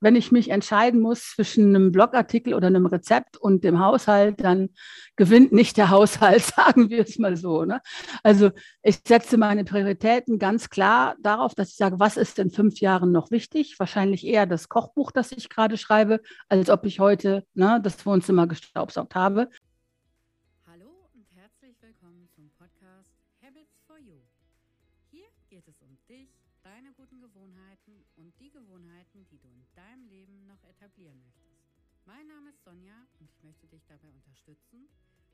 wenn 0.00 0.16
ich 0.16 0.32
mich 0.32 0.50
entscheiden 0.50 1.00
muss 1.00 1.30
zwischen 1.30 1.74
einem 1.74 1.92
Blogartikel 1.92 2.54
oder 2.54 2.66
einem 2.66 2.86
Rezept 2.86 3.36
und 3.36 3.64
dem 3.64 3.78
Haushalt, 3.80 4.40
dann 4.40 4.70
gewinnt 5.16 5.52
nicht 5.52 5.76
der 5.76 5.90
Haushalt, 5.90 6.42
sagen 6.56 6.90
wir 6.90 7.02
es 7.02 7.18
mal 7.18 7.36
so. 7.36 7.64
Ne? 7.64 7.80
Also 8.22 8.50
ich 8.82 9.00
setze 9.06 9.36
meine 9.36 9.64
Prioritäten 9.64 10.38
ganz 10.38 10.70
klar 10.70 11.16
darauf, 11.20 11.54
dass 11.54 11.70
ich 11.70 11.76
sage, 11.76 11.98
was 11.98 12.16
ist 12.16 12.38
in 12.38 12.50
fünf 12.50 12.80
Jahren 12.80 13.12
noch 13.12 13.30
wichtig? 13.30 13.78
Wahrscheinlich 13.78 14.26
eher 14.26 14.46
das 14.46 14.68
Kochbuch, 14.68 15.12
das 15.12 15.32
ich 15.32 15.48
gerade 15.48 15.76
schreibe, 15.76 16.20
als 16.48 16.70
ob 16.70 16.84
ich 16.86 17.00
heute 17.00 17.44
ne, 17.54 17.80
das 17.82 18.04
Wohnzimmer 18.06 18.46
gestaubsaugt 18.46 19.14
habe. 19.14 19.48
Hallo 20.66 20.90
und 21.14 21.26
herzlich 21.34 21.76
willkommen 21.80 22.28
zum 22.34 22.50
Podcast 22.58 23.12
Habits 23.42 23.80
for 23.86 23.98
You. 23.98 24.16
Hier 25.10 25.26
geht 25.48 25.68
es 25.68 25.80
um 25.82 25.96
dich, 26.08 26.28
deine 26.62 26.92
guten 26.96 27.20
Gewohnheiten 27.20 27.83
und 28.16 28.38
die 28.40 28.50
Gewohnheiten, 28.50 29.26
die 29.30 29.38
du 29.38 29.48
in 29.48 29.64
deinem 29.74 30.06
Leben 30.06 30.46
noch 30.46 30.62
etablieren 30.64 31.20
möchtest. 31.22 31.64
Mein 32.06 32.26
Name 32.28 32.50
ist 32.50 32.62
Sonja 32.64 32.94
und 33.18 33.30
ich 33.30 33.42
möchte 33.42 33.66
dich 33.66 33.84
dabei 33.86 34.08
unterstützen, 34.12 34.88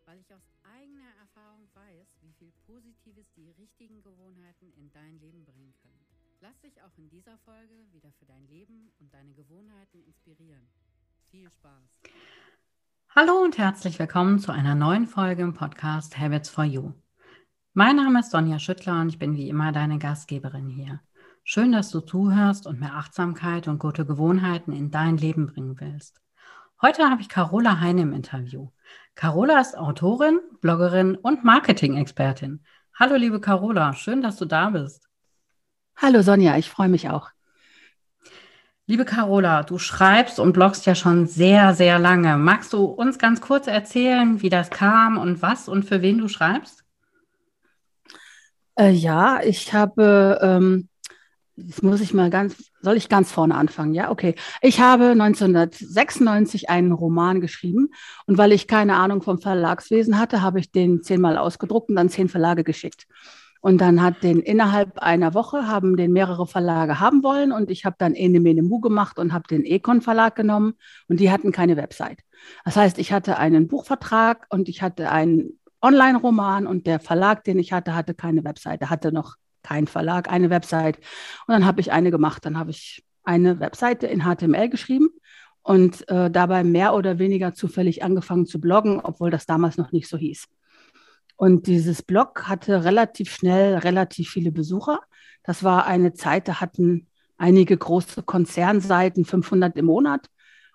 weil 0.06 0.20
ich 0.20 0.32
aus 0.32 0.46
eigener 0.62 1.10
Erfahrung 1.20 1.68
weiß, 1.74 2.08
wie 2.22 2.32
viel 2.32 2.52
Positives 2.66 3.30
die 3.34 3.50
richtigen 3.50 4.02
Gewohnheiten 4.02 4.72
in 4.76 4.90
dein 4.92 5.18
Leben 5.20 5.44
bringen 5.44 5.74
können. 5.82 6.06
Lass 6.40 6.58
dich 6.60 6.80
auch 6.82 6.96
in 6.96 7.10
dieser 7.10 7.36
Folge 7.38 7.74
wieder 7.92 8.10
für 8.18 8.24
dein 8.24 8.46
Leben 8.48 8.90
und 8.98 9.12
deine 9.12 9.34
Gewohnheiten 9.34 10.02
inspirieren. 10.04 10.66
Viel 11.30 11.50
Spaß! 11.50 12.00
Hallo 13.14 13.42
und 13.42 13.58
herzlich 13.58 13.98
willkommen 13.98 14.38
zu 14.38 14.52
einer 14.52 14.74
neuen 14.74 15.06
Folge 15.06 15.42
im 15.42 15.52
Podcast 15.52 16.16
Habits 16.16 16.48
for 16.48 16.64
You. 16.64 16.94
Mein 17.74 17.96
Name 17.96 18.20
ist 18.20 18.30
Sonja 18.30 18.58
Schüttler 18.58 19.00
und 19.00 19.10
ich 19.10 19.18
bin 19.18 19.36
wie 19.36 19.48
immer 19.48 19.72
deine 19.72 19.98
Gastgeberin 19.98 20.68
hier. 20.68 21.00
Schön, 21.42 21.72
dass 21.72 21.90
du 21.90 22.00
zuhörst 22.00 22.66
und 22.66 22.80
mehr 22.80 22.94
Achtsamkeit 22.94 23.66
und 23.66 23.78
gute 23.78 24.04
Gewohnheiten 24.04 24.72
in 24.72 24.90
dein 24.90 25.16
Leben 25.16 25.46
bringen 25.46 25.80
willst. 25.80 26.20
Heute 26.82 27.10
habe 27.10 27.22
ich 27.22 27.28
Carola 27.28 27.80
Heine 27.80 28.02
im 28.02 28.12
Interview. 28.12 28.68
Carola 29.14 29.60
ist 29.60 29.76
Autorin, 29.76 30.38
Bloggerin 30.60 31.16
und 31.16 31.44
Marketing-Expertin. 31.44 32.64
Hallo 32.94 33.16
liebe 33.16 33.40
Carola, 33.40 33.94
schön, 33.94 34.22
dass 34.22 34.36
du 34.36 34.44
da 34.44 34.70
bist. 34.70 35.08
Hallo 35.96 36.22
Sonja, 36.22 36.56
ich 36.56 36.70
freue 36.70 36.88
mich 36.88 37.08
auch. 37.08 37.30
Liebe 38.86 39.04
Carola, 39.04 39.62
du 39.62 39.78
schreibst 39.78 40.40
und 40.40 40.52
bloggst 40.52 40.84
ja 40.84 40.94
schon 40.94 41.26
sehr, 41.26 41.74
sehr 41.74 41.98
lange. 41.98 42.36
Magst 42.36 42.72
du 42.72 42.84
uns 42.84 43.18
ganz 43.18 43.40
kurz 43.40 43.66
erzählen, 43.66 44.42
wie 44.42 44.50
das 44.50 44.70
kam 44.70 45.16
und 45.16 45.42
was 45.42 45.68
und 45.68 45.84
für 45.84 46.02
wen 46.02 46.18
du 46.18 46.28
schreibst? 46.28 46.84
Äh, 48.76 48.90
ja, 48.90 49.40
ich 49.42 49.72
habe, 49.72 50.38
ähm, 50.42 50.89
jetzt 51.66 51.82
muss 51.82 52.00
ich 52.00 52.14
mal 52.14 52.30
ganz, 52.30 52.70
soll 52.80 52.96
ich 52.96 53.08
ganz 53.08 53.30
vorne 53.32 53.54
anfangen? 53.54 53.94
Ja, 53.94 54.10
okay. 54.10 54.34
Ich 54.62 54.80
habe 54.80 55.06
1996 55.10 56.70
einen 56.70 56.92
Roman 56.92 57.40
geschrieben 57.40 57.90
und 58.26 58.38
weil 58.38 58.52
ich 58.52 58.66
keine 58.66 58.96
Ahnung 58.96 59.22
vom 59.22 59.38
Verlagswesen 59.38 60.18
hatte, 60.18 60.42
habe 60.42 60.60
ich 60.60 60.72
den 60.72 61.02
zehnmal 61.02 61.36
ausgedruckt 61.36 61.88
und 61.88 61.96
dann 61.96 62.08
zehn 62.08 62.28
Verlage 62.28 62.64
geschickt. 62.64 63.06
Und 63.62 63.82
dann 63.82 64.02
hat 64.02 64.22
den 64.22 64.40
innerhalb 64.40 64.98
einer 65.00 65.34
Woche 65.34 65.66
haben 65.66 65.96
den 65.96 66.12
mehrere 66.12 66.46
Verlage 66.46 66.98
haben 66.98 67.22
wollen 67.22 67.52
und 67.52 67.70
ich 67.70 67.84
habe 67.84 67.96
dann 67.98 68.14
Ene 68.14 68.40
Mene 68.40 68.62
Mu 68.62 68.80
gemacht 68.80 69.18
und 69.18 69.34
habe 69.34 69.46
den 69.48 69.64
Econ 69.64 70.00
Verlag 70.00 70.34
genommen 70.34 70.74
und 71.08 71.20
die 71.20 71.30
hatten 71.30 71.52
keine 71.52 71.76
Website. 71.76 72.20
Das 72.64 72.76
heißt, 72.76 72.98
ich 72.98 73.12
hatte 73.12 73.36
einen 73.36 73.68
Buchvertrag 73.68 74.46
und 74.48 74.70
ich 74.70 74.80
hatte 74.80 75.10
einen 75.10 75.58
Online-Roman 75.82 76.66
und 76.66 76.86
der 76.86 77.00
Verlag, 77.00 77.44
den 77.44 77.58
ich 77.58 77.72
hatte, 77.72 77.94
hatte 77.94 78.14
keine 78.14 78.44
Website. 78.44 78.88
Hatte 78.88 79.12
noch 79.12 79.36
kein 79.62 79.86
Verlag, 79.86 80.30
eine 80.30 80.50
Website. 80.50 80.98
Und 81.46 81.52
dann 81.52 81.66
habe 81.66 81.80
ich 81.80 81.92
eine 81.92 82.10
gemacht. 82.10 82.44
Dann 82.44 82.58
habe 82.58 82.70
ich 82.70 83.04
eine 83.24 83.60
Webseite 83.60 84.06
in 84.06 84.22
HTML 84.22 84.68
geschrieben 84.68 85.08
und 85.62 86.08
äh, 86.08 86.30
dabei 86.30 86.64
mehr 86.64 86.94
oder 86.94 87.18
weniger 87.18 87.54
zufällig 87.54 88.02
angefangen 88.02 88.46
zu 88.46 88.60
bloggen, 88.60 89.00
obwohl 89.00 89.30
das 89.30 89.46
damals 89.46 89.76
noch 89.76 89.92
nicht 89.92 90.08
so 90.08 90.16
hieß. 90.16 90.48
Und 91.36 91.66
dieses 91.66 92.02
Blog 92.02 92.48
hatte 92.48 92.84
relativ 92.84 93.32
schnell 93.34 93.76
relativ 93.78 94.30
viele 94.30 94.52
Besucher. 94.52 95.00
Das 95.42 95.64
war 95.64 95.86
eine 95.86 96.12
Zeit, 96.12 96.48
da 96.48 96.60
hatten 96.60 97.06
einige 97.38 97.76
große 97.76 98.22
Konzernseiten 98.22 99.24
500 99.24 99.76
im 99.76 99.86
Monat. 99.86 100.26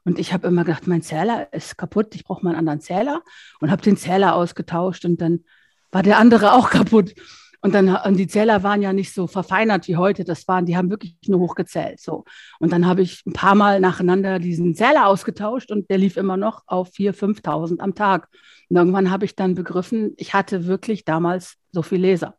Und 0.04 0.20
ich 0.20 0.34
habe 0.34 0.48
immer 0.48 0.64
gedacht, 0.64 0.88
mein 0.88 1.02
Zähler 1.02 1.52
ist 1.54 1.78
kaputt, 1.78 2.16
ich 2.16 2.24
brauche 2.24 2.44
mal 2.44 2.52
einen 2.52 2.60
anderen 2.60 2.82
Zähler 2.82 3.22
und 3.60 3.72
habe 3.72 3.82
den 3.82 3.98
Zähler 3.98 4.36
ausgetauscht 4.36 5.06
und 5.06 5.22
dann 5.22 5.44
war 5.92 6.04
der 6.04 6.18
andere 6.18 6.54
auch 6.54 6.70
kaputt. 6.70 7.14
Und 7.62 7.74
dann 7.74 7.96
und 7.96 8.18
die 8.18 8.28
Zähler 8.28 8.64
waren 8.64 8.82
ja 8.82 8.94
nicht 8.94 9.14
so 9.14 9.28
verfeinert 9.28 9.88
wie 9.88 9.98
heute. 9.98 10.24
Das 10.24 10.48
waren, 10.48 10.66
die 10.66 10.78
haben 10.78 10.90
wirklich 10.90 11.16
nur 11.28 11.40
hochgezählt. 11.40 12.00
So. 12.00 12.26
Und 12.60 12.72
dann 12.72 12.86
habe 12.86 13.02
ich 13.02 13.24
ein 13.26 13.34
paar 13.34 13.56
Mal 13.56 13.80
nacheinander 13.80 14.40
diesen 14.40 14.76
Zähler 14.76 15.08
ausgetauscht 15.08 15.72
und 15.72 15.90
der 15.90 15.98
lief 15.98 16.18
immer 16.18 16.38
noch 16.38 16.64
auf 16.68 16.90
4.000, 16.90 17.42
5.000 17.42 17.80
am 17.80 17.96
Tag. 17.96 18.30
Und 18.70 18.78
irgendwann 18.78 19.12
habe 19.12 19.26
ich 19.26 19.36
dann 19.36 19.56
begriffen, 19.56 20.14
ich 20.18 20.34
hatte 20.34 20.66
wirklich 20.66 21.06
damals 21.06 21.56
so 21.72 21.82
viel 21.82 22.02
Leser. 22.02 22.36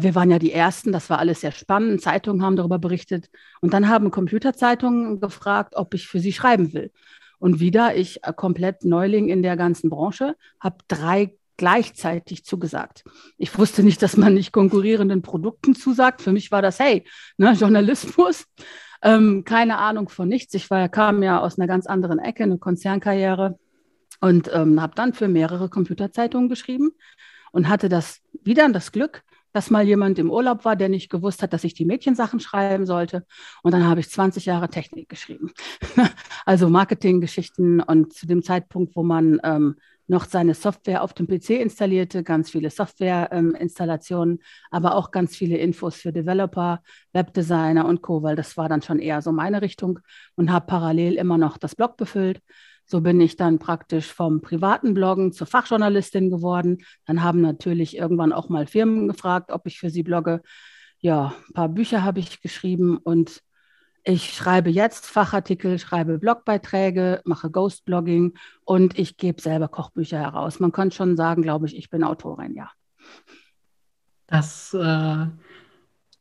Wir 0.00 0.14
waren 0.14 0.30
ja 0.30 0.38
die 0.38 0.52
Ersten, 0.52 0.92
das 0.92 1.10
war 1.10 1.18
alles 1.18 1.42
sehr 1.42 1.52
spannend. 1.52 2.00
Zeitungen 2.00 2.42
haben 2.42 2.56
darüber 2.56 2.78
berichtet. 2.78 3.28
Und 3.60 3.74
dann 3.74 3.88
haben 3.88 4.10
Computerzeitungen 4.10 5.20
gefragt, 5.20 5.74
ob 5.76 5.92
ich 5.92 6.06
für 6.06 6.20
sie 6.20 6.32
schreiben 6.32 6.72
will. 6.72 6.90
Und 7.38 7.60
wieder, 7.60 7.94
ich 7.94 8.24
äh, 8.24 8.32
komplett 8.32 8.84
Neuling 8.84 9.28
in 9.28 9.42
der 9.42 9.58
ganzen 9.58 9.90
Branche, 9.90 10.34
habe 10.60 10.78
drei 10.88 11.34
gleichzeitig 11.56 12.44
zugesagt. 12.44 13.04
Ich 13.38 13.56
wusste 13.58 13.82
nicht, 13.82 14.02
dass 14.02 14.16
man 14.16 14.34
nicht 14.34 14.52
konkurrierenden 14.52 15.22
Produkten 15.22 15.74
zusagt. 15.74 16.22
Für 16.22 16.32
mich 16.32 16.50
war 16.50 16.62
das, 16.62 16.78
hey, 16.78 17.04
ne, 17.36 17.52
Journalismus, 17.52 18.46
ähm, 19.02 19.44
keine 19.44 19.78
Ahnung 19.78 20.08
von 20.08 20.28
nichts. 20.28 20.54
Ich 20.54 20.70
war, 20.70 20.88
kam 20.88 21.22
ja 21.22 21.40
aus 21.40 21.58
einer 21.58 21.66
ganz 21.66 21.86
anderen 21.86 22.18
Ecke, 22.18 22.44
eine 22.44 22.58
Konzernkarriere 22.58 23.58
und 24.20 24.50
ähm, 24.52 24.80
habe 24.80 24.94
dann 24.94 25.12
für 25.12 25.28
mehrere 25.28 25.68
Computerzeitungen 25.68 26.48
geschrieben 26.48 26.92
und 27.52 27.68
hatte 27.68 27.88
das 27.88 28.20
wieder 28.42 28.68
das 28.70 28.90
Glück, 28.90 29.22
dass 29.52 29.70
mal 29.70 29.86
jemand 29.86 30.18
im 30.18 30.30
Urlaub 30.30 30.64
war, 30.64 30.74
der 30.74 30.88
nicht 30.88 31.08
gewusst 31.10 31.40
hat, 31.42 31.52
dass 31.52 31.62
ich 31.62 31.74
die 31.74 31.84
Mädchensachen 31.84 32.40
schreiben 32.40 32.86
sollte. 32.86 33.24
Und 33.62 33.72
dann 33.72 33.84
habe 33.84 34.00
ich 34.00 34.10
20 34.10 34.46
Jahre 34.46 34.68
Technik 34.68 35.08
geschrieben. 35.08 35.52
also 36.44 36.68
Marketinggeschichten 36.68 37.80
und 37.80 38.12
zu 38.12 38.26
dem 38.26 38.42
Zeitpunkt, 38.42 38.96
wo 38.96 39.04
man 39.04 39.40
ähm, 39.44 39.76
noch 40.06 40.26
seine 40.26 40.54
Software 40.54 41.02
auf 41.02 41.14
dem 41.14 41.26
PC 41.26 41.50
installierte, 41.50 42.22
ganz 42.22 42.50
viele 42.50 42.70
Softwareinstallationen, 42.70 44.36
ähm, 44.36 44.42
aber 44.70 44.96
auch 44.96 45.10
ganz 45.10 45.36
viele 45.36 45.56
Infos 45.56 45.96
für 45.96 46.12
Developer, 46.12 46.82
Webdesigner 47.12 47.86
und 47.86 48.02
Co., 48.02 48.22
weil 48.22 48.36
das 48.36 48.56
war 48.56 48.68
dann 48.68 48.82
schon 48.82 48.98
eher 48.98 49.22
so 49.22 49.32
meine 49.32 49.62
Richtung 49.62 50.00
und 50.36 50.52
habe 50.52 50.66
parallel 50.66 51.14
immer 51.14 51.38
noch 51.38 51.58
das 51.58 51.74
Blog 51.74 51.96
befüllt. 51.96 52.40
So 52.86 53.00
bin 53.00 53.20
ich 53.20 53.36
dann 53.36 53.58
praktisch 53.58 54.12
vom 54.12 54.42
privaten 54.42 54.92
Bloggen 54.92 55.32
zur 55.32 55.46
Fachjournalistin 55.46 56.30
geworden. 56.30 56.84
Dann 57.06 57.22
haben 57.22 57.40
natürlich 57.40 57.96
irgendwann 57.96 58.32
auch 58.32 58.50
mal 58.50 58.66
Firmen 58.66 59.08
gefragt, 59.08 59.50
ob 59.50 59.66
ich 59.66 59.78
für 59.78 59.88
sie 59.88 60.02
blogge. 60.02 60.42
Ja, 60.98 61.34
ein 61.48 61.52
paar 61.54 61.68
Bücher 61.70 62.02
habe 62.02 62.20
ich 62.20 62.42
geschrieben 62.42 62.98
und 62.98 63.40
ich 64.04 64.34
schreibe 64.34 64.70
jetzt 64.70 65.06
Fachartikel, 65.06 65.78
schreibe 65.78 66.18
Blogbeiträge, 66.18 67.22
mache 67.24 67.50
Ghostblogging 67.50 68.34
und 68.64 68.98
ich 68.98 69.16
gebe 69.16 69.40
selber 69.40 69.68
Kochbücher 69.68 70.18
heraus. 70.18 70.60
Man 70.60 70.72
kann 70.72 70.90
schon 70.90 71.16
sagen, 71.16 71.42
glaube 71.42 71.66
ich, 71.66 71.76
ich 71.76 71.90
bin 71.90 72.04
Autorin, 72.04 72.54
ja. 72.54 72.70
Das 74.26 74.74
äh, 74.74 75.26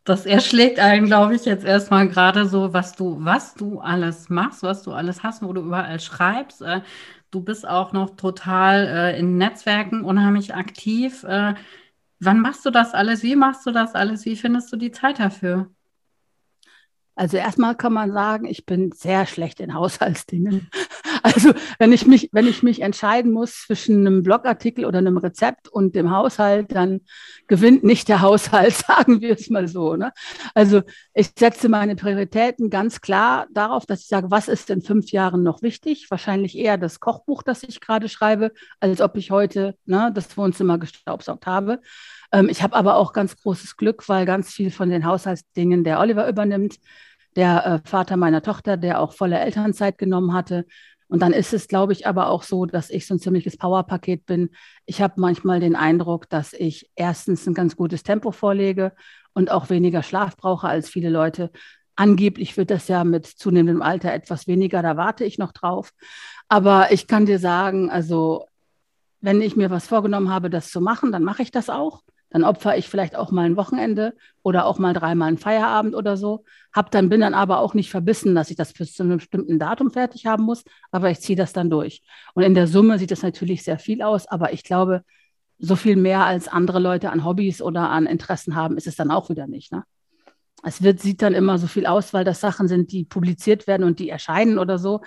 das 0.03 0.25
erschlägt 0.25 0.79
einen, 0.79 1.05
glaube 1.05 1.35
ich, 1.35 1.45
jetzt 1.45 1.63
erstmal 1.63 2.09
gerade 2.09 2.45
so, 2.45 2.73
was 2.73 2.93
du, 2.95 3.17
was 3.23 3.55
du 3.55 3.79
alles 3.79 4.29
machst, 4.29 4.61
was 4.63 4.83
du 4.83 4.91
alles 4.91 5.23
hast, 5.23 5.41
wo 5.41 5.53
du 5.53 5.61
überall 5.61 5.99
schreibst. 5.99 6.61
Äh, 6.61 6.81
du 7.31 7.41
bist 7.41 7.67
auch 7.67 7.93
noch 7.93 8.15
total 8.17 8.87
äh, 8.87 9.19
in 9.19 9.37
Netzwerken 9.37 10.03
unheimlich 10.03 10.55
aktiv. 10.55 11.23
Äh, 11.23 11.53
wann 12.19 12.39
machst 12.41 12.65
du 12.65 12.69
das 12.69 12.93
alles? 12.93 13.23
Wie 13.23 13.35
machst 13.37 13.65
du 13.65 13.71
das 13.71 13.95
alles? 13.95 14.25
Wie 14.25 14.35
findest 14.35 14.71
du 14.73 14.77
die 14.77 14.91
Zeit 14.91 15.19
dafür? 15.19 15.69
Also 17.15 17.37
erstmal 17.37 17.75
kann 17.75 17.93
man 17.93 18.11
sagen, 18.11 18.45
ich 18.45 18.65
bin 18.65 18.91
sehr 18.91 19.25
schlecht 19.25 19.59
in 19.59 19.73
Haushaltsdingen. 19.73 20.69
Also 21.25 21.53
wenn 21.79 21.93
ich 21.93 22.05
mich, 22.05 22.29
wenn 22.33 22.47
ich 22.47 22.63
mich 22.63 22.81
entscheiden 22.81 23.31
muss 23.31 23.61
zwischen 23.61 24.05
einem 24.05 24.23
Blogartikel 24.23 24.83
oder 24.83 24.97
einem 24.97 25.17
Rezept 25.17 25.69
und 25.69 25.95
dem 25.95 26.11
Haushalt, 26.11 26.73
dann 26.73 26.99
gewinnt 27.47 27.85
nicht 27.85 28.09
der 28.09 28.19
Haushalt, 28.19 28.73
sagen 28.87 29.21
wir 29.21 29.31
es 29.31 29.49
mal 29.49 29.69
so. 29.69 29.95
Ne? 29.95 30.11
Also 30.53 30.81
ich 31.15 31.31
setze 31.37 31.69
meine 31.69 31.95
Prioritäten 31.95 32.71
ganz 32.71 32.99
klar 32.99 33.45
darauf, 33.51 33.85
dass 33.85 34.01
ich 34.01 34.07
sage, 34.07 34.31
was 34.31 34.47
ist 34.47 34.71
in 34.71 34.81
fünf 34.81 35.11
Jahren 35.11 35.43
noch 35.43 35.61
wichtig? 35.61 36.09
Wahrscheinlich 36.09 36.57
eher 36.57 36.77
das 36.77 36.99
Kochbuch, 36.99 37.43
das 37.43 37.61
ich 37.61 37.79
gerade 37.81 38.09
schreibe, 38.09 38.51
als 38.79 38.99
ob 38.99 39.15
ich 39.15 39.29
heute 39.29 39.77
ne, 39.85 40.11
das 40.13 40.35
Wohnzimmer 40.37 40.79
gestaubsaugt 40.79 41.45
habe. 41.45 41.81
Ähm, 42.31 42.49
ich 42.49 42.63
habe 42.63 42.75
aber 42.75 42.95
auch 42.95 43.13
ganz 43.13 43.37
großes 43.37 43.77
Glück, 43.77 44.09
weil 44.09 44.25
ganz 44.25 44.51
viel 44.51 44.71
von 44.71 44.89
den 44.89 45.05
Haushaltsdingen 45.05 45.83
der 45.83 45.99
Oliver 45.99 46.27
übernimmt, 46.27 46.77
der 47.35 47.65
äh, 47.65 47.87
Vater 47.87 48.17
meiner 48.17 48.41
Tochter, 48.41 48.75
der 48.75 48.99
auch 48.99 49.13
volle 49.13 49.39
Elternzeit 49.39 49.99
genommen 49.99 50.33
hatte. 50.33 50.65
Und 51.09 51.21
dann 51.21 51.31
ist 51.33 51.53
es, 51.53 51.67
glaube 51.67 51.93
ich, 51.93 52.07
aber 52.07 52.29
auch 52.29 52.41
so, 52.41 52.65
dass 52.65 52.89
ich 52.89 53.05
so 53.05 53.13
ein 53.13 53.19
ziemliches 53.19 53.57
Powerpaket 53.57 54.25
bin. 54.25 54.49
Ich 54.87 54.99
habe 54.99 55.13
manchmal 55.17 55.59
den 55.59 55.75
Eindruck, 55.75 56.27
dass 56.27 56.53
ich 56.53 56.89
erstens 56.95 57.45
ein 57.45 57.53
ganz 57.53 57.75
gutes 57.75 58.01
Tempo 58.01 58.31
vorlege 58.31 58.93
und 59.33 59.51
auch 59.51 59.69
weniger 59.69 60.03
Schlaf 60.03 60.37
brauche 60.37 60.67
als 60.67 60.89
viele 60.89 61.09
Leute. 61.09 61.51
Angeblich 61.95 62.57
wird 62.57 62.71
das 62.71 62.87
ja 62.87 63.03
mit 63.03 63.25
zunehmendem 63.25 63.81
Alter 63.81 64.13
etwas 64.13 64.47
weniger, 64.47 64.81
da 64.81 64.97
warte 64.97 65.25
ich 65.25 65.37
noch 65.37 65.51
drauf. 65.51 65.91
Aber 66.47 66.91
ich 66.91 67.07
kann 67.07 67.25
dir 67.25 67.39
sagen, 67.39 67.89
also 67.89 68.45
wenn 69.21 69.41
ich 69.41 69.55
mir 69.55 69.69
was 69.69 69.87
vorgenommen 69.87 70.29
habe, 70.29 70.49
das 70.49 70.69
zu 70.69 70.81
machen, 70.81 71.11
dann 71.11 71.23
mache 71.23 71.43
ich 71.43 71.51
das 71.51 71.69
auch. 71.69 72.01
Dann 72.29 72.43
opfere 72.43 72.77
ich 72.77 72.89
vielleicht 72.89 73.15
auch 73.15 73.31
mal 73.31 73.45
ein 73.45 73.57
Wochenende 73.57 74.15
oder 74.41 74.65
auch 74.65 74.79
mal 74.79 74.93
dreimal 74.93 75.27
einen 75.27 75.37
Feierabend 75.37 75.93
oder 75.93 76.17
so. 76.17 76.43
Hab 76.73 76.89
dann, 76.89 77.07
bin 77.07 77.21
dann 77.21 77.35
aber 77.35 77.59
auch 77.59 77.75
nicht 77.75 77.91
verbissen, 77.91 78.33
dass 78.33 78.49
ich 78.49 78.57
das 78.57 78.73
bis 78.73 78.95
zu 78.95 79.03
einem 79.03 79.17
bestimmten 79.17 79.59
Datum 79.59 79.91
fertig 79.91 80.25
haben 80.25 80.43
muss, 80.43 80.63
aber 80.91 81.11
ich 81.11 81.19
ziehe 81.19 81.37
das 81.37 81.53
dann 81.53 81.69
durch. 81.69 82.01
Und 82.33 82.41
in 82.41 82.55
der 82.55 82.65
Summe 82.65 82.97
sieht 82.97 83.11
das 83.11 83.21
natürlich 83.21 83.63
sehr 83.63 83.77
viel 83.77 84.01
aus, 84.01 84.27
aber 84.27 84.51
ich 84.51 84.63
glaube, 84.63 85.03
so 85.65 85.77
viel 85.77 85.95
mehr 85.95 86.25
als 86.25 86.49
andere 86.49 86.79
Leute 86.79 87.09
an 87.09 87.23
Hobbys 87.23 87.61
oder 87.61 87.89
an 87.89 88.05
Interessen 88.05 88.53
haben, 88.53 88.75
ist 88.75 88.85
es 88.85 88.97
dann 88.97 89.11
auch 89.11 89.29
wieder 89.29 89.47
nicht. 89.47 89.71
Ne? 89.71 89.85
Es 90.61 90.83
wird, 90.83 90.99
sieht 90.99 91.21
dann 91.21 91.33
immer 91.33 91.57
so 91.57 91.67
viel 91.67 91.85
aus, 91.85 92.13
weil 92.13 92.25
das 92.25 92.41
Sachen 92.41 92.67
sind, 92.67 92.91
die 92.91 93.05
publiziert 93.05 93.65
werden 93.65 93.85
und 93.85 93.99
die 93.99 94.09
erscheinen 94.09 94.59
oder 94.59 94.77
so. 94.77 95.01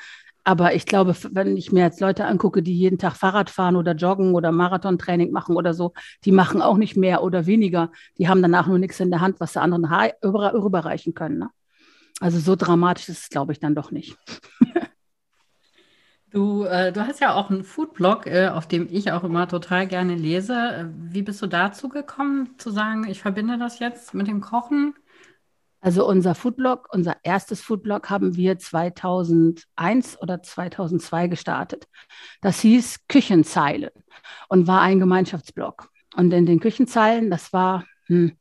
Aber 0.44 0.74
ich 0.74 0.86
glaube, 0.86 1.14
wenn 1.32 1.58
ich 1.58 1.72
mir 1.72 1.80
jetzt 1.80 2.00
Leute 2.00 2.24
angucke, 2.24 2.62
die 2.62 2.74
jeden 2.74 2.96
Tag 2.96 3.16
Fahrrad 3.16 3.50
fahren 3.50 3.76
oder 3.76 3.92
joggen 3.92 4.34
oder 4.34 4.50
Marathontraining 4.50 5.30
machen 5.30 5.56
oder 5.56 5.74
so, 5.74 5.92
die 6.24 6.32
machen 6.32 6.62
auch 6.62 6.78
nicht 6.78 6.96
mehr 6.96 7.22
oder 7.22 7.44
weniger. 7.44 7.90
Die 8.16 8.28
haben 8.28 8.40
danach 8.40 8.66
nur 8.66 8.78
nichts 8.78 8.98
in 8.98 9.10
der 9.10 9.20
Hand, 9.20 9.40
was 9.40 9.52
sie 9.52 9.60
anderen 9.60 9.86
über, 10.22 10.54
überreichen 10.54 11.12
können. 11.12 11.38
Ne? 11.38 11.50
Also 12.20 12.38
so 12.38 12.56
dramatisch 12.56 13.10
ist 13.10 13.24
es, 13.24 13.28
glaube 13.28 13.52
ich, 13.52 13.60
dann 13.60 13.74
doch 13.74 13.90
nicht. 13.90 14.16
Du, 16.32 16.64
äh, 16.64 16.92
du 16.92 17.06
hast 17.06 17.20
ja 17.20 17.34
auch 17.34 17.50
einen 17.50 17.64
Foodblog, 17.64 18.26
äh, 18.26 18.48
auf 18.48 18.66
dem 18.66 18.88
ich 18.90 19.12
auch 19.12 19.24
immer 19.24 19.48
total 19.48 19.86
gerne 19.86 20.16
lese. 20.16 20.92
Wie 20.96 21.22
bist 21.22 21.40
du 21.40 21.46
dazu 21.46 21.88
gekommen, 21.88 22.54
zu 22.58 22.70
sagen, 22.70 23.06
ich 23.08 23.22
verbinde 23.22 23.58
das 23.58 23.78
jetzt 23.78 24.12
mit 24.12 24.26
dem 24.26 24.40
Kochen? 24.40 24.94
Also 25.80 26.06
unser 26.06 26.34
Foodblog, 26.34 26.88
unser 26.92 27.16
erstes 27.22 27.60
Foodblog 27.60 28.10
haben 28.10 28.34
wir 28.34 28.58
2001 28.58 30.20
oder 30.20 30.42
2002 30.42 31.28
gestartet. 31.28 31.86
Das 32.40 32.60
hieß 32.60 33.06
Küchenzeilen 33.08 33.90
und 34.48 34.66
war 34.66 34.80
ein 34.80 34.98
Gemeinschaftsblog. 34.98 35.88
Und 36.16 36.32
in 36.32 36.44
den 36.44 36.58
Küchenzeilen, 36.60 37.30
das 37.30 37.52
war, 37.52 37.84
hm, 38.06 38.36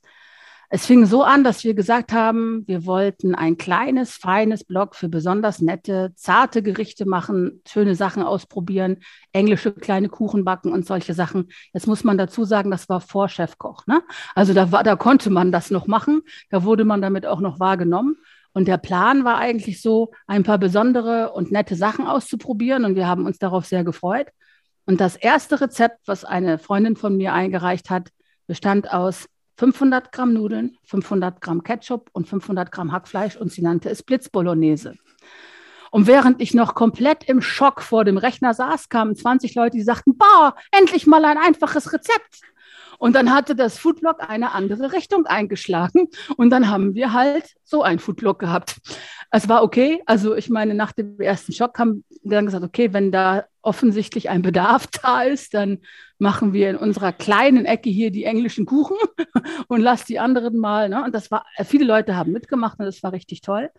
es 0.69 0.85
fing 0.85 1.05
so 1.05 1.23
an, 1.23 1.43
dass 1.43 1.63
wir 1.63 1.73
gesagt 1.73 2.11
haben, 2.11 2.63
wir 2.67 2.85
wollten 2.85 3.35
ein 3.35 3.57
kleines, 3.57 4.13
feines 4.15 4.63
Blog 4.63 4.95
für 4.95 5.09
besonders 5.09 5.61
nette, 5.61 6.11
zarte 6.15 6.63
Gerichte 6.63 7.05
machen, 7.05 7.61
schöne 7.67 7.95
Sachen 7.95 8.23
ausprobieren, 8.23 8.97
englische 9.31 9.71
kleine 9.71 10.09
Kuchen 10.09 10.43
backen 10.43 10.71
und 10.71 10.85
solche 10.85 11.13
Sachen. 11.13 11.49
Jetzt 11.73 11.87
muss 11.87 12.03
man 12.03 12.17
dazu 12.17 12.45
sagen, 12.45 12.71
das 12.71 12.89
war 12.89 13.01
vor 13.01 13.29
Chefkoch. 13.29 13.85
Ne? 13.87 14.01
Also 14.33 14.53
da, 14.53 14.71
war, 14.71 14.83
da 14.83 14.95
konnte 14.95 15.29
man 15.29 15.51
das 15.51 15.71
noch 15.71 15.87
machen, 15.87 16.21
da 16.49 16.63
wurde 16.63 16.85
man 16.85 17.01
damit 17.01 17.25
auch 17.25 17.41
noch 17.41 17.59
wahrgenommen. 17.59 18.17
Und 18.53 18.69
der 18.69 18.77
Plan 18.77 19.25
war 19.25 19.37
eigentlich 19.37 19.81
so, 19.81 20.13
ein 20.27 20.43
paar 20.43 20.57
besondere 20.57 21.33
und 21.33 21.51
nette 21.51 21.75
Sachen 21.75 22.07
auszuprobieren. 22.07 22.85
Und 22.85 22.95
wir 22.95 23.05
haben 23.05 23.25
uns 23.25 23.37
darauf 23.37 23.65
sehr 23.65 23.83
gefreut. 23.83 24.27
Und 24.85 25.01
das 25.01 25.17
erste 25.17 25.59
Rezept, 25.59 26.07
was 26.07 26.23
eine 26.23 26.57
Freundin 26.57 26.95
von 26.95 27.17
mir 27.17 27.33
eingereicht 27.33 27.89
hat, 27.89 28.09
bestand 28.47 28.93
aus 28.93 29.27
500 29.57 30.11
Gramm 30.11 30.33
Nudeln, 30.33 30.77
500 30.83 31.41
Gramm 31.41 31.63
Ketchup 31.63 32.09
und 32.13 32.27
500 32.27 32.71
Gramm 32.71 32.91
Hackfleisch 32.91 33.37
und 33.37 33.51
sie 33.51 33.61
nannte 33.61 33.89
es 33.89 34.03
Blitzbolognese. 34.03 34.95
Und 35.91 36.07
während 36.07 36.41
ich 36.41 36.53
noch 36.53 36.75
komplett 36.75 37.23
im 37.23 37.41
Schock 37.41 37.81
vor 37.81 38.03
dem 38.03 38.17
Rechner 38.17 38.53
saß, 38.53 38.89
kamen 38.89 39.15
20 39.15 39.55
Leute, 39.55 39.77
die 39.77 39.83
sagten, 39.83 40.17
boah, 40.17 40.55
endlich 40.71 41.07
mal 41.07 41.23
ein 41.23 41.37
einfaches 41.37 41.93
Rezept. 41.93 42.41
Und 42.97 43.15
dann 43.15 43.33
hatte 43.33 43.55
das 43.55 43.77
Foodblog 43.77 44.17
eine 44.19 44.51
andere 44.51 44.93
Richtung 44.93 45.25
eingeschlagen. 45.25 46.09
Und 46.37 46.49
dann 46.49 46.69
haben 46.69 46.95
wir 46.95 47.13
halt 47.13 47.55
so 47.63 47.81
ein 47.81 47.99
Foodblog 47.99 48.39
gehabt. 48.39 48.77
Es 49.31 49.49
war 49.49 49.63
okay. 49.63 50.01
Also 50.05 50.35
ich 50.35 50.49
meine, 50.49 50.73
nach 50.73 50.91
dem 50.91 51.19
ersten 51.19 51.53
Schock 51.53 51.77
haben 51.79 52.03
wir 52.23 52.37
dann 52.37 52.45
gesagt, 52.45 52.63
okay, 52.63 52.93
wenn 52.93 53.11
da 53.11 53.45
offensichtlich 53.65 54.29
ein 54.29 54.41
Bedarf 54.41 54.87
da 54.87 55.23
ist, 55.23 55.53
dann 55.53 55.79
machen 56.17 56.53
wir 56.53 56.69
in 56.69 56.77
unserer 56.77 57.11
kleinen 57.11 57.65
Ecke 57.65 57.89
hier 57.89 58.11
die 58.11 58.23
englischen 58.23 58.65
Kuchen 58.65 58.97
und 59.67 59.81
lass 59.81 60.05
die 60.05 60.19
anderen 60.19 60.57
mal. 60.57 60.89
Ne? 60.89 61.03
Und 61.03 61.13
das 61.13 61.31
war, 61.31 61.45
viele 61.65 61.85
Leute 61.85 62.15
haben 62.15 62.31
mitgemacht 62.31 62.79
und 62.79 62.85
das 62.85 63.03
war 63.03 63.11
richtig 63.11 63.41
toll. 63.41 63.69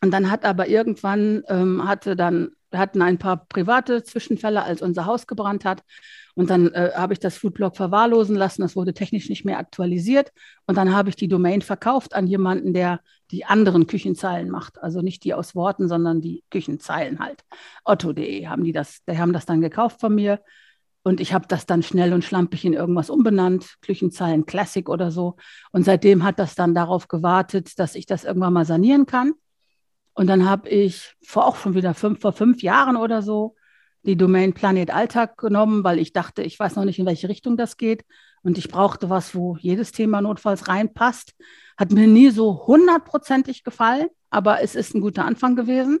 Und 0.00 0.12
dann 0.12 0.30
hat 0.30 0.44
aber 0.44 0.68
irgendwann 0.68 1.42
ähm, 1.48 1.88
hatte 1.88 2.14
dann 2.14 2.50
hatten 2.72 3.02
ein 3.02 3.18
paar 3.18 3.46
private 3.48 4.02
Zwischenfälle, 4.02 4.62
als 4.62 4.82
unser 4.82 5.06
Haus 5.06 5.26
gebrannt 5.26 5.64
hat. 5.64 5.82
Und 6.34 6.50
dann 6.50 6.72
äh, 6.72 6.92
habe 6.94 7.12
ich 7.12 7.18
das 7.18 7.36
Foodblog 7.36 7.76
verwahrlosen 7.76 8.36
lassen. 8.36 8.62
Das 8.62 8.76
wurde 8.76 8.94
technisch 8.94 9.28
nicht 9.28 9.44
mehr 9.44 9.58
aktualisiert. 9.58 10.32
Und 10.66 10.76
dann 10.76 10.94
habe 10.94 11.08
ich 11.08 11.16
die 11.16 11.28
Domain 11.28 11.62
verkauft 11.62 12.14
an 12.14 12.26
jemanden, 12.26 12.74
der 12.74 13.00
die 13.30 13.44
anderen 13.44 13.86
Küchenzeilen 13.86 14.50
macht. 14.50 14.82
Also 14.82 15.00
nicht 15.00 15.24
die 15.24 15.34
aus 15.34 15.54
Worten, 15.54 15.88
sondern 15.88 16.20
die 16.20 16.44
Küchenzeilen 16.50 17.18
halt. 17.20 17.44
Otto.de 17.84 18.46
haben 18.46 18.64
die 18.64 18.72
das, 18.72 19.04
die 19.08 19.18
haben 19.18 19.32
das 19.32 19.46
dann 19.46 19.60
gekauft 19.60 20.00
von 20.00 20.14
mir. 20.14 20.40
Und 21.02 21.20
ich 21.20 21.32
habe 21.32 21.46
das 21.48 21.64
dann 21.64 21.82
schnell 21.82 22.12
und 22.12 22.24
schlampig 22.24 22.64
in 22.64 22.72
irgendwas 22.74 23.08
umbenannt, 23.08 23.76
Küchenzeilen 23.80 24.46
Classic 24.46 24.88
oder 24.88 25.10
so. 25.10 25.36
Und 25.72 25.84
seitdem 25.84 26.24
hat 26.24 26.38
das 26.38 26.54
dann 26.54 26.74
darauf 26.74 27.08
gewartet, 27.08 27.78
dass 27.78 27.94
ich 27.94 28.06
das 28.06 28.24
irgendwann 28.24 28.52
mal 28.52 28.64
sanieren 28.64 29.06
kann. 29.06 29.32
Und 30.12 30.26
dann 30.26 30.48
habe 30.48 30.68
ich 30.68 31.14
vor 31.22 31.46
auch 31.46 31.56
schon 31.56 31.74
wieder 31.74 31.94
fünf, 31.94 32.20
vor 32.20 32.32
fünf 32.32 32.62
Jahren 32.62 32.96
oder 32.96 33.22
so 33.22 33.54
die 34.02 34.16
Domain 34.16 34.52
Planet 34.52 34.92
Alltag 34.92 35.38
genommen, 35.38 35.84
weil 35.84 35.98
ich 35.98 36.12
dachte, 36.12 36.42
ich 36.42 36.58
weiß 36.58 36.76
noch 36.76 36.84
nicht, 36.84 36.98
in 36.98 37.06
welche 37.06 37.28
Richtung 37.28 37.56
das 37.56 37.76
geht. 37.76 38.04
Und 38.42 38.58
ich 38.58 38.68
brauchte 38.68 39.10
was, 39.10 39.34
wo 39.34 39.56
jedes 39.60 39.92
Thema 39.92 40.20
notfalls 40.20 40.68
reinpasst. 40.68 41.34
Hat 41.78 41.92
mir 41.92 42.08
nie 42.08 42.30
so 42.30 42.66
hundertprozentig 42.66 43.64
gefallen, 43.64 44.08
aber 44.30 44.62
es 44.62 44.74
ist 44.74 44.94
ein 44.94 45.00
guter 45.00 45.24
Anfang 45.24 45.56
gewesen. 45.56 46.00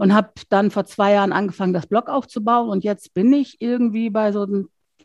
Und 0.00 0.14
habe 0.14 0.30
dann 0.48 0.70
vor 0.70 0.84
zwei 0.84 1.12
Jahren 1.14 1.32
angefangen, 1.32 1.72
das 1.72 1.88
Blog 1.88 2.08
aufzubauen. 2.08 2.68
Und 2.68 2.84
jetzt 2.84 3.14
bin 3.14 3.32
ich 3.32 3.56
irgendwie 3.58 4.10
bei 4.10 4.30
so 4.30 4.46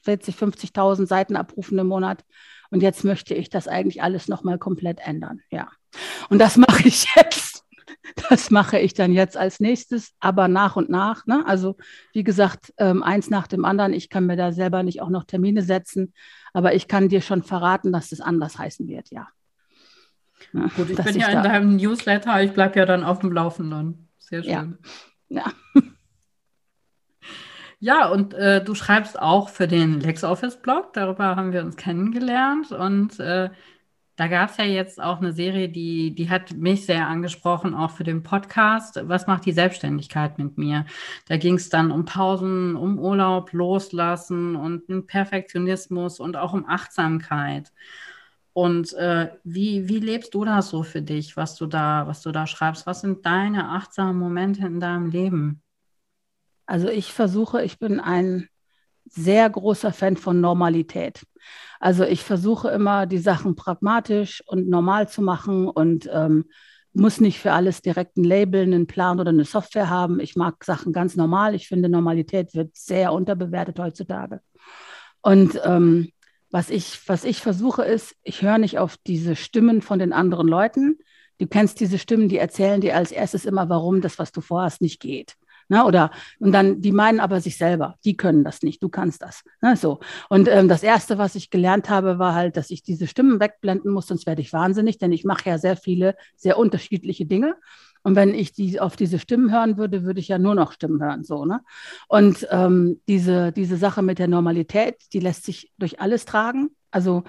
40, 0.03 0.35
50.000 0.35 1.07
Seiten 1.07 1.35
abrufen 1.35 1.79
im 1.79 1.87
Monat. 1.87 2.23
Und 2.69 2.83
jetzt 2.83 3.03
möchte 3.03 3.33
ich 3.33 3.49
das 3.49 3.67
eigentlich 3.67 4.03
alles 4.03 4.27
nochmal 4.27 4.59
komplett 4.59 4.99
ändern. 4.99 5.41
Ja. 5.49 5.69
Und 6.29 6.37
das 6.37 6.57
mache 6.57 6.87
ich 6.87 7.07
jetzt. 7.15 7.63
Das 8.29 8.51
mache 8.51 8.77
ich 8.77 8.93
dann 8.93 9.13
jetzt 9.13 9.35
als 9.35 9.59
nächstes, 9.59 10.11
aber 10.19 10.47
nach 10.47 10.75
und 10.75 10.89
nach. 10.89 11.25
Ne? 11.25 11.43
Also 11.47 11.75
wie 12.13 12.23
gesagt, 12.23 12.71
ähm, 12.77 13.01
eins 13.01 13.31
nach 13.31 13.47
dem 13.47 13.65
anderen. 13.65 13.93
Ich 13.93 14.09
kann 14.09 14.27
mir 14.27 14.35
da 14.35 14.51
selber 14.51 14.83
nicht 14.83 15.01
auch 15.01 15.09
noch 15.09 15.23
Termine 15.23 15.63
setzen, 15.63 16.13
aber 16.53 16.75
ich 16.75 16.87
kann 16.87 17.09
dir 17.09 17.21
schon 17.21 17.41
verraten, 17.41 17.91
dass 17.91 18.09
das 18.09 18.21
anders 18.21 18.59
heißen 18.59 18.87
wird, 18.87 19.09
ja. 19.09 19.27
Ja 20.51 20.67
Gut, 20.75 20.89
ich 20.89 20.97
bin 20.97 21.15
ja 21.15 21.27
in 21.27 21.43
deinem 21.43 21.75
Newsletter, 21.77 22.41
ich 22.43 22.51
bleibe 22.51 22.79
ja 22.79 22.85
dann 22.85 23.03
auf 23.03 23.19
dem 23.19 23.31
Laufenden. 23.31 24.09
Sehr 24.17 24.43
schön. 24.43 24.77
Ja. 25.29 25.45
ja. 25.45 25.81
Ja, 27.85 28.07
und 28.07 28.33
äh, 28.33 28.63
du 28.63 28.75
schreibst 28.75 29.19
auch 29.19 29.49
für 29.49 29.67
den 29.67 29.99
LexOffice-Blog, 29.99 30.93
darüber 30.93 31.35
haben 31.35 31.51
wir 31.51 31.65
uns 31.65 31.75
kennengelernt. 31.75 32.71
Und 32.71 33.19
äh, 33.19 33.49
da 34.15 34.27
gab 34.27 34.51
es 34.51 34.57
ja 34.57 34.63
jetzt 34.63 35.01
auch 35.01 35.17
eine 35.17 35.33
Serie, 35.33 35.67
die, 35.67 36.15
die 36.15 36.29
hat 36.29 36.53
mich 36.53 36.85
sehr 36.85 37.07
angesprochen, 37.07 37.73
auch 37.73 37.91
für 37.91 38.03
den 38.03 38.23
Podcast. 38.23 39.01
Was 39.03 39.27
macht 39.27 39.45
die 39.45 39.51
Selbstständigkeit 39.51 40.37
mit 40.37 40.57
mir? 40.57 40.85
Da 41.27 41.37
ging 41.37 41.55
es 41.55 41.69
dann 41.69 41.91
um 41.91 42.05
Pausen, 42.05 42.77
um 42.77 42.99
Urlaub, 42.99 43.51
Loslassen 43.51 44.55
und 44.55 44.87
um 44.87 45.05
Perfektionismus 45.05 46.21
und 46.21 46.37
auch 46.37 46.53
um 46.53 46.65
Achtsamkeit. 46.65 47.73
Und 48.53 48.93
äh, 48.93 49.29
wie, 49.43 49.87
wie 49.89 49.99
lebst 49.99 50.33
du 50.35 50.45
das 50.45 50.69
so 50.69 50.83
für 50.83 51.01
dich, 51.01 51.35
was 51.35 51.55
du 51.55 51.65
da, 51.65 52.05
was 52.05 52.21
du 52.21 52.31
da 52.31 52.45
schreibst? 52.45 52.85
Was 52.85 53.01
sind 53.01 53.25
deine 53.25 53.69
achtsamen 53.69 54.17
Momente 54.17 54.65
in 54.65 54.79
deinem 54.79 55.09
Leben? 55.09 55.61
Also 56.65 56.87
ich 56.87 57.11
versuche, 57.11 57.63
ich 57.63 57.79
bin 57.79 57.99
ein 57.99 58.47
sehr 59.05 59.49
großer 59.49 59.91
Fan 59.91 60.17
von 60.17 60.39
Normalität. 60.39 61.25
Also 61.79 62.05
ich 62.05 62.23
versuche 62.23 62.69
immer, 62.69 63.05
die 63.05 63.17
Sachen 63.17 63.55
pragmatisch 63.55 64.43
und 64.47 64.69
normal 64.69 65.09
zu 65.09 65.21
machen 65.21 65.67
und 65.67 66.09
ähm, 66.11 66.45
muss 66.93 67.19
nicht 67.19 67.39
für 67.39 67.51
alles 67.51 67.81
direkt 67.81 68.17
ein 68.17 68.23
Label, 68.23 68.61
einen 68.61 68.87
Plan 68.87 69.19
oder 69.19 69.29
eine 69.29 69.45
Software 69.45 69.89
haben. 69.89 70.19
Ich 70.19 70.35
mag 70.35 70.63
Sachen 70.63 70.93
ganz 70.93 71.15
normal. 71.15 71.55
Ich 71.55 71.67
finde, 71.67 71.89
Normalität 71.89 72.53
wird 72.53 72.75
sehr 72.77 73.11
unterbewertet 73.11 73.79
heutzutage. 73.79 74.41
Und 75.21 75.59
ähm, 75.65 76.12
was, 76.53 76.69
ich, 76.69 76.99
was 77.07 77.23
ich 77.23 77.41
versuche 77.41 77.83
ist, 77.83 78.15
ich 78.21 78.43
höre 78.43 78.59
nicht 78.59 78.77
auf 78.77 78.95
diese 78.97 79.35
Stimmen 79.35 79.81
von 79.81 79.97
den 79.97 80.13
anderen 80.13 80.47
Leuten. 80.47 80.99
Du 81.39 81.47
kennst 81.47 81.79
diese 81.79 81.97
Stimmen, 81.97 82.29
die 82.29 82.37
erzählen 82.37 82.79
dir 82.79 82.95
als 82.95 83.11
erstes 83.11 83.45
immer, 83.45 83.69
warum 83.69 84.01
das, 84.01 84.19
was 84.19 84.31
du 84.31 84.39
vorhast, 84.39 84.79
nicht 84.79 85.01
geht. 85.01 85.35
Ne? 85.67 85.83
Oder 85.83 86.11
und 86.37 86.51
dann, 86.51 86.79
die 86.79 86.91
meinen 86.91 87.19
aber 87.19 87.41
sich 87.41 87.57
selber, 87.57 87.95
die 88.05 88.15
können 88.17 88.43
das 88.43 88.61
nicht, 88.61 88.83
du 88.83 88.89
kannst 88.89 89.23
das. 89.23 89.43
Ne? 89.63 89.75
So. 89.75 89.99
Und 90.29 90.47
ähm, 90.47 90.67
das 90.67 90.83
Erste, 90.83 91.17
was 91.17 91.33
ich 91.33 91.49
gelernt 91.49 91.89
habe, 91.89 92.19
war 92.19 92.35
halt, 92.35 92.55
dass 92.55 92.69
ich 92.69 92.83
diese 92.83 93.07
Stimmen 93.07 93.39
wegblenden 93.39 93.91
muss, 93.91 94.05
sonst 94.05 94.27
werde 94.27 94.41
ich 94.41 94.53
wahnsinnig, 94.53 94.99
denn 94.99 95.11
ich 95.11 95.25
mache 95.25 95.49
ja 95.49 95.57
sehr 95.57 95.75
viele, 95.75 96.15
sehr 96.35 96.59
unterschiedliche 96.59 97.25
Dinge. 97.25 97.55
Und 98.03 98.15
wenn 98.15 98.33
ich 98.33 98.51
die 98.51 98.79
auf 98.79 98.95
diese 98.97 99.17
Stimmen 99.17 99.51
hören 99.51 99.77
würde, 99.77 100.03
würde 100.03 100.19
ich 100.19 100.27
ja 100.27 100.37
nur 100.37 100.55
noch 100.55 100.73
Stimmen 100.73 101.01
hören. 101.01 101.23
So, 101.23 101.45
ne? 101.45 101.61
Und 102.09 102.45
ähm, 102.51 103.01
diese, 103.07 103.51
diese 103.53 103.77
Sache 103.77 104.01
mit 104.01 104.19
der 104.19 104.27
Normalität, 104.27 104.97
die 105.13 105.19
lässt 105.19 105.45
sich 105.45 105.71
durch 105.77 106.01
alles 106.01 106.25
tragen. 106.25 106.69
Also 106.91 107.23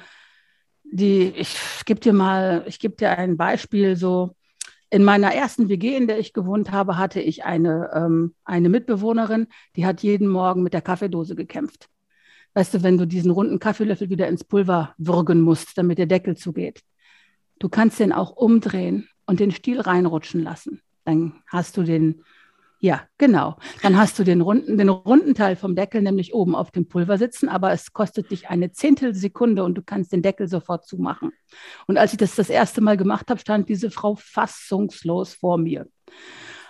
die, 0.82 1.32
ich 1.36 1.56
gebe 1.86 2.00
dir 2.00 2.12
mal, 2.12 2.64
ich 2.66 2.80
gebe 2.80 2.96
dir 2.96 3.16
ein 3.16 3.36
Beispiel 3.36 3.96
so 3.96 4.34
in 4.90 5.04
meiner 5.04 5.32
ersten 5.32 5.68
WG, 5.68 5.96
in 5.96 6.06
der 6.06 6.18
ich 6.18 6.32
gewohnt 6.32 6.70
habe, 6.70 6.98
hatte 6.98 7.20
ich 7.20 7.44
eine, 7.44 7.90
ähm, 7.94 8.34
eine 8.44 8.68
Mitbewohnerin, 8.68 9.48
die 9.76 9.86
hat 9.86 10.02
jeden 10.02 10.28
Morgen 10.28 10.62
mit 10.62 10.72
der 10.72 10.82
Kaffeedose 10.82 11.34
gekämpft. 11.34 11.88
Weißt 12.54 12.74
du, 12.74 12.82
wenn 12.82 12.98
du 12.98 13.06
diesen 13.06 13.32
runden 13.32 13.58
Kaffeelöffel 13.58 14.10
wieder 14.10 14.28
ins 14.28 14.44
Pulver 14.44 14.94
würgen 14.98 15.40
musst, 15.40 15.76
damit 15.78 15.98
der 15.98 16.06
Deckel 16.06 16.36
zugeht. 16.36 16.82
Du 17.58 17.68
kannst 17.68 17.98
den 17.98 18.12
auch 18.12 18.30
umdrehen 18.30 19.08
und 19.26 19.40
den 19.40 19.50
Stiel 19.50 19.80
reinrutschen 19.80 20.42
lassen. 20.42 20.80
Dann 21.04 21.34
hast 21.46 21.76
du 21.76 21.82
den 21.82 22.22
ja, 22.84 23.00
genau. 23.16 23.56
Dann 23.80 23.96
hast 23.96 24.18
du 24.18 24.24
den 24.24 24.42
runden, 24.42 24.76
den 24.76 24.90
runden 24.90 25.34
Teil 25.34 25.56
vom 25.56 25.74
Deckel 25.74 26.02
nämlich 26.02 26.34
oben 26.34 26.54
auf 26.54 26.70
dem 26.70 26.86
Pulver 26.86 27.16
sitzen, 27.16 27.48
aber 27.48 27.72
es 27.72 27.94
kostet 27.94 28.30
dich 28.30 28.50
eine 28.50 28.72
Zehntelsekunde 28.72 29.64
und 29.64 29.74
du 29.74 29.80
kannst 29.80 30.12
den 30.12 30.20
Deckel 30.20 30.48
sofort 30.48 30.86
zumachen. 30.86 31.32
Und 31.86 31.96
als 31.96 32.12
ich 32.12 32.18
das 32.18 32.34
das 32.34 32.50
erste 32.50 32.82
Mal 32.82 32.98
gemacht 32.98 33.30
habe, 33.30 33.40
stand 33.40 33.70
diese 33.70 33.90
Frau 33.90 34.16
fassungslos 34.16 35.32
vor 35.32 35.56
mir 35.56 35.88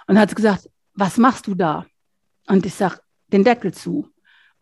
und 0.07 0.17
hat 0.17 0.37
gesagt, 0.37 0.71
was 0.95 1.19
machst 1.19 1.49
du 1.49 1.57
da? 1.57 1.85
Und 2.47 2.65
ich 2.65 2.75
sage, 2.75 3.01
den 3.33 3.43
Deckel 3.43 3.75
zu. 3.75 4.09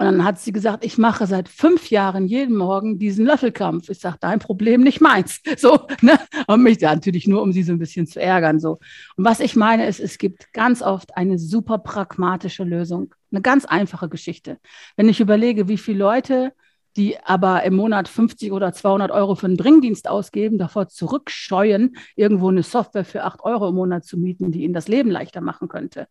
Und 0.03 0.09
dann 0.09 0.25
hat 0.25 0.41
sie 0.41 0.51
gesagt, 0.51 0.85
ich 0.85 0.99
mache 0.99 1.29
seit 1.29 1.49
fünf 1.49 1.91
Jahren 1.91 2.27
jeden 2.27 2.57
Morgen 2.57 2.99
diesen 2.99 3.25
Löffelkampf. 3.25 3.89
Ich 3.89 4.01
sage, 4.01 4.17
dein 4.19 4.41
Problem, 4.41 4.81
nicht 4.83 5.01
meins. 5.01 5.41
So, 5.57 5.87
ne? 6.01 6.19
Und 6.49 6.65
mich 6.65 6.79
da 6.79 6.93
natürlich 6.93 7.29
nur, 7.29 7.41
um 7.41 7.53
sie 7.53 7.63
so 7.63 7.73
ein 7.73 7.79
bisschen 7.79 8.09
zu 8.09 8.21
ärgern. 8.21 8.59
So. 8.59 8.81
Und 9.17 9.25
was 9.25 9.39
ich 9.39 9.55
meine, 9.55 9.87
ist, 9.87 10.01
es 10.01 10.19
gibt 10.19 10.53
ganz 10.53 10.83
oft 10.83 11.17
eine 11.17 11.39
super 11.39 11.79
pragmatische 11.79 12.65
Lösung. 12.65 13.15
Eine 13.31 13.43
ganz 13.43 13.65
einfache 13.65 14.09
Geschichte. 14.09 14.59
Wenn 14.97 15.09
ich 15.09 15.21
überlege, 15.21 15.69
wie 15.69 15.79
viele 15.79 15.99
Leute, 15.99 16.53
die 16.97 17.17
aber 17.23 17.63
im 17.63 17.77
Monat 17.77 18.09
50 18.09 18.51
oder 18.51 18.73
200 18.73 19.13
Euro 19.13 19.37
für 19.37 19.47
einen 19.47 19.57
Bringdienst 19.57 20.09
ausgeben, 20.09 20.59
davor 20.59 20.89
zurückscheuen, 20.89 21.97
irgendwo 22.17 22.49
eine 22.49 22.65
Software 22.65 23.05
für 23.05 23.23
8 23.23 23.45
Euro 23.45 23.69
im 23.69 23.77
Monat 23.77 24.05
zu 24.05 24.19
mieten, 24.19 24.51
die 24.51 24.65
ihnen 24.65 24.75
das 24.75 24.89
Leben 24.89 25.13
leichter 25.13 25.43
machen 25.43 25.69
könnte 25.69 26.09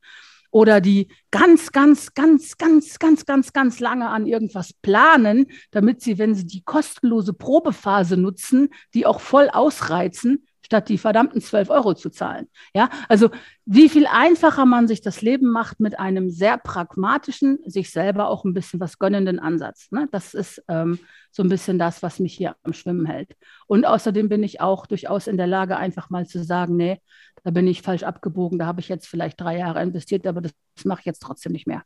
oder 0.51 0.81
die 0.81 1.07
ganz, 1.31 1.71
ganz, 1.71 2.13
ganz, 2.13 2.57
ganz, 2.57 2.99
ganz, 2.99 3.25
ganz, 3.25 3.53
ganz 3.53 3.79
lange 3.79 4.09
an 4.09 4.27
irgendwas 4.27 4.73
planen, 4.73 5.47
damit 5.71 6.01
sie, 6.01 6.17
wenn 6.17 6.35
sie 6.35 6.45
die 6.45 6.61
kostenlose 6.61 7.33
Probephase 7.33 8.17
nutzen, 8.17 8.69
die 8.93 9.05
auch 9.05 9.21
voll 9.21 9.49
ausreizen, 9.49 10.45
statt 10.71 10.87
die 10.87 10.97
verdammten 10.97 11.41
12 11.41 11.69
Euro 11.69 11.93
zu 11.95 12.09
zahlen. 12.09 12.47
Ja, 12.73 12.89
also 13.09 13.29
wie 13.65 13.89
viel 13.89 14.07
einfacher 14.07 14.65
man 14.65 14.87
sich 14.87 15.01
das 15.01 15.21
Leben 15.21 15.51
macht 15.51 15.81
mit 15.81 15.99
einem 15.99 16.29
sehr 16.29 16.57
pragmatischen, 16.57 17.59
sich 17.65 17.91
selber 17.91 18.29
auch 18.29 18.45
ein 18.45 18.53
bisschen 18.53 18.79
was 18.79 18.97
gönnenden 18.97 19.37
Ansatz. 19.37 19.91
Ne? 19.91 20.07
Das 20.13 20.33
ist 20.33 20.63
ähm, 20.69 20.97
so 21.29 21.43
ein 21.43 21.49
bisschen 21.49 21.77
das, 21.77 22.01
was 22.03 22.19
mich 22.19 22.33
hier 22.33 22.55
am 22.63 22.71
Schwimmen 22.71 23.05
hält. 23.05 23.35
Und 23.67 23.85
außerdem 23.85 24.29
bin 24.29 24.43
ich 24.43 24.61
auch 24.61 24.85
durchaus 24.85 25.27
in 25.27 25.35
der 25.35 25.47
Lage, 25.47 25.75
einfach 25.75 26.09
mal 26.09 26.25
zu 26.25 26.41
sagen, 26.41 26.77
nee, 26.77 27.01
da 27.43 27.51
bin 27.51 27.67
ich 27.67 27.81
falsch 27.81 28.03
abgebogen, 28.03 28.57
da 28.57 28.65
habe 28.65 28.79
ich 28.79 28.87
jetzt 28.87 29.07
vielleicht 29.07 29.41
drei 29.41 29.57
Jahre 29.57 29.81
investiert, 29.83 30.25
aber 30.25 30.39
das, 30.39 30.53
das 30.75 30.85
mache 30.85 31.01
ich 31.01 31.05
jetzt 31.05 31.21
trotzdem 31.21 31.51
nicht 31.51 31.67
mehr. 31.67 31.83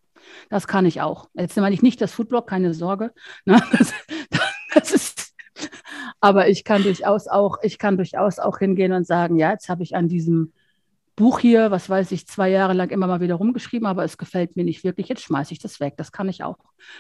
Das 0.52 0.68
kann 0.68 0.86
ich 0.86 1.02
auch. 1.02 1.28
Jetzt 1.34 1.58
meine 1.58 1.74
ich 1.74 1.82
nicht 1.82 2.02
das 2.02 2.12
Foodblog, 2.12 2.46
keine 2.48 2.76
Sorge. 2.76 3.14
Ne? 3.46 3.60
Das, 3.72 3.94
das 4.76 4.92
ist 4.92 5.15
aber 6.20 6.50
ich 6.50 6.64
kann 6.64 6.84
durchaus 6.84 7.28
auch, 7.28 7.58
ich 7.62 7.78
kann 7.78 7.98
durchaus 7.98 8.40
auch 8.40 8.60
hingehen 8.60 8.94
und 8.94 9.06
sagen, 9.06 9.38
ja, 9.38 9.52
jetzt 9.52 9.70
habe 9.70 9.84
ich 9.84 9.96
an 9.96 10.08
diesem 10.08 10.54
Buch 11.16 11.40
hier, 11.40 11.72
was 11.72 11.90
weiß 11.90 12.12
ich, 12.12 12.28
zwei 12.28 12.50
Jahre 12.50 12.74
lang 12.74 12.90
immer 12.90 13.08
mal 13.08 13.22
wieder 13.22 13.36
rumgeschrieben, 13.36 13.88
aber 13.88 14.04
es 14.04 14.18
gefällt 14.18 14.58
mir 14.58 14.66
nicht 14.66 14.84
wirklich. 14.84 15.08
Jetzt 15.08 15.24
schmeiße 15.24 15.54
ich 15.54 15.60
das 15.60 15.80
weg. 15.80 15.94
Das 15.98 16.12
kann 16.12 16.28
ich 16.28 16.44
auch. 16.44 16.58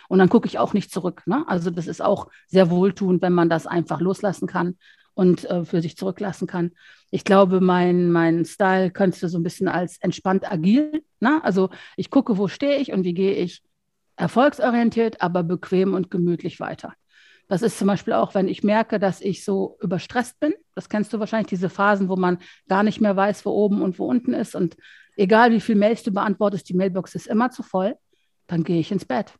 Und 0.07 0.19
dann 0.19 0.29
gucke 0.29 0.47
ich 0.47 0.57
auch 0.57 0.73
nicht 0.73 0.89
zurück. 0.89 1.23
Ne? 1.25 1.43
Also 1.47 1.69
das 1.69 1.87
ist 1.87 2.01
auch 2.01 2.29
sehr 2.47 2.69
wohltuend, 2.69 3.21
wenn 3.21 3.33
man 3.33 3.49
das 3.49 3.67
einfach 3.67 3.99
loslassen 3.99 4.47
kann 4.47 4.77
und 5.15 5.43
äh, 5.45 5.65
für 5.65 5.81
sich 5.81 5.97
zurücklassen 5.97 6.47
kann. 6.47 6.71
Ich 7.11 7.25
glaube, 7.25 7.59
mein, 7.59 8.09
mein 8.09 8.45
Style 8.45 8.91
könntest 8.91 9.23
du 9.23 9.27
so 9.27 9.37
ein 9.37 9.43
bisschen 9.43 9.67
als 9.67 9.97
entspannt 9.97 10.49
agil. 10.49 11.03
Ne? 11.19 11.43
Also 11.43 11.69
ich 11.97 12.09
gucke, 12.09 12.37
wo 12.37 12.47
stehe 12.47 12.77
ich 12.77 12.93
und 12.93 13.03
wie 13.03 13.13
gehe 13.13 13.33
ich 13.33 13.63
erfolgsorientiert, 14.15 15.21
aber 15.21 15.43
bequem 15.43 15.93
und 15.93 16.09
gemütlich 16.09 16.61
weiter. 16.61 16.93
Das 17.47 17.61
ist 17.61 17.77
zum 17.77 17.87
Beispiel 17.87 18.13
auch, 18.13 18.33
wenn 18.33 18.47
ich 18.47 18.63
merke, 18.63 18.99
dass 18.99 19.21
ich 19.21 19.43
so 19.43 19.77
überstresst 19.81 20.39
bin. 20.39 20.53
Das 20.73 20.89
kennst 20.89 21.13
du 21.13 21.19
wahrscheinlich, 21.19 21.49
diese 21.49 21.69
Phasen, 21.69 22.09
wo 22.09 22.15
man 22.15 22.39
gar 22.67 22.83
nicht 22.83 23.01
mehr 23.01 23.15
weiß, 23.15 23.45
wo 23.45 23.51
oben 23.51 23.81
und 23.81 23.99
wo 23.99 24.07
unten 24.07 24.33
ist. 24.33 24.55
Und 24.55 24.75
egal 25.15 25.51
wie 25.51 25.61
viel 25.61 25.75
Mails 25.75 26.03
du 26.03 26.11
beantwortest, 26.11 26.67
die 26.69 26.73
Mailbox 26.73 27.13
ist 27.15 27.27
immer 27.27 27.51
zu 27.51 27.61
voll. 27.61 27.95
Dann 28.47 28.63
gehe 28.63 28.79
ich 28.79 28.91
ins 28.91 29.05
Bett. 29.05 29.33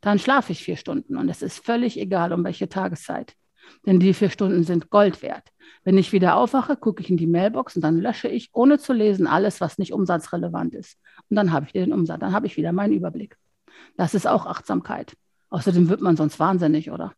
Dann 0.00 0.18
schlafe 0.18 0.52
ich 0.52 0.64
vier 0.64 0.76
Stunden 0.76 1.16
und 1.16 1.28
es 1.28 1.42
ist 1.42 1.64
völlig 1.64 1.98
egal, 1.98 2.32
um 2.32 2.42
welche 2.42 2.68
Tageszeit. 2.68 3.34
Denn 3.86 4.00
die 4.00 4.14
vier 4.14 4.30
Stunden 4.30 4.64
sind 4.64 4.90
Gold 4.90 5.22
wert. 5.22 5.48
Wenn 5.84 5.98
ich 5.98 6.12
wieder 6.12 6.36
aufwache, 6.36 6.76
gucke 6.76 7.02
ich 7.02 7.10
in 7.10 7.16
die 7.16 7.26
Mailbox 7.26 7.76
und 7.76 7.82
dann 7.82 7.98
lösche 7.98 8.28
ich, 8.28 8.50
ohne 8.52 8.78
zu 8.78 8.92
lesen, 8.92 9.26
alles, 9.26 9.60
was 9.60 9.78
nicht 9.78 9.92
umsatzrelevant 9.92 10.74
ist. 10.74 10.98
Und 11.28 11.36
dann 11.36 11.52
habe 11.52 11.66
ich 11.66 11.72
den 11.72 11.92
Umsatz, 11.92 12.20
dann 12.20 12.32
habe 12.32 12.46
ich 12.46 12.56
wieder 12.56 12.72
meinen 12.72 12.94
Überblick. 12.94 13.36
Das 13.96 14.14
ist 14.14 14.26
auch 14.26 14.46
Achtsamkeit. 14.46 15.14
Außerdem 15.50 15.88
wird 15.88 16.00
man 16.00 16.16
sonst 16.16 16.38
wahnsinnig, 16.38 16.90
oder? 16.90 17.12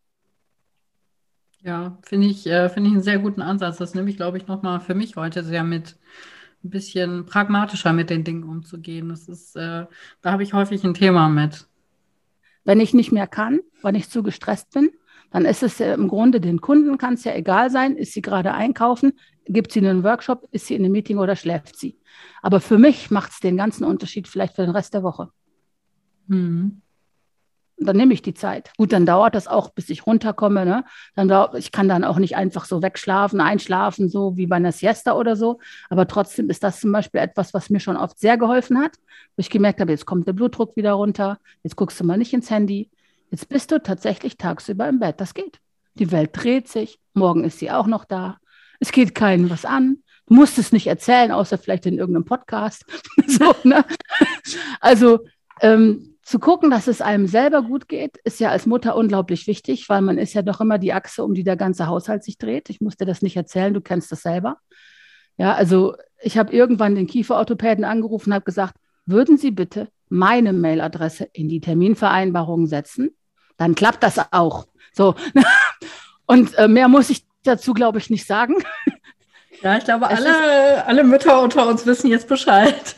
Ja, 1.61 1.97
finde 2.01 2.27
ich, 2.27 2.45
äh, 2.47 2.67
finde 2.67 2.89
ich 2.89 2.95
einen 2.95 3.03
sehr 3.03 3.19
guten 3.19 3.41
Ansatz. 3.41 3.77
Das 3.77 3.93
nehme 3.93 4.09
ich, 4.09 4.17
glaube 4.17 4.37
ich, 4.37 4.47
nochmal 4.47 4.81
für 4.81 4.95
mich 4.95 5.15
heute 5.15 5.43
sehr 5.43 5.63
mit, 5.63 5.95
ein 6.63 6.69
bisschen 6.69 7.25
pragmatischer 7.25 7.93
mit 7.93 8.09
den 8.09 8.23
Dingen 8.23 8.43
umzugehen. 8.43 9.09
Das 9.09 9.29
ist, 9.29 9.55
äh, 9.55 9.85
da 10.21 10.31
habe 10.31 10.43
ich 10.43 10.53
häufig 10.53 10.83
ein 10.83 10.93
Thema 10.93 11.29
mit. 11.29 11.67
Wenn 12.65 12.81
ich 12.81 12.93
nicht 12.93 13.11
mehr 13.11 13.27
kann, 13.27 13.59
weil 13.81 13.95
ich 13.95 14.09
zu 14.09 14.23
gestresst 14.23 14.71
bin, 14.71 14.89
dann 15.31 15.45
ist 15.45 15.63
es 15.63 15.79
ja 15.79 15.93
im 15.93 16.07
Grunde 16.07 16.41
den 16.41 16.61
Kunden 16.61 16.97
kann 16.97 17.15
es 17.15 17.23
ja 17.23 17.33
egal 17.33 17.69
sein, 17.69 17.95
ist 17.95 18.13
sie 18.13 18.21
gerade 18.21 18.53
einkaufen, 18.53 19.13
gibt 19.45 19.71
sie 19.71 19.79
einen 19.79 20.03
Workshop, 20.03 20.47
ist 20.51 20.67
sie 20.67 20.75
in 20.75 20.83
einem 20.83 20.91
Meeting 20.91 21.17
oder 21.17 21.35
schläft 21.35 21.77
sie. 21.77 21.97
Aber 22.41 22.59
für 22.59 22.77
mich 22.77 23.09
macht 23.09 23.31
es 23.31 23.39
den 23.39 23.57
ganzen 23.57 23.83
Unterschied 23.83 24.27
vielleicht 24.27 24.55
für 24.55 24.61
den 24.63 24.71
Rest 24.75 24.93
der 24.93 25.03
Woche. 25.03 25.29
Mhm 26.27 26.82
dann 27.85 27.97
nehme 27.97 28.13
ich 28.13 28.21
die 28.21 28.33
Zeit. 28.33 28.71
Gut, 28.77 28.93
dann 28.93 29.05
dauert 29.05 29.35
das 29.35 29.47
auch, 29.47 29.69
bis 29.69 29.89
ich 29.89 30.05
runterkomme. 30.05 30.65
Ne? 30.65 30.85
Dann 31.15 31.27
dauert, 31.27 31.55
ich 31.55 31.71
kann 31.71 31.87
dann 31.87 32.03
auch 32.03 32.17
nicht 32.17 32.35
einfach 32.35 32.65
so 32.65 32.81
wegschlafen, 32.81 33.41
einschlafen, 33.41 34.09
so 34.09 34.37
wie 34.37 34.47
bei 34.47 34.57
einer 34.57 34.71
Siesta 34.71 35.13
oder 35.13 35.35
so. 35.35 35.59
Aber 35.89 36.07
trotzdem 36.07 36.49
ist 36.49 36.63
das 36.63 36.79
zum 36.79 36.91
Beispiel 36.91 37.21
etwas, 37.21 37.53
was 37.53 37.69
mir 37.69 37.79
schon 37.79 37.97
oft 37.97 38.19
sehr 38.19 38.37
geholfen 38.37 38.79
hat, 38.79 38.93
wo 39.35 39.41
ich 39.41 39.49
gemerkt 39.49 39.81
habe, 39.81 39.91
jetzt 39.91 40.05
kommt 40.05 40.27
der 40.27 40.33
Blutdruck 40.33 40.75
wieder 40.75 40.93
runter, 40.93 41.39
jetzt 41.63 41.75
guckst 41.75 41.99
du 41.99 42.03
mal 42.03 42.17
nicht 42.17 42.33
ins 42.33 42.49
Handy. 42.49 42.89
Jetzt 43.31 43.49
bist 43.49 43.71
du 43.71 43.81
tatsächlich 43.81 44.37
tagsüber 44.37 44.87
im 44.87 44.99
Bett. 44.99 45.19
Das 45.19 45.33
geht. 45.33 45.59
Die 45.95 46.11
Welt 46.11 46.31
dreht 46.33 46.67
sich, 46.67 46.99
morgen 47.13 47.43
ist 47.43 47.59
sie 47.59 47.71
auch 47.71 47.87
noch 47.87 48.05
da. 48.05 48.37
Es 48.79 48.91
geht 48.91 49.15
keinen 49.15 49.49
was 49.49 49.65
an. 49.65 49.97
Du 50.27 50.35
musst 50.35 50.57
es 50.57 50.71
nicht 50.71 50.87
erzählen, 50.87 51.31
außer 51.31 51.57
vielleicht 51.57 51.85
in 51.85 51.97
irgendeinem 51.97 52.25
Podcast. 52.25 52.85
so, 53.27 53.55
ne? 53.63 53.85
Also 54.79 55.19
ähm, 55.61 56.12
zu 56.23 56.39
gucken, 56.39 56.71
dass 56.71 56.87
es 56.87 57.01
einem 57.01 57.27
selber 57.27 57.61
gut 57.61 57.87
geht, 57.87 58.17
ist 58.23 58.39
ja 58.39 58.49
als 58.49 58.65
Mutter 58.65 58.95
unglaublich 58.95 59.45
wichtig, 59.45 59.89
weil 59.89 60.01
man 60.01 60.17
ist 60.17 60.33
ja 60.33 60.41
doch 60.41 60.61
immer 60.61 60.77
die 60.77 60.93
Achse, 60.93 61.23
um 61.23 61.33
die 61.33 61.43
der 61.43 61.57
ganze 61.57 61.87
Haushalt 61.87 62.23
sich 62.23 62.37
dreht. 62.37 62.69
Ich 62.69 62.79
muss 62.79 62.95
dir 62.95 63.05
das 63.05 63.21
nicht 63.21 63.35
erzählen, 63.35 63.73
du 63.73 63.81
kennst 63.81 64.11
das 64.11 64.21
selber. 64.21 64.57
Ja, 65.37 65.53
also 65.53 65.95
ich 66.21 66.37
habe 66.37 66.53
irgendwann 66.53 66.95
den 66.95 67.07
Kieferorthopäden 67.07 67.83
angerufen 67.83 68.29
und 68.29 68.35
habe 68.35 68.45
gesagt, 68.45 68.75
würden 69.05 69.37
Sie 69.37 69.51
bitte 69.51 69.89
meine 70.07 70.53
Mailadresse 70.53 71.27
in 71.33 71.49
die 71.49 71.59
Terminvereinbarung 71.59 72.67
setzen? 72.67 73.09
Dann 73.57 73.75
klappt 73.75 74.03
das 74.03 74.19
auch. 74.31 74.67
So. 74.93 75.15
Und 76.25 76.57
äh, 76.57 76.69
mehr 76.69 76.87
muss 76.87 77.09
ich 77.09 77.25
dazu, 77.43 77.73
glaube 77.73 77.97
ich, 77.97 78.09
nicht 78.09 78.25
sagen. 78.25 78.55
Ja, 79.61 79.77
ich 79.77 79.83
glaube, 79.83 80.07
alle, 80.07 80.85
alle 80.85 81.03
Mütter 81.03 81.41
unter 81.41 81.67
uns 81.67 81.85
wissen 81.85 82.09
jetzt 82.09 82.27
Bescheid. 82.27 82.95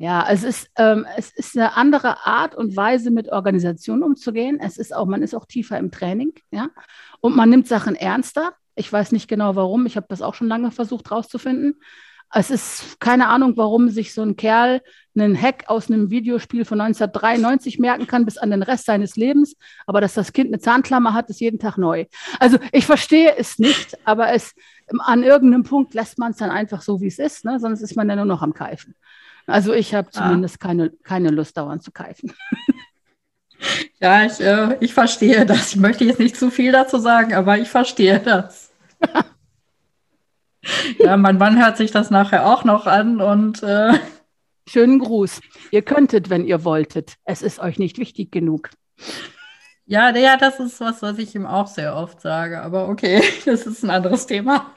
Ja, 0.00 0.26
es 0.30 0.44
ist, 0.44 0.70
ähm, 0.76 1.04
es 1.18 1.30
ist 1.30 1.58
eine 1.58 1.76
andere 1.76 2.24
Art 2.26 2.54
und 2.54 2.74
Weise, 2.74 3.10
mit 3.10 3.30
Organisation 3.30 4.02
umzugehen. 4.02 4.58
Es 4.58 4.78
ist 4.78 4.96
auch, 4.96 5.04
man 5.04 5.20
ist 5.20 5.34
auch 5.34 5.44
tiefer 5.44 5.78
im 5.78 5.90
Training, 5.90 6.32
ja. 6.50 6.70
Und 7.20 7.36
man 7.36 7.50
nimmt 7.50 7.68
Sachen 7.68 7.96
ernster. 7.96 8.54
Ich 8.74 8.90
weiß 8.90 9.12
nicht 9.12 9.28
genau 9.28 9.56
warum. 9.56 9.84
Ich 9.84 9.96
habe 9.96 10.06
das 10.08 10.22
auch 10.22 10.32
schon 10.32 10.48
lange 10.48 10.70
versucht 10.70 11.10
rauszufinden. 11.10 11.82
Es 12.32 12.50
ist 12.50 12.98
keine 12.98 13.28
Ahnung, 13.28 13.58
warum 13.58 13.90
sich 13.90 14.14
so 14.14 14.22
ein 14.22 14.36
Kerl 14.36 14.80
einen 15.14 15.38
Hack 15.38 15.64
aus 15.66 15.90
einem 15.90 16.08
Videospiel 16.08 16.64
von 16.64 16.80
1993 16.80 17.78
merken 17.78 18.06
kann 18.06 18.24
bis 18.24 18.38
an 18.38 18.50
den 18.50 18.62
Rest 18.62 18.86
seines 18.86 19.16
Lebens. 19.16 19.54
Aber 19.84 20.00
dass 20.00 20.14
das 20.14 20.32
Kind 20.32 20.46
eine 20.46 20.60
Zahnklammer 20.60 21.12
hat, 21.12 21.28
ist 21.28 21.40
jeden 21.40 21.58
Tag 21.58 21.76
neu. 21.76 22.06
Also 22.38 22.56
ich 22.72 22.86
verstehe 22.86 23.36
es 23.36 23.58
nicht, 23.58 23.98
aber 24.06 24.32
es 24.32 24.54
an 25.00 25.24
irgendeinem 25.24 25.64
Punkt 25.64 25.92
lässt 25.92 26.18
man 26.18 26.30
es 26.30 26.38
dann 26.38 26.50
einfach 26.50 26.80
so, 26.80 27.02
wie 27.02 27.08
es 27.08 27.18
ist, 27.18 27.44
ne? 27.44 27.60
sonst 27.60 27.82
ist 27.82 27.96
man 27.96 28.08
ja 28.08 28.16
nur 28.16 28.24
noch 28.24 28.40
am 28.40 28.54
Keifen. 28.54 28.94
Also 29.46 29.72
ich 29.72 29.94
habe 29.94 30.08
ah. 30.08 30.18
zumindest 30.18 30.60
keine, 30.60 30.90
keine 31.02 31.30
Lust, 31.30 31.56
dauernd 31.56 31.82
zu 31.82 31.92
keifen. 31.92 32.32
Ja, 34.00 34.24
ich, 34.24 34.40
äh, 34.40 34.76
ich 34.80 34.94
verstehe 34.94 35.44
das. 35.44 35.74
Ich 35.74 35.76
möchte 35.76 36.04
jetzt 36.04 36.18
nicht 36.18 36.36
zu 36.36 36.50
viel 36.50 36.72
dazu 36.72 36.98
sagen, 36.98 37.34
aber 37.34 37.58
ich 37.58 37.68
verstehe 37.68 38.18
das. 38.18 38.72
ja, 40.98 41.16
mein 41.18 41.36
Mann 41.36 41.62
hört 41.62 41.76
sich 41.76 41.90
das 41.90 42.10
nachher 42.10 42.46
auch 42.46 42.64
noch 42.64 42.86
an 42.86 43.20
und 43.20 43.62
äh 43.62 43.98
schönen 44.66 44.98
Gruß. 44.98 45.40
Ihr 45.72 45.82
könntet, 45.82 46.30
wenn 46.30 46.46
ihr 46.46 46.64
wolltet. 46.64 47.16
Es 47.24 47.42
ist 47.42 47.58
euch 47.58 47.78
nicht 47.78 47.98
wichtig 47.98 48.32
genug. 48.32 48.70
Ja, 49.84 50.16
ja, 50.16 50.36
das 50.36 50.60
ist 50.60 50.80
was, 50.80 51.02
was 51.02 51.18
ich 51.18 51.34
ihm 51.34 51.46
auch 51.46 51.66
sehr 51.66 51.96
oft 51.96 52.20
sage. 52.20 52.62
Aber 52.62 52.88
okay, 52.88 53.22
das 53.44 53.66
ist 53.66 53.82
ein 53.82 53.90
anderes 53.90 54.26
Thema. 54.26 54.72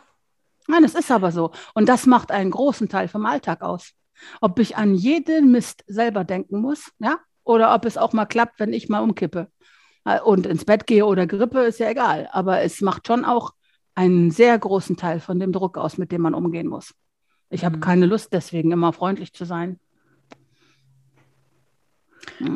Nein, 0.68 0.84
es 0.84 0.96
ist 0.96 1.12
aber 1.12 1.32
so. 1.32 1.52
Und 1.74 1.88
das 1.90 2.06
macht 2.06 2.32
einen 2.32 2.52
großen 2.52 2.90
Teil 2.90 3.08
vom 3.08 3.26
Alltag 3.26 3.62
aus. 3.62 3.94
Ob 4.42 4.60
ich 4.60 4.78
an 4.78 4.96
jeden 4.96 5.52
Mist 5.52 5.84
selber 5.88 6.24
denken 6.24 6.62
muss, 6.62 6.92
ja, 7.00 7.18
oder 7.44 7.74
ob 7.74 7.86
es 7.86 7.98
auch 7.98 8.14
mal 8.14 8.26
klappt, 8.26 8.60
wenn 8.60 8.74
ich 8.74 8.90
mal 8.90 9.02
umkippe 9.02 9.48
äh, 10.06 10.20
und 10.22 10.46
ins 10.46 10.66
Bett 10.66 10.88
gehe 10.88 11.06
oder 11.06 11.28
grippe, 11.28 11.62
ist 11.62 11.80
ja 11.80 11.90
egal. 11.90 12.30
Aber 12.32 12.62
es 12.62 12.82
macht 12.82 13.08
schon 13.08 13.26
auch 13.26 13.54
einen 13.96 14.32
sehr 14.32 14.58
großen 14.58 14.98
Teil 14.98 15.20
von 15.20 15.40
dem 15.40 15.52
Druck 15.52 15.78
aus, 15.78 15.98
mit 15.98 16.12
dem 16.12 16.22
man 16.22 16.34
umgehen 16.34 16.68
muss. 16.68 16.94
Ich 17.50 17.66
habe 17.66 17.78
mhm. 17.78 17.82
keine 17.82 18.06
Lust, 18.06 18.34
deswegen 18.34 18.72
immer 18.72 18.94
freundlich 18.94 19.34
zu 19.34 19.46
sein. 19.46 19.80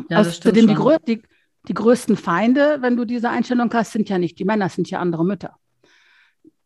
Ja, 0.10 0.20
Außerdem 0.20 0.68
die, 0.68 0.76
die, 1.06 1.22
die 1.68 1.74
größten 1.74 2.18
Feinde, 2.18 2.78
wenn 2.82 2.96
du 2.96 3.06
diese 3.06 3.30
Einstellung 3.30 3.72
hast, 3.74 3.92
sind 3.92 4.10
ja 4.10 4.18
nicht 4.18 4.40
die 4.40 4.46
Männer, 4.46 4.70
sind 4.70 4.90
ja 4.90 5.00
andere 5.00 5.26
Mütter. 5.26 5.56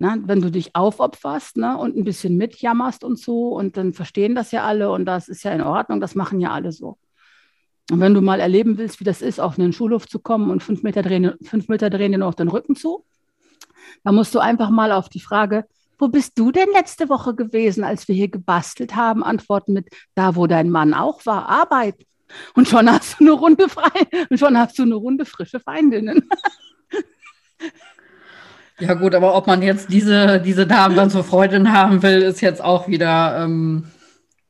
Na, 0.02 0.18
wenn 0.26 0.42
du 0.42 0.50
dich 0.50 0.76
aufopferst 0.76 1.58
ne, 1.58 1.78
und 1.78 1.96
ein 1.96 2.04
bisschen 2.04 2.36
mitjammerst 2.36 3.04
und 3.04 3.20
so, 3.20 3.50
und 3.50 3.78
dann 3.78 3.94
verstehen 3.94 4.34
das 4.34 4.50
ja 4.50 4.64
alle 4.64 4.90
und 4.92 5.06
das 5.06 5.28
ist 5.30 5.44
ja 5.44 5.52
in 5.52 5.62
Ordnung, 5.62 6.02
das 6.02 6.16
machen 6.16 6.40
ja 6.40 6.50
alle 6.50 6.72
so. 6.72 6.98
Und 7.92 8.00
wenn 8.00 8.16
du 8.16 8.22
mal 8.22 8.40
erleben 8.40 8.80
willst, 8.80 9.00
wie 9.00 9.04
das 9.04 9.22
ist, 9.22 9.40
auf 9.40 9.60
einen 9.60 9.74
Schulhof 9.74 10.08
zu 10.08 10.18
kommen 10.18 10.50
und 10.50 10.64
fünf 10.64 10.82
Meter 10.82 11.04
drehen, 11.04 11.34
fünf 11.44 11.68
Meter 11.68 11.92
drehen 11.92 12.14
dir 12.14 12.18
noch 12.18 12.34
den 12.34 12.48
Rücken 12.48 12.76
zu, 12.76 13.06
dann 14.04 14.16
musst 14.16 14.34
du 14.34 14.40
einfach 14.40 14.72
mal 14.72 14.92
auf 14.92 15.08
die 15.08 15.20
Frage, 15.20 15.68
wo 16.00 16.08
bist 16.08 16.32
du 16.40 16.52
denn 16.52 16.70
letzte 16.74 17.08
Woche 17.08 17.36
gewesen, 17.36 17.84
als 17.84 18.08
wir 18.08 18.16
hier 18.16 18.30
gebastelt 18.30 18.96
haben, 18.96 19.24
antworten 19.24 19.74
mit, 19.74 19.88
da 20.16 20.36
wo 20.36 20.48
dein 20.48 20.72
Mann 20.72 20.96
auch 20.96 21.28
war, 21.28 21.48
Arbeit. 21.48 22.08
Und 22.56 22.68
schon 22.68 22.90
hast 22.92 23.20
du 23.20 23.26
eine 23.26 23.34
Runde 23.34 23.70
frei 23.70 24.08
und 24.32 24.40
schon 24.40 24.58
hast 24.58 24.80
du 24.80 24.82
eine 24.82 24.96
Runde 24.96 25.26
frische 25.26 25.60
Feindinnen. 25.60 26.28
Ja 28.82 28.96
gut, 28.96 29.16
aber 29.16 29.36
ob 29.36 29.48
man 29.48 29.62
jetzt 29.62 29.92
diese, 29.92 30.42
diese 30.42 30.66
Damen 30.66 30.96
dann 30.96 31.10
zur 31.10 31.24
Freundin 31.24 31.72
haben 31.72 32.02
will, 32.04 32.22
ist 32.22 32.42
jetzt 32.42 32.64
auch 32.64 32.88
wieder, 32.88 33.44
ähm, 33.44 33.86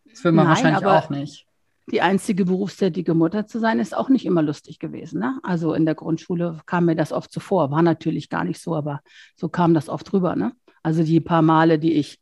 das 0.09 0.23
will 0.23 0.31
man 0.31 0.45
Nein, 0.45 0.55
wahrscheinlich 0.55 0.85
auch 0.85 1.09
nicht. 1.09 1.45
Die 1.91 2.01
einzige 2.01 2.45
berufstätige 2.45 3.13
Mutter 3.13 3.47
zu 3.47 3.59
sein, 3.59 3.79
ist 3.79 3.95
auch 3.95 4.07
nicht 4.07 4.25
immer 4.25 4.41
lustig 4.41 4.79
gewesen. 4.79 5.19
Ne? 5.19 5.39
Also 5.43 5.73
in 5.73 5.85
der 5.85 5.95
Grundschule 5.95 6.59
kam 6.65 6.85
mir 6.85 6.95
das 6.95 7.11
oft 7.11 7.33
so 7.33 7.39
vor. 7.41 7.71
War 7.71 7.81
natürlich 7.81 8.29
gar 8.29 8.45
nicht 8.45 8.61
so, 8.61 8.75
aber 8.75 9.01
so 9.35 9.49
kam 9.49 9.73
das 9.73 9.89
oft 9.89 10.13
rüber. 10.13 10.35
Ne? 10.35 10.53
Also 10.83 11.03
die 11.03 11.19
paar 11.19 11.41
Male, 11.41 11.79
die 11.79 11.93
ich 11.93 12.19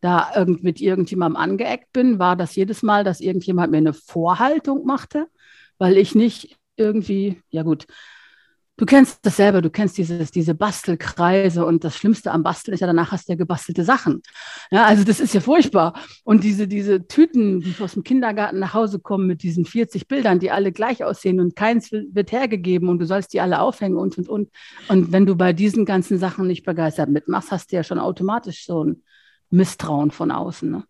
da 0.00 0.32
irgend 0.34 0.64
mit 0.64 0.80
irgendjemandem 0.80 1.36
angeeckt 1.36 1.92
bin, 1.92 2.18
war 2.18 2.34
das 2.34 2.56
jedes 2.56 2.82
Mal, 2.82 3.04
dass 3.04 3.20
irgendjemand 3.20 3.70
mir 3.70 3.78
eine 3.78 3.92
Vorhaltung 3.92 4.84
machte, 4.84 5.28
weil 5.78 5.96
ich 5.96 6.16
nicht 6.16 6.56
irgendwie, 6.76 7.40
ja 7.50 7.62
gut, 7.62 7.86
du 8.76 8.86
kennst 8.86 9.18
das 9.22 9.36
selber, 9.36 9.60
du 9.60 9.70
kennst 9.70 9.98
dieses, 9.98 10.30
diese 10.30 10.54
Bastelkreise 10.54 11.64
und 11.64 11.84
das 11.84 11.96
Schlimmste 11.96 12.32
am 12.32 12.42
Basteln 12.42 12.74
ist 12.74 12.80
ja, 12.80 12.86
danach 12.86 13.12
hast 13.12 13.28
du 13.28 13.32
ja 13.32 13.36
gebastelte 13.36 13.84
Sachen. 13.84 14.22
Ja, 14.70 14.84
also 14.84 15.04
das 15.04 15.20
ist 15.20 15.34
ja 15.34 15.40
furchtbar. 15.40 15.94
Und 16.24 16.42
diese, 16.42 16.66
diese 16.66 17.06
Tüten, 17.06 17.60
die 17.60 17.74
aus 17.80 17.92
dem 17.92 18.02
Kindergarten 18.02 18.58
nach 18.58 18.74
Hause 18.74 18.98
kommen 18.98 19.26
mit 19.26 19.42
diesen 19.42 19.64
40 19.64 20.08
Bildern, 20.08 20.38
die 20.38 20.50
alle 20.50 20.72
gleich 20.72 21.04
aussehen 21.04 21.40
und 21.40 21.54
keins 21.54 21.92
wird 21.92 22.32
hergegeben 22.32 22.88
und 22.88 22.98
du 22.98 23.06
sollst 23.06 23.32
die 23.32 23.40
alle 23.40 23.60
aufhängen 23.60 23.96
und, 23.96 24.16
und, 24.18 24.28
und. 24.28 24.50
Und 24.88 25.12
wenn 25.12 25.26
du 25.26 25.36
bei 25.36 25.52
diesen 25.52 25.84
ganzen 25.84 26.18
Sachen 26.18 26.46
nicht 26.46 26.64
begeistert 26.64 27.10
mitmachst, 27.10 27.50
hast 27.50 27.72
du 27.72 27.76
ja 27.76 27.84
schon 27.84 27.98
automatisch 27.98 28.66
so 28.66 28.84
ein 28.84 29.02
Misstrauen 29.50 30.10
von 30.10 30.30
außen. 30.30 30.70
Ne? 30.70 30.84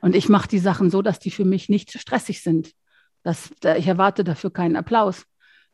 Und 0.00 0.16
ich 0.16 0.28
mache 0.28 0.48
die 0.48 0.58
Sachen 0.58 0.90
so, 0.90 1.00
dass 1.00 1.20
die 1.20 1.30
für 1.30 1.44
mich 1.44 1.68
nicht 1.68 1.98
stressig 1.98 2.42
sind. 2.42 2.72
Das, 3.22 3.50
ich 3.78 3.86
erwarte 3.86 4.24
dafür 4.24 4.52
keinen 4.52 4.76
Applaus. 4.76 5.24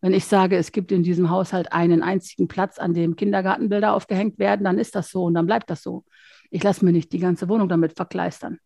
Wenn 0.00 0.14
ich 0.14 0.24
sage, 0.24 0.56
es 0.56 0.72
gibt 0.72 0.92
in 0.92 1.02
diesem 1.02 1.30
Haushalt 1.30 1.72
einen 1.72 2.02
einzigen 2.02 2.48
Platz, 2.48 2.78
an 2.78 2.94
dem 2.94 3.16
Kindergartenbilder 3.16 3.94
aufgehängt 3.94 4.38
werden, 4.38 4.64
dann 4.64 4.78
ist 4.78 4.94
das 4.94 5.10
so 5.10 5.24
und 5.24 5.34
dann 5.34 5.46
bleibt 5.46 5.68
das 5.70 5.82
so. 5.82 6.04
Ich 6.50 6.62
lasse 6.62 6.84
mir 6.84 6.92
nicht 6.92 7.12
die 7.12 7.18
ganze 7.18 7.48
Wohnung 7.48 7.68
damit 7.68 7.94
verkleistern. 7.94 8.58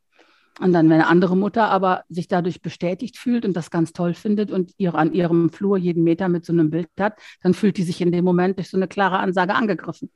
Und 0.60 0.72
dann, 0.72 0.88
wenn 0.88 1.00
eine 1.00 1.08
andere 1.08 1.36
Mutter 1.36 1.68
aber 1.68 2.04
sich 2.08 2.28
dadurch 2.28 2.62
bestätigt 2.62 3.18
fühlt 3.18 3.44
und 3.44 3.56
das 3.56 3.70
ganz 3.70 3.92
toll 3.92 4.14
findet 4.14 4.52
und 4.52 4.72
ihr 4.76 4.94
an 4.94 5.12
ihrem 5.12 5.50
Flur 5.50 5.76
jeden 5.76 6.04
Meter 6.04 6.28
mit 6.28 6.44
so 6.44 6.52
einem 6.52 6.70
Bild 6.70 6.88
hat, 6.98 7.18
dann 7.42 7.54
fühlt 7.54 7.76
die 7.76 7.82
sich 7.82 8.00
in 8.00 8.12
dem 8.12 8.24
Moment 8.24 8.58
durch 8.58 8.70
so 8.70 8.76
eine 8.76 8.86
klare 8.86 9.18
Ansage 9.18 9.54
angegriffen. 9.54 10.10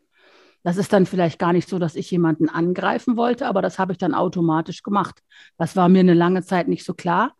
Das 0.62 0.76
ist 0.76 0.92
dann 0.92 1.06
vielleicht 1.06 1.38
gar 1.38 1.52
nicht 1.52 1.68
so, 1.68 1.78
dass 1.78 1.96
ich 1.96 2.10
jemanden 2.10 2.48
angreifen 2.48 3.16
wollte, 3.16 3.46
aber 3.46 3.62
das 3.62 3.78
habe 3.78 3.92
ich 3.92 3.98
dann 3.98 4.14
automatisch 4.14 4.82
gemacht. 4.82 5.20
Das 5.56 5.74
war 5.74 5.88
mir 5.88 6.00
eine 6.00 6.14
lange 6.14 6.42
Zeit 6.42 6.68
nicht 6.68 6.84
so 6.84 6.94
klar, 6.94 7.32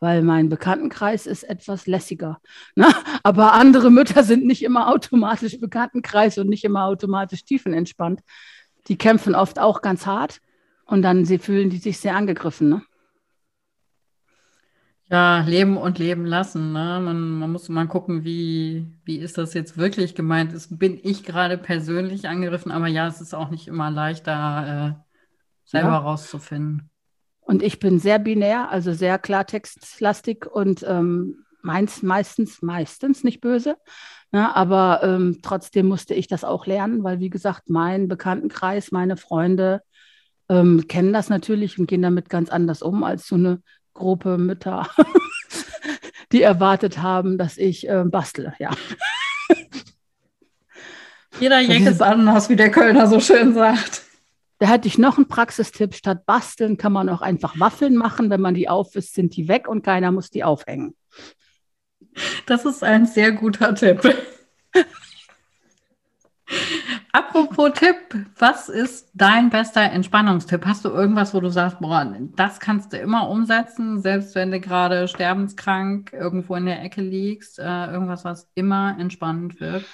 weil 0.00 0.22
mein 0.22 0.48
Bekanntenkreis 0.48 1.26
ist 1.26 1.44
etwas 1.44 1.86
lässiger. 1.86 2.40
Ne? 2.74 2.88
Aber 3.22 3.52
andere 3.52 3.90
Mütter 3.90 4.24
sind 4.24 4.46
nicht 4.46 4.64
immer 4.64 4.88
automatisch 4.88 5.60
Bekanntenkreis 5.60 6.38
und 6.38 6.48
nicht 6.48 6.64
immer 6.64 6.86
automatisch 6.86 7.44
tiefenentspannt. 7.44 8.22
Die 8.88 8.96
kämpfen 8.96 9.34
oft 9.34 9.58
auch 9.58 9.82
ganz 9.82 10.06
hart 10.06 10.40
und 10.86 11.02
dann 11.02 11.24
sie 11.24 11.38
fühlen 11.38 11.70
die 11.70 11.76
sich 11.76 11.98
sehr 11.98 12.16
angegriffen. 12.16 12.70
Ne? 12.70 12.82
Ja, 15.10 15.40
leben 15.40 15.76
und 15.76 15.98
leben 15.98 16.24
lassen. 16.24 16.72
Ne? 16.72 17.00
Man, 17.02 17.38
man 17.38 17.52
muss 17.52 17.68
mal 17.68 17.86
gucken, 17.86 18.24
wie, 18.24 18.86
wie 19.04 19.18
ist 19.18 19.36
das 19.38 19.54
jetzt 19.54 19.76
wirklich 19.76 20.14
gemeint? 20.14 20.52
Ist, 20.52 20.78
bin 20.78 20.98
ich 21.02 21.24
gerade 21.24 21.58
persönlich 21.58 22.28
angegriffen? 22.28 22.72
Aber 22.72 22.86
ja, 22.86 23.06
es 23.06 23.20
ist 23.20 23.34
auch 23.34 23.50
nicht 23.50 23.68
immer 23.68 23.90
leicht, 23.90 24.26
da 24.26 24.88
äh, 24.88 24.94
selber 25.64 25.88
ja. 25.88 25.98
rauszufinden. 25.98 26.89
Und 27.50 27.64
ich 27.64 27.80
bin 27.80 27.98
sehr 27.98 28.20
binär, 28.20 28.70
also 28.70 28.92
sehr 28.92 29.18
klartextlastig 29.18 30.46
und 30.46 30.84
ähm, 30.86 31.44
meins, 31.62 32.00
meistens, 32.00 32.62
meistens 32.62 33.24
nicht 33.24 33.40
böse. 33.40 33.76
Ne? 34.30 34.54
Aber 34.54 35.00
ähm, 35.02 35.40
trotzdem 35.42 35.88
musste 35.88 36.14
ich 36.14 36.28
das 36.28 36.44
auch 36.44 36.66
lernen, 36.66 37.02
weil, 37.02 37.18
wie 37.18 37.28
gesagt, 37.28 37.68
mein 37.68 38.06
Bekanntenkreis, 38.06 38.92
meine 38.92 39.16
Freunde 39.16 39.82
ähm, 40.48 40.86
kennen 40.86 41.12
das 41.12 41.28
natürlich 41.28 41.76
und 41.76 41.88
gehen 41.88 42.02
damit 42.02 42.28
ganz 42.28 42.50
anders 42.50 42.82
um 42.82 43.02
als 43.02 43.26
so 43.26 43.34
eine 43.34 43.60
Gruppe 43.94 44.38
Mütter, 44.38 44.86
die 46.30 46.42
erwartet 46.42 47.02
haben, 47.02 47.36
dass 47.36 47.58
ich 47.58 47.88
äh, 47.88 48.04
bastle, 48.04 48.54
ja. 48.60 48.70
Jeder 51.40 51.58
Jack 51.58 51.80
ist 51.80 52.00
anders, 52.00 52.48
wie 52.48 52.54
der 52.54 52.70
Kölner 52.70 53.08
so 53.08 53.18
schön 53.18 53.54
sagt. 53.54 54.02
Da 54.60 54.68
hätte 54.68 54.88
ich 54.88 54.98
noch 54.98 55.16
einen 55.16 55.26
Praxistipp. 55.26 55.94
Statt 55.94 56.26
basteln 56.26 56.76
kann 56.76 56.92
man 56.92 57.08
auch 57.08 57.22
einfach 57.22 57.58
Waffeln 57.58 57.96
machen. 57.96 58.28
Wenn 58.28 58.42
man 58.42 58.54
die 58.54 58.68
aufwisst, 58.68 59.14
sind 59.14 59.34
die 59.34 59.48
weg 59.48 59.66
und 59.66 59.82
keiner 59.82 60.12
muss 60.12 60.30
die 60.30 60.44
aufhängen. 60.44 60.94
Das 62.44 62.66
ist 62.66 62.84
ein 62.84 63.06
sehr 63.06 63.32
guter 63.32 63.74
Tipp. 63.74 64.02
Apropos 67.12 67.72
Tipp, 67.72 68.26
was 68.38 68.68
ist 68.68 69.10
dein 69.14 69.48
bester 69.48 69.80
Entspannungstipp? 69.80 70.66
Hast 70.66 70.84
du 70.84 70.90
irgendwas, 70.90 71.32
wo 71.32 71.40
du 71.40 71.48
sagst, 71.48 71.80
boah, 71.80 72.04
das 72.36 72.60
kannst 72.60 72.92
du 72.92 72.98
immer 72.98 73.30
umsetzen, 73.30 74.02
selbst 74.02 74.34
wenn 74.34 74.50
du 74.50 74.60
gerade 74.60 75.08
sterbenskrank 75.08 76.12
irgendwo 76.12 76.54
in 76.56 76.66
der 76.66 76.82
Ecke 76.82 77.00
liegst, 77.00 77.58
äh, 77.58 77.86
irgendwas, 77.86 78.24
was 78.24 78.50
immer 78.54 78.96
entspannend 78.98 79.58
wirkt? 79.60 79.86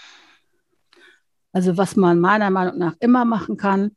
Also 1.53 1.77
was 1.77 1.95
man 1.95 2.19
meiner 2.19 2.51
Meinung 2.51 2.79
nach 2.79 2.95
immer 3.01 3.25
machen 3.25 3.57
kann, 3.57 3.93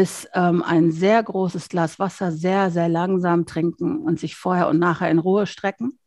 ist 0.00 0.30
ähm, 0.34 0.62
ein 0.62 0.90
sehr 0.92 1.22
großes 1.22 1.68
Glas 1.68 1.98
Wasser 1.98 2.32
sehr, 2.32 2.70
sehr 2.70 2.88
langsam 2.88 3.44
trinken 3.44 3.98
und 3.98 4.18
sich 4.18 4.34
vorher 4.34 4.68
und 4.68 4.78
nachher 4.78 5.10
in 5.10 5.18
Ruhe 5.18 5.46
strecken 5.46 5.98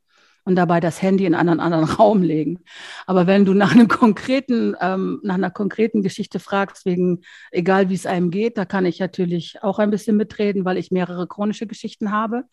und 0.45 0.55
dabei 0.55 0.79
das 0.79 0.99
Handy 1.01 1.25
in 1.25 1.35
einen 1.35 1.59
anderen 1.59 1.85
Raum 1.99 2.23
legen. 2.23 2.59
Aber 3.05 3.27
wenn 3.27 3.45
du 3.45 3.53
nach 3.53 3.71
einem 3.73 3.87
konkreten, 3.87 4.75
ähm, 4.81 5.19
nach 5.21 5.35
einer 5.35 5.51
konkreten 5.51 6.01
Geschichte 6.01 6.39
fragst, 6.39 6.87
wegen 6.87 7.21
egal 7.51 7.89
wie 7.89 7.93
es 7.93 8.07
einem 8.07 8.31
geht, 8.31 8.57
da 8.57 8.65
kann 8.65 8.87
ich 8.87 8.99
natürlich 8.99 9.61
auch 9.61 9.77
ein 9.77 9.91
bisschen 9.91 10.17
mitreden, 10.17 10.65
weil 10.65 10.77
ich 10.77 10.89
mehrere 10.89 11.27
chronische 11.27 11.67
Geschichten 11.67 12.11
habe. 12.11 12.45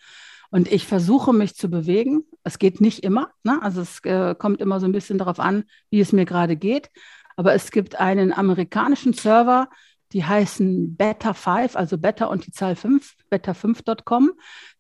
Und 0.50 0.70
ich 0.70 0.87
versuche 0.87 1.33
mich 1.33 1.55
zu 1.55 1.70
bewegen. 1.70 2.24
Es 2.44 2.59
geht 2.59 2.83
nicht 2.83 3.03
immer. 3.03 3.31
Ne? 3.44 3.59
Also 3.62 3.81
es 3.81 4.05
äh, 4.05 4.35
kommt 4.35 4.61
immer 4.61 4.79
so 4.79 4.87
ein 4.87 4.92
bisschen 4.92 5.16
darauf 5.16 5.40
an, 5.40 5.64
wie 5.90 6.00
es 6.00 6.12
mir 6.12 6.26
gerade 6.26 6.57
geht. 6.57 6.90
Aber 7.37 7.55
es 7.55 7.70
gibt 7.70 7.98
einen 7.98 8.35
amerikanischen 8.35 9.14
Server, 9.14 9.68
die 10.12 10.25
heißen 10.25 10.96
Beta 10.96 11.35
5, 11.35 11.77
also 11.77 11.99
Beta 11.99 12.27
und 12.27 12.46
die 12.46 12.53
Zahl 12.53 12.75
5, 12.75 13.14
beta5.com. 13.31 14.33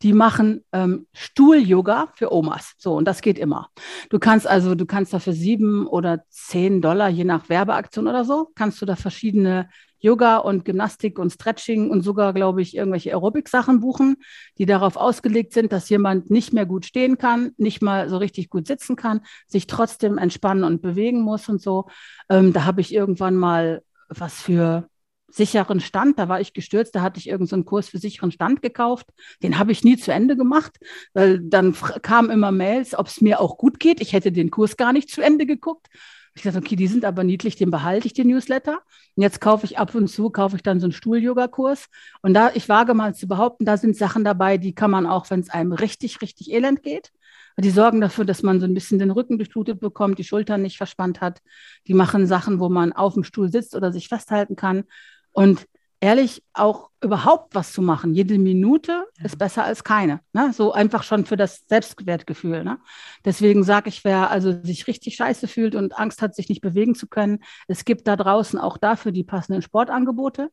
Die 0.02 0.12
machen 0.12 0.64
ähm, 0.72 1.06
Stuhl-Yoga 1.12 2.12
für 2.14 2.32
Omas. 2.32 2.74
So, 2.78 2.94
und 2.94 3.06
das 3.06 3.20
geht 3.20 3.38
immer. 3.38 3.68
Du 4.08 4.18
kannst 4.18 4.46
also, 4.46 4.74
du 4.74 4.86
kannst 4.86 5.12
da 5.12 5.18
für 5.18 5.32
sieben 5.32 5.86
oder 5.86 6.24
zehn 6.28 6.82
Dollar, 6.82 7.08
je 7.08 7.24
nach 7.24 7.48
Werbeaktion 7.48 8.08
oder 8.08 8.24
so, 8.24 8.50
kannst 8.54 8.82
du 8.82 8.86
da 8.86 8.96
verschiedene 8.96 9.68
Yoga 10.00 10.38
und 10.38 10.64
Gymnastik 10.64 11.18
und 11.18 11.30
Stretching 11.30 11.90
und 11.90 12.02
sogar, 12.02 12.32
glaube 12.32 12.62
ich, 12.62 12.74
irgendwelche 12.74 13.10
Aerobic-Sachen 13.10 13.80
buchen, 13.80 14.16
die 14.58 14.66
darauf 14.66 14.96
ausgelegt 14.96 15.52
sind, 15.52 15.72
dass 15.72 15.90
jemand 15.90 16.30
nicht 16.30 16.52
mehr 16.52 16.66
gut 16.66 16.86
stehen 16.86 17.18
kann, 17.18 17.52
nicht 17.58 17.82
mal 17.82 18.08
so 18.08 18.16
richtig 18.16 18.48
gut 18.48 18.66
sitzen 18.66 18.96
kann, 18.96 19.20
sich 19.46 19.66
trotzdem 19.66 20.16
entspannen 20.16 20.64
und 20.64 20.80
bewegen 20.80 21.20
muss 21.20 21.48
und 21.48 21.60
so. 21.60 21.86
Ähm, 22.30 22.52
da 22.52 22.64
habe 22.64 22.80
ich 22.80 22.94
irgendwann 22.94 23.36
mal 23.36 23.82
was 24.08 24.40
für 24.40 24.88
sicheren 25.30 25.80
Stand. 25.80 26.18
Da 26.18 26.28
war 26.28 26.40
ich 26.40 26.52
gestürzt, 26.52 26.94
da 26.94 27.02
hatte 27.02 27.18
ich 27.18 27.28
irgendeinen 27.28 27.62
so 27.62 27.68
Kurs 27.68 27.88
für 27.88 27.98
sicheren 27.98 28.32
Stand 28.32 28.62
gekauft. 28.62 29.06
Den 29.42 29.58
habe 29.58 29.72
ich 29.72 29.84
nie 29.84 29.96
zu 29.96 30.12
Ende 30.12 30.36
gemacht, 30.36 30.78
weil 31.12 31.40
dann 31.40 31.74
kamen 32.02 32.30
immer 32.30 32.52
Mails, 32.52 32.94
ob 32.94 33.06
es 33.06 33.20
mir 33.20 33.40
auch 33.40 33.58
gut 33.58 33.80
geht. 33.80 34.00
Ich 34.00 34.12
hätte 34.12 34.32
den 34.32 34.50
Kurs 34.50 34.76
gar 34.76 34.92
nicht 34.92 35.10
zu 35.10 35.22
Ende 35.22 35.46
geguckt. 35.46 35.88
Ich 36.34 36.42
dachte, 36.42 36.58
okay, 36.58 36.76
die 36.76 36.86
sind 36.86 37.04
aber 37.04 37.24
niedlich, 37.24 37.56
den 37.56 37.70
behalte 37.70 38.06
ich, 38.06 38.12
den 38.12 38.28
Newsletter. 38.28 38.80
Und 39.16 39.22
jetzt 39.22 39.40
kaufe 39.40 39.66
ich 39.66 39.78
ab 39.78 39.94
und 39.94 40.08
zu, 40.08 40.30
kaufe 40.30 40.56
ich 40.56 40.62
dann 40.62 40.78
so 40.78 40.86
einen 40.86 40.92
Stuhl-Yoga-Kurs. 40.92 41.86
Und 42.22 42.34
da, 42.34 42.50
ich 42.54 42.68
wage 42.68 42.94
mal 42.94 43.14
zu 43.14 43.26
behaupten, 43.26 43.64
da 43.64 43.76
sind 43.76 43.96
Sachen 43.96 44.24
dabei, 44.24 44.56
die 44.56 44.74
kann 44.74 44.90
man 44.90 45.06
auch, 45.06 45.28
wenn 45.30 45.40
es 45.40 45.50
einem 45.50 45.72
richtig, 45.72 46.22
richtig 46.22 46.52
elend 46.52 46.82
geht. 46.82 47.10
Die 47.58 47.70
sorgen 47.70 48.00
dafür, 48.00 48.24
dass 48.24 48.42
man 48.42 48.60
so 48.60 48.66
ein 48.66 48.74
bisschen 48.74 48.98
den 48.98 49.10
Rücken 49.10 49.36
durchblutet 49.36 49.80
bekommt, 49.80 50.18
die 50.18 50.24
Schultern 50.24 50.62
nicht 50.62 50.76
verspannt 50.76 51.20
hat. 51.20 51.42
Die 51.88 51.94
machen 51.94 52.26
Sachen, 52.26 52.60
wo 52.60 52.68
man 52.68 52.92
auf 52.92 53.14
dem 53.14 53.24
Stuhl 53.24 53.50
sitzt 53.50 53.74
oder 53.74 53.92
sich 53.92 54.08
festhalten 54.08 54.56
kann. 54.56 54.84
Und 55.32 55.66
ehrlich 56.00 56.42
auch 56.54 56.90
überhaupt 57.02 57.54
was 57.54 57.72
zu 57.72 57.82
machen. 57.82 58.14
Jede 58.14 58.38
Minute 58.38 59.04
ja. 59.18 59.24
ist 59.24 59.38
besser 59.38 59.64
als 59.64 59.84
keine. 59.84 60.20
Ne? 60.32 60.52
So 60.52 60.72
einfach 60.72 61.02
schon 61.02 61.24
für 61.26 61.36
das 61.36 61.64
Selbstwertgefühl. 61.68 62.64
Ne? 62.64 62.78
Deswegen 63.24 63.64
sage 63.64 63.88
ich, 63.88 64.04
wer 64.04 64.30
also 64.30 64.52
sich 64.62 64.86
richtig 64.86 65.16
scheiße 65.16 65.46
fühlt 65.46 65.74
und 65.74 65.98
Angst 65.98 66.22
hat, 66.22 66.34
sich 66.34 66.48
nicht 66.48 66.60
bewegen 66.60 66.94
zu 66.94 67.06
können, 67.06 67.40
es 67.68 67.84
gibt 67.84 68.06
da 68.08 68.16
draußen 68.16 68.58
auch 68.58 68.78
dafür 68.78 69.12
die 69.12 69.24
passenden 69.24 69.62
Sportangebote. 69.62 70.50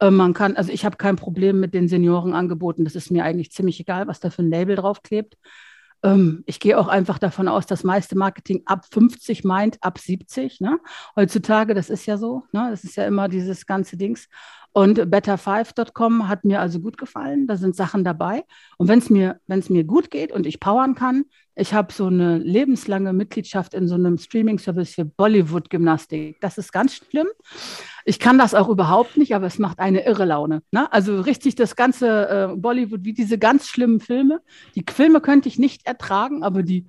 Äh, 0.00 0.10
man 0.10 0.34
kann, 0.34 0.56
also 0.56 0.72
ich 0.72 0.84
habe 0.84 0.96
kein 0.96 1.16
Problem 1.16 1.60
mit 1.60 1.74
den 1.74 1.88
Seniorenangeboten. 1.88 2.84
Das 2.84 2.94
ist 2.94 3.10
mir 3.10 3.24
eigentlich 3.24 3.52
ziemlich 3.52 3.80
egal, 3.80 4.08
was 4.08 4.20
da 4.20 4.30
für 4.30 4.42
ein 4.42 4.50
Label 4.50 4.76
draufklebt. 4.76 5.36
Ähm, 6.02 6.44
ich 6.46 6.60
gehe 6.60 6.78
auch 6.78 6.88
einfach 6.88 7.18
davon 7.18 7.48
aus, 7.48 7.66
das 7.66 7.84
meiste 7.84 8.16
Marketing 8.16 8.62
ab 8.66 8.86
50 8.90 9.44
meint 9.44 9.82
ab 9.82 9.98
70. 9.98 10.60
Ne? 10.60 10.78
Heutzutage, 11.16 11.74
das 11.74 11.90
ist 11.90 12.06
ja 12.06 12.16
so. 12.16 12.44
Ne? 12.52 12.68
Das 12.70 12.84
ist 12.84 12.96
ja 12.96 13.06
immer 13.06 13.28
dieses 13.28 13.66
ganze 13.66 13.96
Dings. 13.96 14.28
Und 14.72 15.00
better5.com 15.00 16.28
hat 16.28 16.44
mir 16.44 16.60
also 16.60 16.80
gut 16.80 16.98
gefallen. 16.98 17.46
Da 17.46 17.56
sind 17.56 17.74
Sachen 17.74 18.04
dabei. 18.04 18.44
Und 18.76 18.88
wenn 18.88 18.98
es 18.98 19.10
mir, 19.10 19.40
mir 19.46 19.84
gut 19.84 20.10
geht 20.10 20.30
und 20.30 20.46
ich 20.46 20.60
powern 20.60 20.94
kann, 20.94 21.24
ich 21.56 21.74
habe 21.74 21.92
so 21.92 22.06
eine 22.06 22.38
lebenslange 22.38 23.12
Mitgliedschaft 23.12 23.74
in 23.74 23.88
so 23.88 23.96
einem 23.96 24.16
Streaming-Service 24.16 24.94
für 24.94 25.04
Bollywood-Gymnastik. 25.04 26.40
Das 26.40 26.56
ist 26.56 26.72
ganz 26.72 26.94
schlimm. 26.94 27.26
Ich 28.04 28.20
kann 28.20 28.38
das 28.38 28.54
auch 28.54 28.68
überhaupt 28.68 29.16
nicht, 29.16 29.34
aber 29.34 29.46
es 29.46 29.58
macht 29.58 29.80
eine 29.80 30.06
irre 30.06 30.24
Laune. 30.24 30.62
Ne? 30.70 30.90
Also 30.92 31.20
richtig 31.20 31.56
das 31.56 31.74
ganze 31.74 32.28
äh, 32.28 32.56
Bollywood, 32.56 33.04
wie 33.04 33.12
diese 33.12 33.38
ganz 33.38 33.66
schlimmen 33.66 33.98
Filme. 33.98 34.40
Die 34.76 34.84
Filme 34.88 35.20
könnte 35.20 35.48
ich 35.48 35.58
nicht 35.58 35.84
ertragen, 35.84 36.44
aber 36.44 36.62
die 36.62 36.86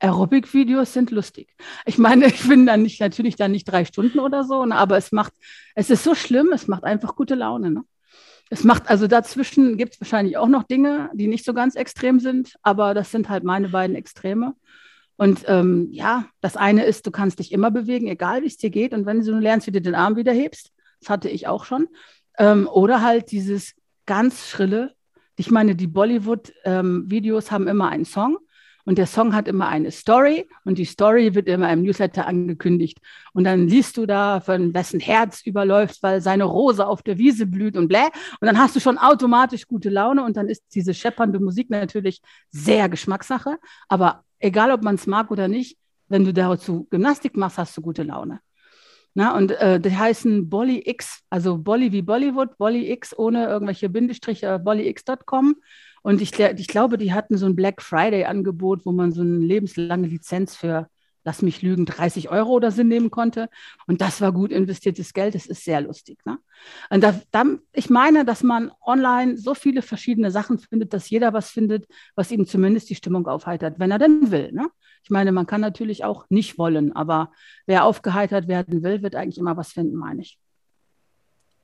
Aerobic-Videos 0.00 0.92
sind 0.92 1.10
lustig. 1.10 1.54
Ich 1.84 1.98
meine, 1.98 2.26
ich 2.34 2.46
bin 2.48 2.66
dann 2.66 2.82
nicht, 2.82 3.00
natürlich 3.00 3.36
dann 3.36 3.52
nicht 3.52 3.64
drei 3.64 3.84
Stunden 3.84 4.18
oder 4.18 4.44
so, 4.44 4.64
ne, 4.64 4.74
aber 4.74 4.96
es 4.96 5.12
macht, 5.12 5.32
es 5.74 5.90
ist 5.90 6.04
so 6.04 6.14
schlimm, 6.14 6.52
es 6.52 6.68
macht 6.68 6.84
einfach 6.84 7.16
gute 7.16 7.34
Laune. 7.34 7.70
Ne? 7.70 7.84
Es 8.50 8.64
macht, 8.64 8.88
also 8.88 9.06
dazwischen 9.06 9.76
gibt 9.76 9.94
es 9.94 10.00
wahrscheinlich 10.00 10.36
auch 10.36 10.48
noch 10.48 10.62
Dinge, 10.62 11.10
die 11.14 11.26
nicht 11.26 11.44
so 11.44 11.54
ganz 11.54 11.74
extrem 11.74 12.20
sind, 12.20 12.54
aber 12.62 12.94
das 12.94 13.10
sind 13.10 13.28
halt 13.28 13.44
meine 13.44 13.70
beiden 13.70 13.96
Extreme. 13.96 14.54
Und 15.16 15.44
ähm, 15.46 15.88
ja, 15.92 16.26
das 16.42 16.56
eine 16.56 16.84
ist, 16.84 17.06
du 17.06 17.10
kannst 17.10 17.38
dich 17.38 17.50
immer 17.50 17.70
bewegen, 17.70 18.06
egal 18.06 18.42
wie 18.42 18.46
es 18.46 18.58
dir 18.58 18.70
geht. 18.70 18.92
Und 18.92 19.06
wenn 19.06 19.24
du 19.24 19.38
lernst, 19.38 19.66
wie 19.66 19.72
du 19.72 19.80
den 19.80 19.94
Arm 19.94 20.16
wieder 20.16 20.32
hebst, 20.32 20.72
das 21.00 21.08
hatte 21.08 21.30
ich 21.30 21.48
auch 21.48 21.64
schon. 21.64 21.88
Ähm, 22.38 22.68
oder 22.68 23.00
halt 23.00 23.30
dieses 23.30 23.74
ganz 24.04 24.46
schrille, 24.46 24.94
ich 25.36 25.50
meine, 25.50 25.74
die 25.74 25.86
Bollywood-Videos 25.86 27.46
ähm, 27.46 27.50
haben 27.50 27.66
immer 27.66 27.88
einen 27.88 28.04
Song 28.04 28.38
und 28.86 28.98
der 28.98 29.06
Song 29.06 29.34
hat 29.34 29.48
immer 29.48 29.66
eine 29.66 29.90
Story 29.90 30.48
und 30.64 30.78
die 30.78 30.84
Story 30.84 31.34
wird 31.34 31.48
immer 31.48 31.70
im 31.72 31.82
Newsletter 31.82 32.24
angekündigt. 32.26 32.98
Und 33.32 33.42
dann 33.42 33.66
liest 33.66 33.96
du 33.96 34.06
da, 34.06 34.38
von 34.40 34.72
wessen 34.74 35.00
Herz 35.00 35.42
überläuft, 35.44 36.04
weil 36.04 36.20
seine 36.20 36.44
Rose 36.44 36.86
auf 36.86 37.02
der 37.02 37.18
Wiese 37.18 37.46
blüht 37.46 37.76
und 37.76 37.88
bläh. 37.88 38.06
Und 38.40 38.46
dann 38.46 38.58
hast 38.58 38.76
du 38.76 38.80
schon 38.80 38.96
automatisch 38.96 39.66
gute 39.66 39.90
Laune 39.90 40.24
und 40.24 40.36
dann 40.36 40.48
ist 40.48 40.62
diese 40.72 40.94
scheppernde 40.94 41.40
Musik 41.40 41.68
natürlich 41.68 42.22
sehr 42.50 42.88
Geschmackssache. 42.88 43.58
Aber 43.88 44.22
egal, 44.38 44.70
ob 44.70 44.84
man 44.84 44.94
es 44.94 45.08
mag 45.08 45.32
oder 45.32 45.48
nicht, 45.48 45.76
wenn 46.06 46.24
du 46.24 46.32
dazu 46.32 46.86
Gymnastik 46.88 47.36
machst, 47.36 47.58
hast 47.58 47.76
du 47.76 47.82
gute 47.82 48.04
Laune. 48.04 48.38
Na, 49.14 49.34
und 49.34 49.50
äh, 49.50 49.80
die 49.80 49.96
heißen 49.96 50.48
Bolly 50.48 50.82
X, 50.84 51.22
also 51.28 51.58
Bolly 51.58 51.90
wie 51.90 52.02
Bollywood, 52.02 52.56
Bolly 52.56 52.92
X 52.92 53.18
ohne 53.18 53.46
irgendwelche 53.46 53.88
Bindestriche, 53.88 54.60
bollyx.com. 54.60 55.56
Und 56.06 56.22
ich, 56.22 56.38
ich 56.38 56.68
glaube, 56.68 56.98
die 56.98 57.12
hatten 57.12 57.36
so 57.36 57.46
ein 57.46 57.56
Black 57.56 57.82
Friday-Angebot, 57.82 58.86
wo 58.86 58.92
man 58.92 59.10
so 59.10 59.22
eine 59.22 59.38
lebenslange 59.38 60.06
Lizenz 60.06 60.54
für, 60.54 60.88
lass 61.24 61.42
mich 61.42 61.62
lügen, 61.62 61.84
30 61.84 62.30
Euro 62.30 62.52
oder 62.52 62.70
so 62.70 62.84
nehmen 62.84 63.10
konnte. 63.10 63.48
Und 63.88 64.00
das 64.00 64.20
war 64.20 64.30
gut 64.30 64.52
investiertes 64.52 65.14
Geld. 65.14 65.34
Das 65.34 65.46
ist 65.46 65.64
sehr 65.64 65.80
lustig. 65.80 66.24
Ne? 66.24 66.38
Und 66.90 67.02
da, 67.02 67.20
da, 67.32 67.42
ich 67.72 67.90
meine, 67.90 68.24
dass 68.24 68.44
man 68.44 68.70
online 68.80 69.36
so 69.36 69.54
viele 69.54 69.82
verschiedene 69.82 70.30
Sachen 70.30 70.60
findet, 70.60 70.92
dass 70.92 71.10
jeder 71.10 71.32
was 71.32 71.50
findet, 71.50 71.88
was 72.14 72.30
ihm 72.30 72.46
zumindest 72.46 72.88
die 72.88 72.94
Stimmung 72.94 73.26
aufheitert, 73.26 73.80
wenn 73.80 73.90
er 73.90 73.98
denn 73.98 74.30
will. 74.30 74.52
Ne? 74.52 74.68
Ich 75.02 75.10
meine, 75.10 75.32
man 75.32 75.48
kann 75.48 75.60
natürlich 75.60 76.04
auch 76.04 76.26
nicht 76.28 76.56
wollen, 76.56 76.94
aber 76.94 77.32
wer 77.66 77.84
aufgeheitert 77.84 78.46
werden 78.46 78.84
will, 78.84 79.02
wird 79.02 79.16
eigentlich 79.16 79.38
immer 79.38 79.56
was 79.56 79.72
finden, 79.72 79.96
meine 79.96 80.22
ich. 80.22 80.38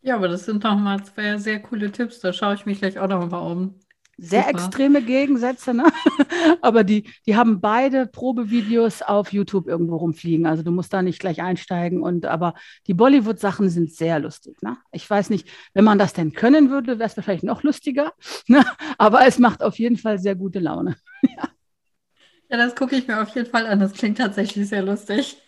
Ja, 0.01 0.17
aber 0.17 0.27
das 0.27 0.47
sind 0.47 0.65
doch 0.65 0.75
mal 0.75 1.01
zwei 1.05 1.37
sehr 1.37 1.63
coole 1.63 1.93
Tipps. 1.93 2.19
Da 2.19 2.33
schaue 2.33 2.55
ich 2.55 2.67
mich 2.67 2.81
gleich 2.81 2.99
auch 2.99 3.07
noch 3.07 3.31
mal 3.31 3.39
um. 3.39 3.79
Sehr 4.25 4.45
Super. 4.45 4.51
extreme 4.51 5.03
Gegensätze, 5.03 5.75
ne? 5.75 5.85
aber 6.63 6.85
die, 6.85 7.11
die 7.27 7.35
haben 7.35 7.61
beide 7.61 8.07
Probevideos 8.07 9.03
auf 9.03 9.33
YouTube 9.33 9.67
irgendwo 9.67 9.97
rumfliegen. 9.97 10.47
Also 10.47 10.63
du 10.63 10.71
musst 10.71 10.93
da 10.93 11.03
nicht 11.03 11.19
gleich 11.19 11.43
einsteigen. 11.43 12.05
Und 12.05 12.27
aber 12.27 12.55
die 12.87 12.95
Bollywood-Sachen 12.95 13.69
sind 13.69 13.93
sehr 13.93 14.21
lustig. 14.21 14.63
Ne? 14.63 14.77
Ich 14.93 15.11
weiß 15.11 15.29
nicht, 15.31 15.49
wenn 15.75 15.83
man 15.83 15.99
das 15.99 16.13
denn 16.13 16.33
können 16.35 16.71
würde, 16.71 17.01
wäre 17.01 17.09
es 17.09 17.17
wahrscheinlich 17.17 17.43
noch 17.43 17.65
lustiger. 17.65 18.13
Ne? 18.47 18.65
Aber 18.99 19.27
es 19.27 19.39
macht 19.39 19.63
auf 19.63 19.79
jeden 19.79 19.97
Fall 19.97 20.19
sehr 20.19 20.35
gute 20.35 20.59
Laune. 20.59 20.97
ja. 21.23 21.49
ja, 22.49 22.57
das 22.57 22.75
gucke 22.77 22.97
ich 22.97 23.09
mir 23.09 23.21
auf 23.23 23.35
jeden 23.35 23.51
Fall 23.51 23.67
an. 23.67 23.81
Das 23.81 23.93
klingt 23.93 24.19
tatsächlich 24.19 24.69
sehr 24.69 24.83
lustig. 24.83 25.39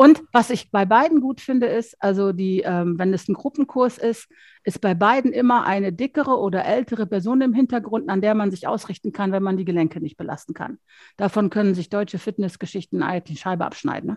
Und 0.00 0.22
was 0.32 0.48
ich 0.48 0.70
bei 0.70 0.86
beiden 0.86 1.20
gut 1.20 1.42
finde, 1.42 1.66
ist, 1.66 1.94
also 2.02 2.32
die, 2.32 2.60
ähm, 2.60 2.98
wenn 2.98 3.12
es 3.12 3.28
ein 3.28 3.34
Gruppenkurs 3.34 3.98
ist, 3.98 4.30
ist 4.64 4.80
bei 4.80 4.94
beiden 4.94 5.30
immer 5.30 5.66
eine 5.66 5.92
dickere 5.92 6.38
oder 6.38 6.64
ältere 6.64 7.04
Person 7.04 7.42
im 7.42 7.52
Hintergrund, 7.52 8.08
an 8.08 8.22
der 8.22 8.34
man 8.34 8.50
sich 8.50 8.66
ausrichten 8.66 9.12
kann, 9.12 9.30
wenn 9.30 9.42
man 9.42 9.58
die 9.58 9.66
Gelenke 9.66 10.00
nicht 10.00 10.16
belasten 10.16 10.54
kann. 10.54 10.78
Davon 11.18 11.50
können 11.50 11.74
sich 11.74 11.90
deutsche 11.90 12.18
Fitnessgeschichten 12.18 13.02
eigentlich 13.02 13.36
die 13.36 13.42
Scheibe 13.42 13.66
abschneiden. 13.66 14.16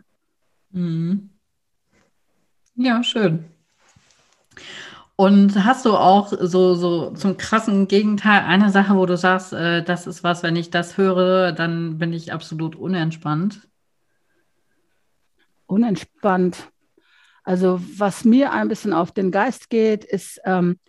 Ne? 0.72 0.80
Mhm. 0.80 1.30
Ja, 2.76 3.04
schön. 3.04 3.44
Und 5.18 5.66
hast 5.66 5.86
du 5.86 5.98
auch 5.98 6.32
so, 6.32 6.76
so 6.76 7.12
zum 7.12 7.36
krassen 7.36 7.90
Gegenteil 7.90 8.44
eine 8.46 8.70
Sache, 8.70 8.96
wo 8.96 9.06
du 9.06 9.18
sagst, 9.18 9.52
äh, 9.52 9.84
das 9.84 10.08
ist 10.08 10.24
was, 10.24 10.44
wenn 10.44 10.56
ich 10.56 10.70
das 10.70 10.98
höre, 10.98 11.52
dann 11.52 11.98
bin 11.98 12.14
ich 12.14 12.32
absolut 12.32 12.78
unentspannt? 12.78 13.68
Unentspannt. 15.74 16.72
Also 17.44 17.82
was 17.98 18.24
mir 18.24 18.54
ein 18.54 18.70
bisschen 18.70 18.94
auf 18.94 19.12
den 19.12 19.32
Geist 19.32 19.70
geht, 19.70 20.06
ist, 20.06 20.40
ähm, 20.46 20.80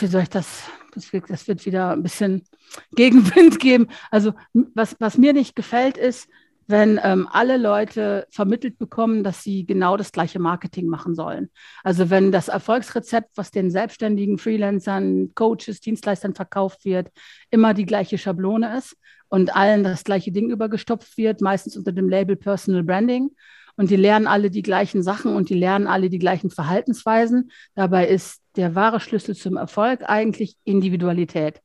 wie 0.00 0.06
soll 0.06 0.22
ich 0.22 0.30
das, 0.30 0.62
das 0.94 1.12
wird, 1.12 1.28
das 1.28 1.46
wird 1.46 1.66
wieder 1.66 1.90
ein 1.90 2.02
bisschen 2.02 2.44
Gegenwind 2.92 3.58
geben. 3.60 3.88
Also 4.10 4.32
was, 4.74 4.96
was 4.98 5.18
mir 5.18 5.32
nicht 5.32 5.54
gefällt, 5.54 5.98
ist, 5.98 6.28
wenn 6.68 6.98
ähm, 7.02 7.28
alle 7.30 7.58
Leute 7.58 8.26
vermittelt 8.30 8.78
bekommen, 8.78 9.22
dass 9.22 9.42
sie 9.42 9.66
genau 9.66 9.96
das 9.96 10.10
gleiche 10.10 10.38
Marketing 10.38 10.86
machen 10.86 11.14
sollen. 11.14 11.50
Also 11.84 12.10
wenn 12.10 12.32
das 12.32 12.48
Erfolgsrezept, 12.48 13.30
was 13.36 13.50
den 13.50 13.70
selbstständigen 13.70 14.38
Freelancern, 14.38 15.32
Coaches, 15.34 15.80
Dienstleistern 15.80 16.34
verkauft 16.34 16.84
wird, 16.84 17.10
immer 17.50 17.72
die 17.72 17.86
gleiche 17.86 18.18
Schablone 18.18 18.76
ist 18.76 18.96
und 19.28 19.54
allen 19.54 19.84
das 19.84 20.02
gleiche 20.02 20.32
Ding 20.32 20.50
übergestopft 20.50 21.16
wird, 21.16 21.40
meistens 21.40 21.76
unter 21.76 21.92
dem 21.92 22.08
Label 22.08 22.36
Personal 22.36 22.82
Branding. 22.82 23.30
Und 23.76 23.90
die 23.90 23.96
lernen 23.96 24.26
alle 24.26 24.50
die 24.50 24.62
gleichen 24.62 25.02
Sachen 25.02 25.34
und 25.34 25.50
die 25.50 25.54
lernen 25.54 25.86
alle 25.86 26.08
die 26.10 26.18
gleichen 26.18 26.50
Verhaltensweisen. 26.50 27.50
Dabei 27.74 28.08
ist 28.08 28.42
der 28.56 28.74
wahre 28.74 29.00
Schlüssel 29.00 29.36
zum 29.36 29.56
Erfolg 29.56 30.02
eigentlich 30.06 30.56
Individualität 30.64 31.60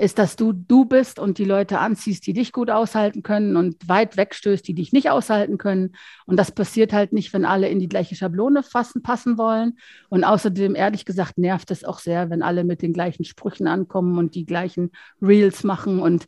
ist, 0.00 0.18
dass 0.18 0.34
du 0.34 0.52
du 0.52 0.86
bist 0.86 1.18
und 1.18 1.38
die 1.38 1.44
Leute 1.44 1.78
anziehst, 1.78 2.26
die 2.26 2.32
dich 2.32 2.52
gut 2.52 2.70
aushalten 2.70 3.22
können 3.22 3.56
und 3.56 3.88
weit 3.88 4.16
wegstößt, 4.16 4.66
die 4.66 4.74
dich 4.74 4.92
nicht 4.92 5.10
aushalten 5.10 5.58
können. 5.58 5.92
Und 6.26 6.38
das 6.38 6.52
passiert 6.52 6.92
halt 6.92 7.12
nicht, 7.12 7.32
wenn 7.32 7.44
alle 7.44 7.68
in 7.68 7.78
die 7.78 7.88
gleiche 7.88 8.16
Schablone 8.16 8.62
fassen, 8.62 9.02
passen 9.02 9.36
wollen. 9.36 9.78
Und 10.08 10.24
außerdem, 10.24 10.74
ehrlich 10.74 11.04
gesagt, 11.04 11.38
nervt 11.38 11.70
es 11.70 11.84
auch 11.84 11.98
sehr, 11.98 12.30
wenn 12.30 12.42
alle 12.42 12.64
mit 12.64 12.82
den 12.82 12.92
gleichen 12.92 13.24
Sprüchen 13.24 13.66
ankommen 13.66 14.18
und 14.18 14.34
die 14.34 14.46
gleichen 14.46 14.90
Reels 15.20 15.64
machen 15.64 16.00
und 16.00 16.26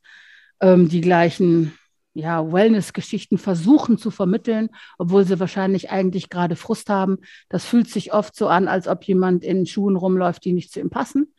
ähm, 0.61 0.88
die 0.88 1.00
gleichen 1.00 1.72
ja, 2.14 2.53
Wellness-Geschichten 2.53 3.38
versuchen 3.38 3.98
zu 3.98 4.11
vermitteln, 4.11 4.68
obwohl 4.98 5.25
sie 5.25 5.40
wahrscheinlich 5.40 5.90
eigentlich 5.90 6.29
gerade 6.29 6.57
Frust 6.57 6.88
haben. 6.88 7.18
Das 7.48 7.64
fühlt 7.64 7.88
sich 7.88 8.12
oft 8.12 8.37
so 8.37 8.48
an, 8.48 8.68
als 8.68 8.87
ob 8.88 9.05
jemand 9.05 9.44
in 9.44 9.66
Schuhen 9.66 9.96
rumläuft, 9.96 10.44
die 10.44 10.53
nicht 10.53 10.72
zu 10.72 10.81
ihm 10.81 10.90
passen 10.90 11.33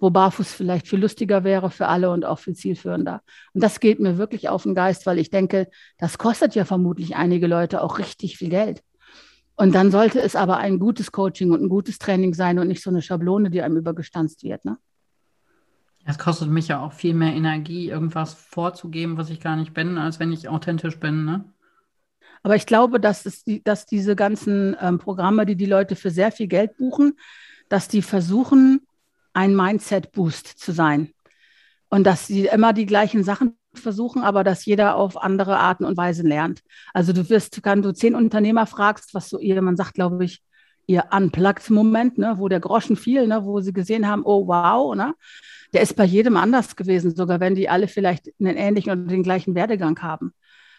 wo 0.00 0.10
barfuß 0.10 0.52
vielleicht 0.52 0.88
viel 0.88 0.98
lustiger 0.98 1.44
wäre 1.44 1.70
für 1.70 1.86
alle 1.86 2.10
und 2.10 2.24
auch 2.24 2.38
viel 2.38 2.54
zielführender. 2.54 3.22
Und 3.52 3.62
das 3.62 3.80
geht 3.80 4.00
mir 4.00 4.18
wirklich 4.18 4.48
auf 4.48 4.62
den 4.62 4.74
Geist, 4.74 5.06
weil 5.06 5.18
ich 5.18 5.30
denke, 5.30 5.68
das 5.98 6.18
kostet 6.18 6.54
ja 6.54 6.64
vermutlich 6.64 7.16
einige 7.16 7.46
Leute 7.46 7.82
auch 7.82 7.98
richtig 7.98 8.38
viel 8.38 8.48
Geld. 8.48 8.82
Und 9.56 9.74
dann 9.74 9.90
sollte 9.90 10.20
es 10.20 10.36
aber 10.36 10.56
ein 10.56 10.78
gutes 10.78 11.12
Coaching 11.12 11.50
und 11.50 11.62
ein 11.62 11.68
gutes 11.68 11.98
Training 11.98 12.32
sein 12.32 12.58
und 12.58 12.68
nicht 12.68 12.82
so 12.82 12.88
eine 12.88 13.02
Schablone, 13.02 13.50
die 13.50 13.60
einem 13.60 13.76
übergestanzt 13.76 14.42
wird. 14.42 14.64
Ne? 14.64 14.78
Es 16.04 16.18
kostet 16.18 16.48
mich 16.48 16.68
ja 16.68 16.80
auch 16.80 16.92
viel 16.92 17.14
mehr 17.14 17.34
Energie, 17.34 17.88
irgendwas 17.88 18.34
vorzugeben, 18.34 19.16
was 19.16 19.30
ich 19.30 19.40
gar 19.40 19.56
nicht 19.56 19.74
bin, 19.74 19.98
als 19.98 20.18
wenn 20.18 20.32
ich 20.32 20.48
authentisch 20.48 20.98
bin. 20.98 21.24
Ne? 21.24 21.44
Aber 22.42 22.56
ich 22.56 22.66
glaube, 22.66 23.00
dass, 23.00 23.26
es 23.26 23.44
die, 23.44 23.62
dass 23.62 23.86
diese 23.86 24.16
ganzen 24.16 24.76
ähm, 24.80 24.98
Programme, 24.98 25.46
die 25.46 25.56
die 25.56 25.66
Leute 25.66 25.96
für 25.96 26.10
sehr 26.10 26.32
viel 26.32 26.46
Geld 26.46 26.76
buchen, 26.76 27.18
dass 27.68 27.88
die 27.88 28.02
versuchen, 28.02 28.86
ein 29.32 29.54
Mindset-Boost 29.54 30.46
zu 30.46 30.72
sein. 30.72 31.12
Und 31.88 32.04
dass 32.04 32.26
sie 32.26 32.46
immer 32.46 32.72
die 32.72 32.86
gleichen 32.86 33.24
Sachen 33.24 33.56
versuchen, 33.74 34.22
aber 34.22 34.42
dass 34.42 34.64
jeder 34.64 34.96
auf 34.96 35.16
andere 35.16 35.58
Arten 35.58 35.84
und 35.84 35.96
Weisen 35.96 36.26
lernt. 36.26 36.62
Also 36.92 37.12
du 37.12 37.28
wirst, 37.28 37.64
wenn 37.64 37.82
du 37.82 37.92
zehn 37.92 38.14
Unternehmer 38.14 38.66
fragst, 38.66 39.14
was 39.14 39.28
so 39.28 39.38
man 39.40 39.76
sagt, 39.76 39.94
glaube 39.94 40.24
ich, 40.24 40.42
ihr 40.86 41.04
Unplugged-Moment, 41.12 42.18
ne, 42.18 42.34
wo 42.38 42.48
der 42.48 42.60
Groschen 42.60 42.96
fiel, 42.96 43.26
ne, 43.26 43.44
wo 43.44 43.60
sie 43.60 43.72
gesehen 43.72 44.06
haben, 44.08 44.22
oh 44.24 44.46
wow, 44.46 44.94
ne, 44.94 45.14
der 45.72 45.82
ist 45.82 45.96
bei 45.96 46.04
jedem 46.04 46.36
anders 46.36 46.76
gewesen, 46.76 47.14
sogar 47.14 47.40
wenn 47.40 47.54
die 47.54 47.68
alle 47.68 47.88
vielleicht 47.88 48.28
einen 48.40 48.56
ähnlichen 48.56 48.92
oder 48.92 49.02
den 49.02 49.22
gleichen 49.22 49.54
Werdegang 49.54 50.00
haben. 50.02 50.32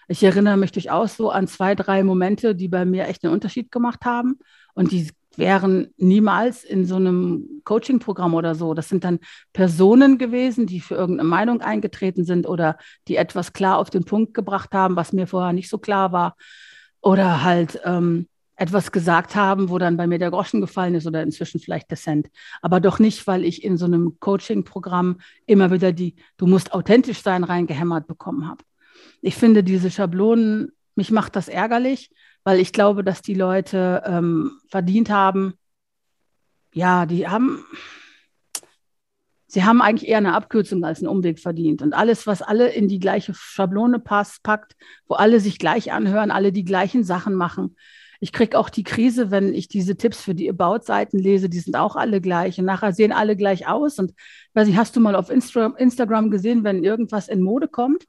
Ich 0.08 0.24
erinnere 0.24 0.58
mich 0.58 0.74
durchaus 0.74 1.16
so 1.16 1.30
an 1.30 1.48
zwei, 1.48 1.76
drei 1.76 2.04
Momente, 2.04 2.56
die 2.56 2.68
bei 2.68 2.84
mir 2.84 3.08
echt 3.08 3.24
einen 3.24 3.34
Unterschied 3.34 3.72
gemacht 3.72 4.04
haben. 4.04 4.40
Und 4.74 4.92
die 4.92 5.10
wären 5.38 5.94
niemals 5.98 6.66
in 6.66 6.86
so 6.86 6.98
einem 6.98 7.62
Coaching-Programm 7.64 8.34
oder 8.34 8.54
so. 8.54 8.74
Das 8.74 8.90
sind 8.90 9.06
dann 9.06 9.20
Personen 9.54 10.18
gewesen, 10.18 10.66
die 10.66 10.82
für 10.82 10.96
irgendeine 10.96 11.30
Meinung 11.30 11.62
eingetreten 11.62 12.26
sind 12.26 12.48
oder 12.48 12.78
die 13.08 13.16
etwas 13.16 13.54
klar 13.54 13.78
auf 13.78 13.90
den 13.90 14.04
Punkt 14.04 14.34
gebracht 14.34 14.74
haben, 14.74 14.98
was 14.98 15.14
mir 15.14 15.28
vorher 15.28 15.54
nicht 15.54 15.70
so 15.70 15.78
klar 15.78 16.12
war. 16.12 16.36
Oder 17.00 17.44
halt 17.44 17.80
ähm, 17.86 18.28
etwas 18.62 18.92
gesagt 18.92 19.36
haben, 19.36 19.70
wo 19.70 19.80
dann 19.80 19.98
bei 19.98 20.06
mir 20.06 20.20
der 20.20 20.30
Groschen 20.30 20.62
gefallen 20.62 20.94
ist 20.94 21.08
oder 21.08 21.24
inzwischen 21.24 21.60
vielleicht 21.60 21.90
der 21.90 21.98
Cent. 21.98 22.30
Aber 22.62 22.80
doch 22.80 23.00
nicht, 23.00 23.26
weil 23.26 23.44
ich 23.44 23.64
in 23.64 23.76
so 23.76 23.86
einem 23.86 24.20
Coaching-Programm 24.20 25.20
immer 25.48 25.72
wieder 25.72 25.92
die 25.92 26.16
Du 26.38 26.46
musst 26.46 26.72
authentisch 26.72 27.24
sein 27.24 27.44
reingehämmert 27.44 28.06
bekommen 28.06 28.48
habe. 28.48 28.64
Ich 29.24 29.36
finde 29.36 29.64
diese 29.64 29.90
Schablonen, 29.90 30.74
mich 30.94 31.10
macht 31.10 31.36
das 31.36 31.48
ärgerlich, 31.48 32.12
weil 32.44 32.60
ich 32.60 32.72
glaube, 32.72 33.04
dass 33.04 33.24
die 33.24 33.34
Leute 33.34 34.04
ähm, 34.06 34.52
verdient 34.70 35.10
haben, 35.10 35.56
ja, 36.72 37.08
die 37.08 37.28
haben, 37.28 37.66
sie 39.48 39.64
haben 39.64 39.82
eigentlich 39.82 40.08
eher 40.08 40.20
eine 40.20 40.36
Abkürzung 40.36 40.84
als 40.84 41.00
einen 41.00 41.08
Umweg 41.08 41.40
verdient. 41.40 41.82
Und 41.82 41.94
alles, 41.94 42.28
was 42.28 42.44
alle 42.44 42.70
in 42.70 42.88
die 42.88 43.00
gleiche 43.00 43.34
Schablone 43.34 43.98
passt, 43.98 44.44
packt, 44.44 44.76
wo 45.08 45.16
alle 45.16 45.40
sich 45.40 45.58
gleich 45.58 45.92
anhören, 45.92 46.30
alle 46.30 46.52
die 46.52 46.64
gleichen 46.64 47.04
Sachen 47.04 47.34
machen. 47.34 47.76
Ich 48.22 48.32
kriege 48.32 48.58
auch 48.58 48.70
die 48.70 48.84
Krise, 48.84 49.32
wenn 49.32 49.54
ich 49.54 49.68
diese 49.68 49.98
Tipps 49.98 50.22
für 50.22 50.34
die 50.34 50.50
About-Seiten 50.50 51.20
lese, 51.20 51.50
die 51.50 51.60
sind 51.60 51.76
auch 51.76 51.96
alle 51.96 52.22
gleich 52.22 52.60
und 52.60 52.66
nachher 52.66 52.94
sehen 52.94 53.12
alle 53.12 53.36
gleich 53.36 53.68
aus. 53.68 54.00
Und 54.00 54.14
weiß 54.54 54.68
nicht, 54.68 54.78
hast 54.78 54.96
du 54.96 55.00
mal 55.00 55.16
auf 55.16 55.30
Insta 55.30 55.74
Instagram 55.78 56.30
gesehen, 56.32 56.64
wenn 56.64 56.84
irgendwas 56.84 57.28
in 57.28 57.42
Mode 57.42 57.68
kommt? 57.68 58.06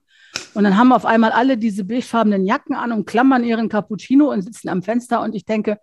Und 0.55 0.65
dann 0.65 0.77
haben 0.77 0.93
auf 0.93 1.07
einmal 1.07 1.33
alle 1.33 1.57
diese 1.57 1.85
beigefarbenen 1.85 2.45
Jacken 2.45 2.75
an 2.75 2.93
und 2.93 3.07
klammern 3.07 3.43
ihren 3.43 3.69
Cappuccino 3.69 4.31
und 4.31 4.43
sitzen 4.43 4.69
am 4.69 4.83
Fenster. 4.83 5.21
Und 5.23 5.35
ich 5.35 5.45
denke, 5.45 5.79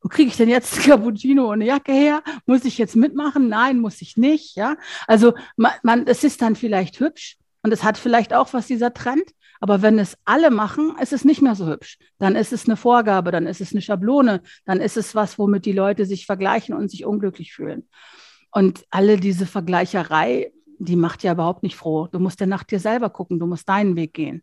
wo 0.00 0.08
kriege 0.08 0.28
ich 0.28 0.36
denn 0.36 0.48
jetzt 0.48 0.76
ein 0.76 0.82
Cappuccino 0.90 1.46
und 1.46 1.54
eine 1.54 1.66
Jacke 1.66 1.92
her? 1.92 2.22
Muss 2.46 2.64
ich 2.64 2.78
jetzt 2.78 2.96
mitmachen? 2.96 3.48
Nein, 3.48 3.78
muss 3.78 4.02
ich 4.02 4.16
nicht. 4.16 4.56
Ja, 4.56 4.76
also 5.06 5.34
man, 5.56 6.06
es 6.06 6.24
ist 6.24 6.42
dann 6.42 6.56
vielleicht 6.56 7.00
hübsch 7.00 7.36
und 7.62 7.72
es 7.72 7.82
hat 7.82 7.98
vielleicht 7.98 8.34
auch 8.34 8.52
was 8.52 8.66
dieser 8.66 8.94
Trend. 8.94 9.24
Aber 9.60 9.82
wenn 9.82 9.98
es 9.98 10.16
alle 10.24 10.50
machen, 10.50 10.94
ist 11.00 11.12
es 11.12 11.24
nicht 11.24 11.42
mehr 11.42 11.54
so 11.54 11.66
hübsch. 11.66 11.98
Dann 12.18 12.36
ist 12.36 12.52
es 12.52 12.66
eine 12.66 12.76
Vorgabe, 12.76 13.30
dann 13.30 13.46
ist 13.46 13.60
es 13.60 13.72
eine 13.72 13.82
Schablone, 13.82 14.42
dann 14.64 14.80
ist 14.80 14.96
es 14.96 15.14
was, 15.14 15.38
womit 15.38 15.66
die 15.66 15.72
Leute 15.72 16.06
sich 16.06 16.26
vergleichen 16.26 16.74
und 16.74 16.90
sich 16.90 17.04
unglücklich 17.04 17.52
fühlen. 17.52 17.88
Und 18.50 18.84
alle 18.90 19.18
diese 19.18 19.46
Vergleicherei 19.46 20.52
die 20.78 20.96
macht 20.96 21.22
ja 21.22 21.32
überhaupt 21.32 21.62
nicht 21.62 21.76
froh. 21.76 22.08
Du 22.10 22.18
musst 22.18 22.40
ja 22.40 22.46
nach 22.46 22.64
dir 22.64 22.80
selber 22.80 23.10
gucken, 23.10 23.38
du 23.38 23.46
musst 23.46 23.68
deinen 23.68 23.96
Weg 23.96 24.14
gehen. 24.14 24.42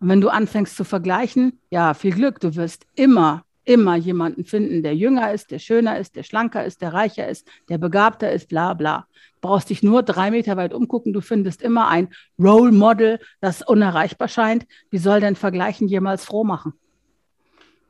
Und 0.00 0.08
wenn 0.08 0.20
du 0.20 0.28
anfängst 0.28 0.76
zu 0.76 0.84
vergleichen, 0.84 1.60
ja, 1.70 1.94
viel 1.94 2.12
Glück, 2.12 2.40
du 2.40 2.54
wirst 2.56 2.86
immer, 2.94 3.44
immer 3.68 3.96
jemanden 3.96 4.44
finden, 4.44 4.82
der 4.82 4.96
jünger 4.96 5.32
ist, 5.32 5.50
der 5.50 5.58
schöner 5.58 5.98
ist, 5.98 6.16
der 6.16 6.22
schlanker 6.22 6.64
ist, 6.64 6.80
der 6.80 6.94
reicher 6.94 7.28
ist, 7.28 7.46
der 7.68 7.76
begabter 7.76 8.32
ist, 8.32 8.48
bla 8.48 8.72
bla. 8.72 9.06
Du 9.34 9.48
brauchst 9.48 9.68
dich 9.68 9.82
nur 9.82 10.02
drei 10.02 10.30
Meter 10.30 10.56
weit 10.56 10.72
umgucken, 10.72 11.12
du 11.12 11.20
findest 11.20 11.60
immer 11.60 11.88
ein 11.88 12.08
Role 12.38 12.72
Model, 12.72 13.20
das 13.40 13.60
unerreichbar 13.60 14.28
scheint. 14.28 14.66
Wie 14.90 14.96
soll 14.96 15.20
denn 15.20 15.36
Vergleichen 15.36 15.86
jemals 15.86 16.24
froh 16.24 16.44
machen? 16.44 16.72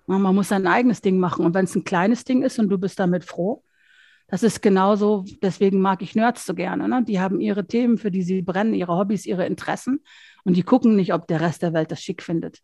Man 0.06 0.34
muss 0.34 0.48
sein 0.48 0.66
eigenes 0.66 1.00
Ding 1.00 1.18
machen. 1.18 1.44
Und 1.44 1.54
wenn 1.54 1.66
es 1.66 1.76
ein 1.76 1.84
kleines 1.84 2.24
Ding 2.24 2.42
ist 2.42 2.58
und 2.58 2.70
du 2.70 2.78
bist 2.78 2.98
damit 2.98 3.24
froh, 3.24 3.62
das 4.26 4.42
ist 4.42 4.60
genauso, 4.60 5.24
deswegen 5.42 5.80
mag 5.80 6.02
ich 6.02 6.14
Nerds 6.16 6.44
so 6.44 6.54
gerne. 6.54 6.88
Ne? 6.88 7.04
Die 7.04 7.20
haben 7.20 7.40
ihre 7.40 7.66
Themen, 7.66 7.98
für 7.98 8.10
die 8.10 8.22
sie 8.22 8.42
brennen, 8.42 8.74
ihre 8.74 8.96
Hobbys, 8.96 9.26
ihre 9.26 9.46
Interessen 9.46 10.00
und 10.44 10.56
die 10.56 10.64
gucken 10.64 10.96
nicht, 10.96 11.14
ob 11.14 11.28
der 11.28 11.40
Rest 11.40 11.62
der 11.62 11.72
Welt 11.72 11.92
das 11.92 12.02
schick 12.02 12.22
findet. 12.22 12.62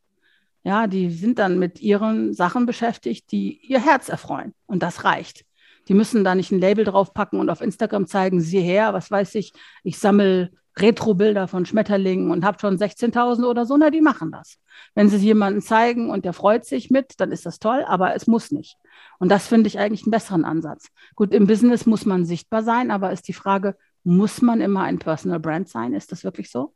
Ja, 0.65 0.87
die 0.87 1.11
sind 1.11 1.39
dann 1.39 1.59
mit 1.59 1.81
ihren 1.81 2.33
Sachen 2.33 2.65
beschäftigt, 2.65 3.31
die 3.31 3.61
ihr 3.67 3.85
Herz 3.85 4.09
erfreuen 4.09 4.55
und 4.67 4.83
das 4.83 5.05
reicht. 5.05 5.45
Die 5.89 5.95
müssen 5.95 6.25
da 6.25 6.35
nicht 6.35 6.51
ein 6.51 6.61
Label 6.61 6.87
draufpacken 6.87 7.39
und 7.39 7.51
auf 7.51 7.61
Instagram 7.61 8.07
zeigen, 8.07 8.41
sieh 8.41 8.63
her, 8.63 8.95
was 8.95 9.11
weiß 9.11 9.35
ich, 9.35 9.53
ich 9.83 9.99
sammle 9.99 10.51
Retro-Bilder 10.77 11.47
von 11.49 11.67
Schmetterlingen 11.67 12.31
und 12.31 12.45
habe 12.45 12.59
schon 12.59 12.79
16.000 12.79 13.47
oder 13.47 13.67
so, 13.67 13.77
na, 13.77 13.91
die 13.91 14.01
machen 14.01 14.33
das. 14.33 14.59
Wenn 14.95 15.09
sie 15.09 15.17
es 15.17 15.23
jemandem 15.23 15.63
zeigen 15.63 16.11
und 16.11 16.25
der 16.25 16.33
freut 16.33 16.65
sich 16.65 16.91
mit, 16.91 17.21
dann 17.21 17.31
ist 17.31 17.47
das 17.47 17.59
toll, 17.59 17.85
aber 17.87 18.15
es 18.17 18.27
muss 18.27 18.51
nicht. 18.51 18.77
Und 19.19 19.29
das 19.29 19.47
finde 19.47 19.69
ich 19.69 19.79
eigentlich 19.79 20.05
einen 20.05 20.11
besseren 20.11 20.45
Ansatz. 20.45 20.89
Gut, 21.15 21.33
im 21.33 21.47
Business 21.47 21.87
muss 21.87 22.07
man 22.07 22.25
sichtbar 22.25 22.63
sein, 22.63 22.91
aber 22.91 23.13
ist 23.13 23.29
die 23.29 23.35
Frage, 23.35 23.77
muss 24.03 24.43
man 24.43 24.61
immer 24.61 24.83
ein 24.83 24.99
Personal 24.99 25.41
Brand 25.41 25.69
sein? 25.69 25.93
Ist 25.93 26.11
das 26.11 26.25
wirklich 26.25 26.51
so? 26.51 26.75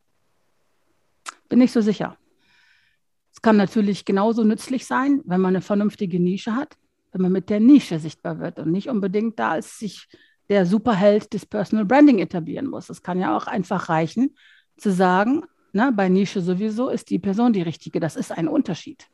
Bin 1.49 1.59
nicht 1.59 1.73
so 1.73 1.81
sicher. 1.81 2.17
Es 3.39 3.43
kann 3.43 3.57
natürlich 3.57 4.05
genauso 4.05 4.43
nützlich 4.43 4.85
sein, 4.85 5.23
wenn 5.25 5.41
man 5.41 5.55
eine 5.55 5.61
vernünftige 5.61 6.19
Nische 6.19 6.57
hat, 6.57 6.77
wenn 7.13 7.21
man 7.23 7.31
mit 7.31 7.51
der 7.51 7.61
Nische 7.61 8.01
sichtbar 8.01 8.41
wird 8.41 8.59
und 8.59 8.73
nicht 8.73 8.89
unbedingt 8.89 9.39
da 9.39 9.51
als 9.51 9.79
sich 9.79 10.09
der 10.49 10.67
Superheld 10.67 11.33
des 11.33 11.47
Personal 11.47 11.85
Branding 11.85 12.19
etablieren 12.19 12.67
muss. 12.67 12.91
Es 12.91 13.01
kann 13.01 13.21
ja 13.21 13.37
auch 13.37 13.47
einfach 13.47 13.91
reichen, 13.91 14.35
zu 14.77 14.91
sagen, 14.91 15.45
ne, 15.73 15.93
bei 15.95 16.09
Nische 16.09 16.41
sowieso 16.41 16.89
ist 16.89 17.11
die 17.11 17.21
Person 17.21 17.53
die 17.53 17.63
richtige. 17.63 18.01
Das 18.01 18.17
ist 18.17 18.33
ein 18.33 18.49
Unterschied. 18.49 19.07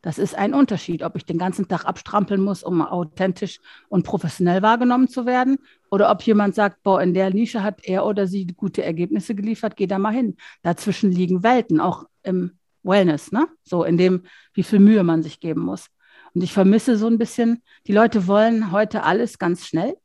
Das 0.00 0.18
ist 0.18 0.34
ein 0.34 0.54
Unterschied, 0.54 1.02
ob 1.02 1.16
ich 1.16 1.26
den 1.26 1.36
ganzen 1.36 1.68
Tag 1.68 1.84
abstrampeln 1.84 2.40
muss, 2.40 2.62
um 2.62 2.80
authentisch 2.80 3.60
und 3.90 4.06
professionell 4.06 4.62
wahrgenommen 4.62 5.08
zu 5.08 5.26
werden, 5.26 5.58
oder 5.90 6.10
ob 6.10 6.22
jemand 6.22 6.54
sagt, 6.54 6.82
boah, 6.82 7.02
in 7.02 7.12
der 7.12 7.34
Nische 7.34 7.62
hat 7.62 7.84
er 7.84 8.06
oder 8.06 8.26
sie 8.26 8.46
gute 8.46 8.82
Ergebnisse 8.82 9.34
geliefert, 9.34 9.76
geh 9.76 9.86
da 9.86 9.98
mal 9.98 10.14
hin. 10.14 10.36
Dazwischen 10.62 11.12
liegen 11.12 11.42
Welten, 11.42 11.80
auch 11.80 12.06
im 12.22 12.57
Wellness, 12.88 13.30
ne? 13.30 13.46
So 13.62 13.84
in 13.84 13.96
dem, 13.96 14.24
wie 14.54 14.62
viel 14.62 14.80
Mühe 14.80 15.04
man 15.04 15.22
sich 15.22 15.38
geben 15.38 15.60
muss. 15.60 15.86
Und 16.34 16.42
ich 16.42 16.52
vermisse 16.52 16.96
so 16.96 17.06
ein 17.06 17.18
bisschen, 17.18 17.62
die 17.86 17.92
Leute 17.92 18.26
wollen 18.26 18.72
heute 18.72 19.04
alles 19.04 19.38
ganz 19.38 19.66
schnell. 19.66 19.96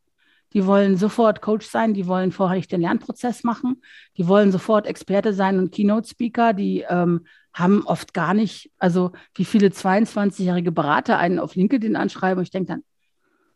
Die 0.53 0.67
wollen 0.67 0.97
sofort 0.97 1.41
Coach 1.41 1.65
sein, 1.65 1.95
die 1.95 2.05
wollen 2.05 2.31
vorher 2.31 2.61
den 2.61 2.81
Lernprozess 2.81 3.43
machen, 3.43 3.81
die 4.17 4.27
wollen 4.27 4.51
sofort 4.51 4.85
Experte 4.85 5.33
sein 5.33 5.57
und 5.57 5.71
Keynote-Speaker, 5.71 6.53
die 6.53 6.85
ähm, 6.87 7.25
haben 7.53 7.83
oft 7.85 8.13
gar 8.13 8.35
nicht, 8.35 8.71
also 8.77 9.13
wie 9.33 9.45
viele 9.45 9.69
22-jährige 9.69 10.71
Berater 10.71 11.17
einen 11.17 11.39
auf 11.39 11.55
LinkedIn 11.55 11.95
anschreiben 11.95 12.37
und 12.37 12.43
ich 12.43 12.51
denke 12.51 12.67
dann, 12.67 12.83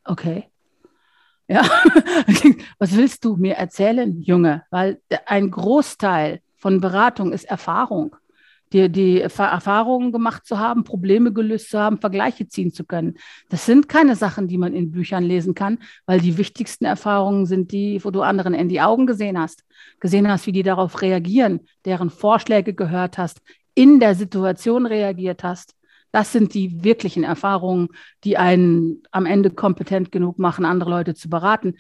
okay, 0.05 0.49
ja, 1.47 1.63
was 2.77 2.97
willst 2.97 3.23
du 3.23 3.37
mir 3.37 3.55
erzählen, 3.55 4.19
Junge? 4.21 4.63
Weil 4.69 4.99
ein 5.27 5.49
Großteil 5.49 6.41
von 6.55 6.81
Beratung 6.81 7.31
ist 7.31 7.45
Erfahrung 7.45 8.15
die, 8.73 8.89
die 8.89 9.21
Erfahrungen 9.21 10.11
gemacht 10.11 10.45
zu 10.45 10.59
haben, 10.59 10.83
Probleme 10.83 11.31
gelöst 11.31 11.69
zu 11.69 11.79
haben, 11.79 11.99
Vergleiche 11.99 12.47
ziehen 12.47 12.71
zu 12.71 12.83
können. 12.83 13.17
Das 13.49 13.65
sind 13.65 13.87
keine 13.87 14.15
Sachen, 14.15 14.47
die 14.47 14.57
man 14.57 14.73
in 14.73 14.91
Büchern 14.91 15.23
lesen 15.23 15.55
kann, 15.55 15.79
weil 16.05 16.19
die 16.19 16.37
wichtigsten 16.37 16.85
Erfahrungen 16.85 17.45
sind 17.45 17.71
die, 17.71 18.03
wo 18.03 18.11
du 18.11 18.21
anderen 18.21 18.53
in 18.53 18.69
die 18.69 18.81
Augen 18.81 19.07
gesehen 19.07 19.39
hast, 19.39 19.63
gesehen 19.99 20.27
hast, 20.29 20.47
wie 20.47 20.51
die 20.51 20.63
darauf 20.63 21.01
reagieren, 21.01 21.61
deren 21.85 22.09
Vorschläge 22.09 22.73
gehört 22.73 23.17
hast, 23.17 23.41
in 23.73 23.99
der 23.99 24.15
Situation 24.15 24.85
reagiert 24.85 25.43
hast. 25.43 25.75
Das 26.11 26.31
sind 26.31 26.53
die 26.53 26.83
wirklichen 26.83 27.23
Erfahrungen, 27.23 27.89
die 28.23 28.37
einen 28.37 29.03
am 29.11 29.25
Ende 29.25 29.51
kompetent 29.51 30.11
genug 30.11 30.39
machen, 30.39 30.65
andere 30.65 30.89
Leute 30.89 31.15
zu 31.15 31.29
beraten. 31.29 31.75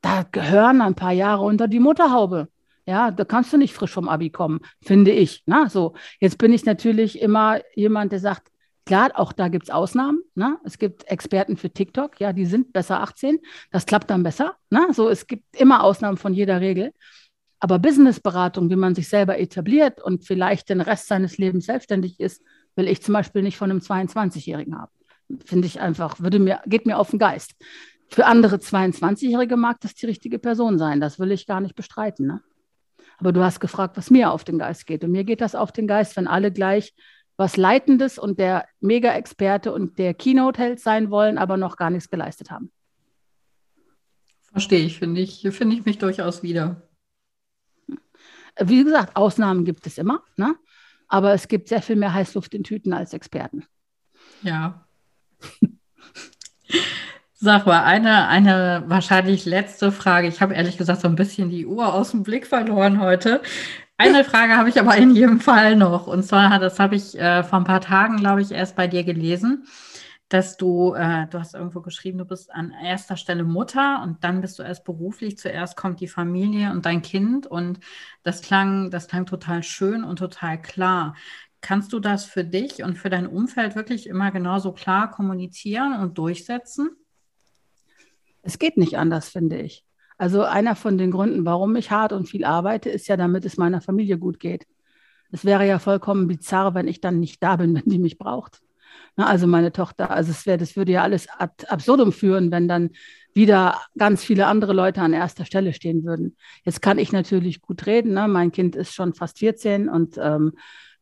Da 0.00 0.24
gehören 0.30 0.80
ein 0.80 0.94
paar 0.94 1.12
Jahre 1.12 1.44
unter 1.44 1.68
die 1.68 1.80
Mutterhaube. 1.80 2.48
Ja, 2.86 3.10
da 3.10 3.24
kannst 3.24 3.52
du 3.52 3.58
nicht 3.58 3.74
frisch 3.74 3.92
vom 3.92 4.08
Abi 4.08 4.30
kommen, 4.30 4.60
finde 4.82 5.12
ich. 5.12 5.42
Na, 5.46 5.64
ne? 5.64 5.70
so, 5.70 5.94
jetzt 6.20 6.38
bin 6.38 6.52
ich 6.52 6.64
natürlich 6.64 7.20
immer 7.20 7.60
jemand, 7.74 8.12
der 8.12 8.18
sagt, 8.18 8.48
klar, 8.84 9.10
auch 9.14 9.32
da 9.32 9.48
gibt 9.48 9.64
es 9.64 9.70
Ausnahmen. 9.70 10.22
Ne? 10.34 10.58
Es 10.64 10.78
gibt 10.78 11.04
Experten 11.04 11.56
für 11.56 11.70
TikTok, 11.70 12.18
ja, 12.20 12.32
die 12.32 12.46
sind 12.46 12.72
besser 12.72 13.00
18. 13.00 13.38
Das 13.70 13.86
klappt 13.86 14.10
dann 14.10 14.22
besser. 14.22 14.56
Ne? 14.70 14.88
So, 14.92 15.08
es 15.08 15.26
gibt 15.26 15.44
immer 15.56 15.84
Ausnahmen 15.84 16.16
von 16.16 16.34
jeder 16.34 16.60
Regel. 16.60 16.92
Aber 17.60 17.78
Businessberatung, 17.78 18.70
wie 18.70 18.76
man 18.76 18.96
sich 18.96 19.08
selber 19.08 19.38
etabliert 19.38 20.02
und 20.02 20.26
vielleicht 20.26 20.68
den 20.68 20.80
Rest 20.80 21.06
seines 21.06 21.38
Lebens 21.38 21.66
selbstständig 21.66 22.18
ist, 22.18 22.42
will 22.74 22.88
ich 22.88 23.02
zum 23.02 23.12
Beispiel 23.12 23.42
nicht 23.42 23.56
von 23.56 23.70
einem 23.70 23.78
22-Jährigen 23.78 24.76
haben. 24.76 24.90
Finde 25.44 25.66
ich 25.66 25.80
einfach, 25.80 26.18
würde 26.18 26.40
mir, 26.40 26.60
geht 26.66 26.86
mir 26.86 26.98
auf 26.98 27.10
den 27.10 27.20
Geist. 27.20 27.52
Für 28.08 28.26
andere 28.26 28.56
22-Jährige 28.56 29.56
mag 29.56 29.80
das 29.80 29.94
die 29.94 30.06
richtige 30.06 30.40
Person 30.40 30.76
sein. 30.76 31.00
Das 31.00 31.20
will 31.20 31.30
ich 31.30 31.46
gar 31.46 31.60
nicht 31.60 31.76
bestreiten. 31.76 32.26
Ne? 32.26 32.40
Aber 33.22 33.32
du 33.32 33.44
hast 33.44 33.60
gefragt, 33.60 33.96
was 33.96 34.10
mir 34.10 34.32
auf 34.32 34.42
den 34.42 34.58
Geist 34.58 34.84
geht. 34.84 35.04
Und 35.04 35.12
mir 35.12 35.22
geht 35.22 35.40
das 35.40 35.54
auf 35.54 35.70
den 35.70 35.86
Geist, 35.86 36.16
wenn 36.16 36.26
alle 36.26 36.50
gleich 36.50 36.92
was 37.36 37.56
Leitendes 37.56 38.18
und 38.18 38.40
der 38.40 38.66
Mega-Experte 38.80 39.72
und 39.72 39.96
der 39.96 40.12
Keynote-Held 40.12 40.80
sein 40.80 41.08
wollen, 41.08 41.38
aber 41.38 41.56
noch 41.56 41.76
gar 41.76 41.88
nichts 41.88 42.10
geleistet 42.10 42.50
haben. 42.50 42.72
Verstehe 44.50 44.84
ich, 44.84 44.98
finde 44.98 45.20
ich, 45.20 45.48
finde 45.52 45.76
ich 45.76 45.84
mich 45.84 45.98
durchaus 45.98 46.42
wieder. 46.42 46.82
Wie 48.60 48.82
gesagt, 48.82 49.14
Ausnahmen 49.14 49.64
gibt 49.64 49.86
es 49.86 49.98
immer, 49.98 50.24
ne? 50.34 50.56
aber 51.06 51.32
es 51.32 51.46
gibt 51.46 51.68
sehr 51.68 51.80
viel 51.80 51.94
mehr 51.94 52.12
Heißluft 52.12 52.52
in 52.54 52.64
Tüten 52.64 52.92
als 52.92 53.12
Experten. 53.12 53.64
Ja. 54.42 54.84
Sag 57.44 57.66
mal, 57.66 57.82
eine, 57.82 58.28
eine 58.28 58.84
wahrscheinlich 58.86 59.46
letzte 59.46 59.90
Frage. 59.90 60.28
Ich 60.28 60.40
habe 60.40 60.54
ehrlich 60.54 60.78
gesagt 60.78 61.00
so 61.00 61.08
ein 61.08 61.16
bisschen 61.16 61.50
die 61.50 61.66
Uhr 61.66 61.92
aus 61.92 62.12
dem 62.12 62.22
Blick 62.22 62.46
verloren 62.46 63.00
heute. 63.00 63.42
Eine 63.98 64.22
Frage 64.30 64.56
habe 64.56 64.68
ich 64.68 64.78
aber 64.78 64.96
in 64.96 65.10
jedem 65.12 65.40
Fall 65.40 65.74
noch. 65.74 66.06
Und 66.06 66.22
zwar, 66.22 66.60
das 66.60 66.78
habe 66.78 66.94
ich 66.94 67.18
äh, 67.18 67.42
vor 67.42 67.58
ein 67.58 67.64
paar 67.64 67.80
Tagen, 67.80 68.18
glaube 68.18 68.42
ich, 68.42 68.52
erst 68.52 68.76
bei 68.76 68.86
dir 68.86 69.02
gelesen, 69.02 69.66
dass 70.28 70.56
du, 70.56 70.94
äh, 70.94 71.26
du 71.30 71.40
hast 71.40 71.54
irgendwo 71.56 71.80
geschrieben, 71.80 72.18
du 72.18 72.26
bist 72.26 72.48
an 72.54 72.72
erster 72.80 73.16
Stelle 73.16 73.42
Mutter 73.42 74.02
und 74.04 74.22
dann 74.22 74.40
bist 74.40 74.60
du 74.60 74.62
erst 74.62 74.84
beruflich. 74.84 75.36
Zuerst 75.36 75.76
kommt 75.76 75.98
die 75.98 76.06
Familie 76.06 76.70
und 76.70 76.86
dein 76.86 77.02
Kind. 77.02 77.48
Und 77.48 77.80
das 78.22 78.42
klang, 78.42 78.92
das 78.92 79.08
klang 79.08 79.26
total 79.26 79.64
schön 79.64 80.04
und 80.04 80.20
total 80.20 80.62
klar. 80.62 81.16
Kannst 81.60 81.92
du 81.92 81.98
das 81.98 82.24
für 82.24 82.44
dich 82.44 82.84
und 82.84 82.98
für 82.98 83.10
dein 83.10 83.26
Umfeld 83.26 83.74
wirklich 83.74 84.06
immer 84.06 84.30
genauso 84.30 84.70
klar 84.70 85.10
kommunizieren 85.10 85.98
und 86.00 86.18
durchsetzen? 86.18 87.01
Es 88.42 88.58
geht 88.58 88.76
nicht 88.76 88.98
anders, 88.98 89.28
finde 89.28 89.60
ich. 89.60 89.84
Also 90.18 90.42
einer 90.42 90.76
von 90.76 90.98
den 90.98 91.10
Gründen, 91.10 91.44
warum 91.44 91.74
ich 91.76 91.90
hart 91.90 92.12
und 92.12 92.28
viel 92.28 92.44
arbeite, 92.44 92.90
ist 92.90 93.08
ja, 93.08 93.16
damit 93.16 93.44
es 93.44 93.56
meiner 93.56 93.80
Familie 93.80 94.18
gut 94.18 94.38
geht. 94.38 94.66
Es 95.32 95.44
wäre 95.44 95.66
ja 95.66 95.78
vollkommen 95.78 96.28
bizarr, 96.28 96.74
wenn 96.74 96.86
ich 96.86 97.00
dann 97.00 97.18
nicht 97.18 97.42
da 97.42 97.56
bin, 97.56 97.74
wenn 97.74 97.90
die 97.90 97.98
mich 97.98 98.18
braucht. 98.18 98.60
Na, 99.16 99.26
also 99.26 99.46
meine 99.46 99.72
Tochter, 99.72 100.10
also 100.10 100.30
es 100.30 100.46
wäre, 100.46 100.58
das 100.58 100.76
würde 100.76 100.92
ja 100.92 101.02
alles 101.02 101.26
ad 101.38 101.66
absurdum 101.68 102.12
führen, 102.12 102.50
wenn 102.50 102.68
dann 102.68 102.90
wieder 103.34 103.80
ganz 103.96 104.22
viele 104.22 104.46
andere 104.46 104.72
Leute 104.72 105.00
an 105.00 105.12
erster 105.12 105.44
Stelle 105.44 105.72
stehen 105.72 106.04
würden. 106.04 106.36
Jetzt 106.64 106.82
kann 106.82 106.98
ich 106.98 107.12
natürlich 107.12 107.62
gut 107.62 107.86
reden. 107.86 108.12
Ne? 108.12 108.28
Mein 108.28 108.52
Kind 108.52 108.76
ist 108.76 108.94
schon 108.94 109.14
fast 109.14 109.38
14 109.38 109.88
und 109.88 110.18
ähm, 110.18 110.52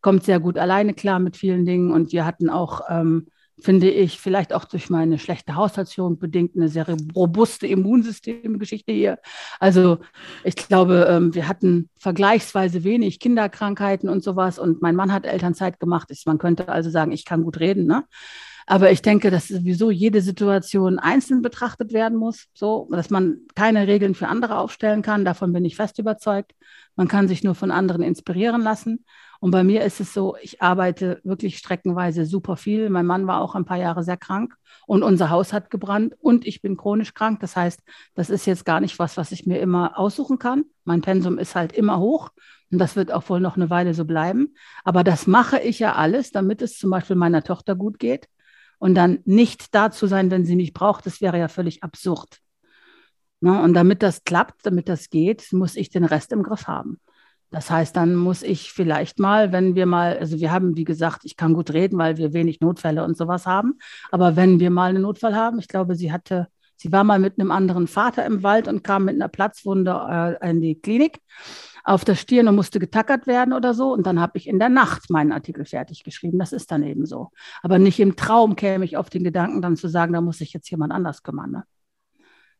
kommt 0.01 0.25
sehr 0.25 0.41
gut 0.41 0.57
alleine 0.57 0.95
klar 0.95 1.19
mit 1.19 1.37
vielen 1.37 1.65
Dingen. 1.65 1.93
Und 1.93 2.13
wir 2.13 2.25
hatten 2.25 2.49
auch 2.49 2.83
ähm, 2.89 3.27
finde 3.61 3.91
ich, 3.91 4.21
vielleicht 4.21 4.53
auch 4.53 4.65
durch 4.65 4.91
meine 4.91 5.19
schlechte 5.19 5.55
Haushaltsführung 5.55 6.19
bedingt 6.19 6.57
eine 6.57 6.69
sehr 6.69 6.87
robuste 7.15 7.67
Immunsystemgeschichte 7.67 8.93
hier. 8.93 9.19
Also 9.59 9.99
ich 10.45 10.57
glaube, 10.57 11.07
ähm, 11.09 11.35
wir 11.35 11.49
hatten 11.49 11.89
vergleichsweise 11.99 12.85
wenig 12.85 13.21
Kinderkrankheiten 13.21 14.09
und 14.09 14.23
sowas 14.23 14.59
und 14.59 14.83
mein 14.83 14.97
Mann 14.97 15.13
hat 15.13 15.27
Elternzeit 15.27 15.81
gemacht. 15.81 16.11
Man 16.27 16.39
könnte 16.39 16.69
also 16.69 16.91
sagen, 16.91 17.13
ich 17.13 17.25
kann 17.25 17.43
gut 17.43 17.61
reden. 17.61 17.87
Ne? 17.87 18.05
Aber 18.67 18.93
ich 18.93 19.03
denke, 19.03 19.31
dass 19.33 19.49
sowieso 19.49 19.91
jede 19.91 20.21
Situation 20.21 21.01
einzeln 21.01 21.43
betrachtet 21.43 21.93
werden 21.93 22.17
muss, 22.17 22.47
so 22.55 22.89
dass 22.91 23.11
man 23.11 23.39
keine 23.57 23.89
Regeln 23.89 24.15
für 24.15 24.29
andere 24.29 24.59
aufstellen 24.59 25.03
kann. 25.03 25.25
Davon 25.25 25.53
bin 25.53 25.65
ich 25.65 25.77
fest 25.77 25.99
überzeugt. 25.99 26.53
Man 26.95 27.09
kann 27.09 27.27
sich 27.27 27.43
nur 27.43 27.55
von 27.55 27.71
anderen 27.71 28.03
inspirieren 28.03 28.63
lassen. 28.63 29.05
Und 29.41 29.53
bei 29.53 29.65
mir 29.65 29.83
ist 29.83 30.01
es 30.01 30.13
so, 30.13 30.37
ich 30.43 30.61
arbeite 30.61 31.21
wirklich 31.25 31.57
streckenweise 31.57 32.27
super 32.27 32.57
viel. 32.57 32.91
Mein 32.91 33.07
Mann 33.07 33.27
war 33.27 33.41
auch 33.41 33.55
ein 33.55 33.65
paar 33.65 33.79
Jahre 33.79 34.05
sehr 34.05 34.19
krank 34.19 34.55
und 34.87 35.03
unser 35.03 35.31
Haus 35.31 35.55
hat 35.55 35.71
gebrannt 35.71 36.15
und 36.21 36.47
ich 36.47 36.61
bin 36.61 36.77
chronisch 36.77 37.15
krank. 37.15 37.41
Das 37.41 37.57
heißt, 37.57 37.81
das 38.15 38.29
ist 38.29 38.45
jetzt 38.45 38.67
gar 38.67 38.81
nicht 38.81 38.99
was, 38.99 39.17
was 39.17 39.33
ich 39.33 39.47
mir 39.47 39.59
immer 39.59 39.99
aussuchen 39.99 40.39
kann. 40.39 40.65
Mein 40.85 41.01
Pensum 41.01 41.39
ist 41.39 41.55
halt 41.55 41.73
immer 41.73 41.99
hoch 41.99 42.29
und 42.71 42.79
das 42.79 42.97
wird 42.97 43.13
auch 43.13 43.29
wohl 43.31 43.41
noch 43.41 43.57
eine 43.57 43.71
Weile 43.71 43.95
so 43.95 44.05
bleiben. 44.05 44.55
Aber 44.85 45.05
das 45.05 45.27
mache 45.27 45.59
ich 45.59 45.79
ja 45.79 45.95
alles, 45.95 46.33
damit 46.33 46.61
es 46.61 46.79
zum 46.79 46.91
Beispiel 46.91 47.17
meiner 47.17 47.43
Tochter 47.43 47.75
gut 47.75 47.99
geht. 47.99 48.29
Und 48.79 48.95
dann 48.95 49.21
nicht 49.25 49.75
da 49.75 49.91
zu 49.91 50.07
sein, 50.07 50.31
wenn 50.31 50.45
sie 50.45 50.57
mich 50.57 50.73
braucht, 50.73 51.07
das 51.07 51.21
wäre 51.21 51.39
ja 51.39 51.49
völlig 51.49 51.83
absurd. 51.83 52.41
Ne? 53.41 53.61
Und 53.63 53.75
damit 53.75 54.03
das 54.03 54.25
klappt, 54.25 54.67
damit 54.67 54.89
das 54.89 55.11
geht, 55.11 55.53
muss 55.53 55.77
ich 55.77 55.89
den 55.91 56.05
Rest 56.05 56.33
im 56.33 56.43
Griff 56.43 56.67
haben. 56.67 57.01
Das 57.51 57.69
heißt, 57.69 57.97
dann 57.97 58.15
muss 58.15 58.43
ich 58.43 58.73
vielleicht 58.73 59.19
mal, 59.19 59.51
wenn 59.51 59.75
wir 59.75 59.87
mal, 59.87 60.17
also 60.19 60.39
wir 60.39 60.53
haben, 60.53 60.77
wie 60.77 60.85
gesagt, 60.85 61.23
ich 61.25 61.37
kann 61.37 61.53
gut 61.53 61.73
reden, 61.73 61.99
weil 61.99 62.17
wir 62.17 62.33
wenig 62.33 62.61
Notfälle 62.61 63.05
und 63.05 63.17
sowas 63.17 63.45
haben. 63.47 63.79
Aber 64.13 64.37
wenn 64.37 64.61
wir 64.61 64.71
mal 64.71 64.91
einen 64.91 65.03
Notfall 65.03 65.35
haben, 65.35 65.59
ich 65.59 65.67
glaube, 65.67 65.97
sie 65.97 66.13
hatte, 66.13 66.47
sie 66.77 66.93
war 66.93 67.03
mal 67.03 67.19
mit 67.19 67.41
einem 67.41 67.51
anderen 67.51 67.89
Vater 67.89 68.25
im 68.25 68.45
Wald 68.45 68.69
und 68.69 68.85
kam 68.85 69.07
mit 69.07 69.17
einer 69.17 69.29
Platzwunde 69.29 70.39
äh, 70.41 70.51
in 70.51 70.61
die 70.61 70.81
Klinik 70.81 71.19
auf 71.83 72.05
der 72.05 72.15
Stirn 72.15 72.47
und 72.47 72.55
musste 72.55 72.79
getackert 72.79 73.27
werden 73.27 73.53
oder 73.53 73.75
so. 73.75 73.93
Und 73.93 74.07
dann 74.07 74.21
habe 74.21 74.39
ich 74.39 74.47
in 74.47 74.61
der 74.61 74.69
Nacht 74.69 75.11
meinen 75.11 75.33
Artikel 75.33 75.65
fertig 75.65 76.05
geschrieben. 76.05 76.39
Das 76.39 76.53
ist 76.53 76.71
dann 76.71 76.85
eben 76.85 77.05
so. 77.05 77.31
Aber 77.63 77.81
nicht 77.81 77.99
im 77.99 78.15
Traum 78.15 78.55
käme 78.55 78.85
ich 78.85 78.97
auf 78.97 79.11
den 79.11 79.25
Gedanken, 79.25 79.61
dann 79.61 79.77
zu 79.77 79.89
sagen, 79.89 80.13
da 80.13 80.21
muss 80.21 80.39
sich 80.39 80.53
jetzt 80.53 80.71
jemand 80.71 80.93
anders 80.93 81.25
kümmern. 81.25 81.51
Ne? 81.51 81.65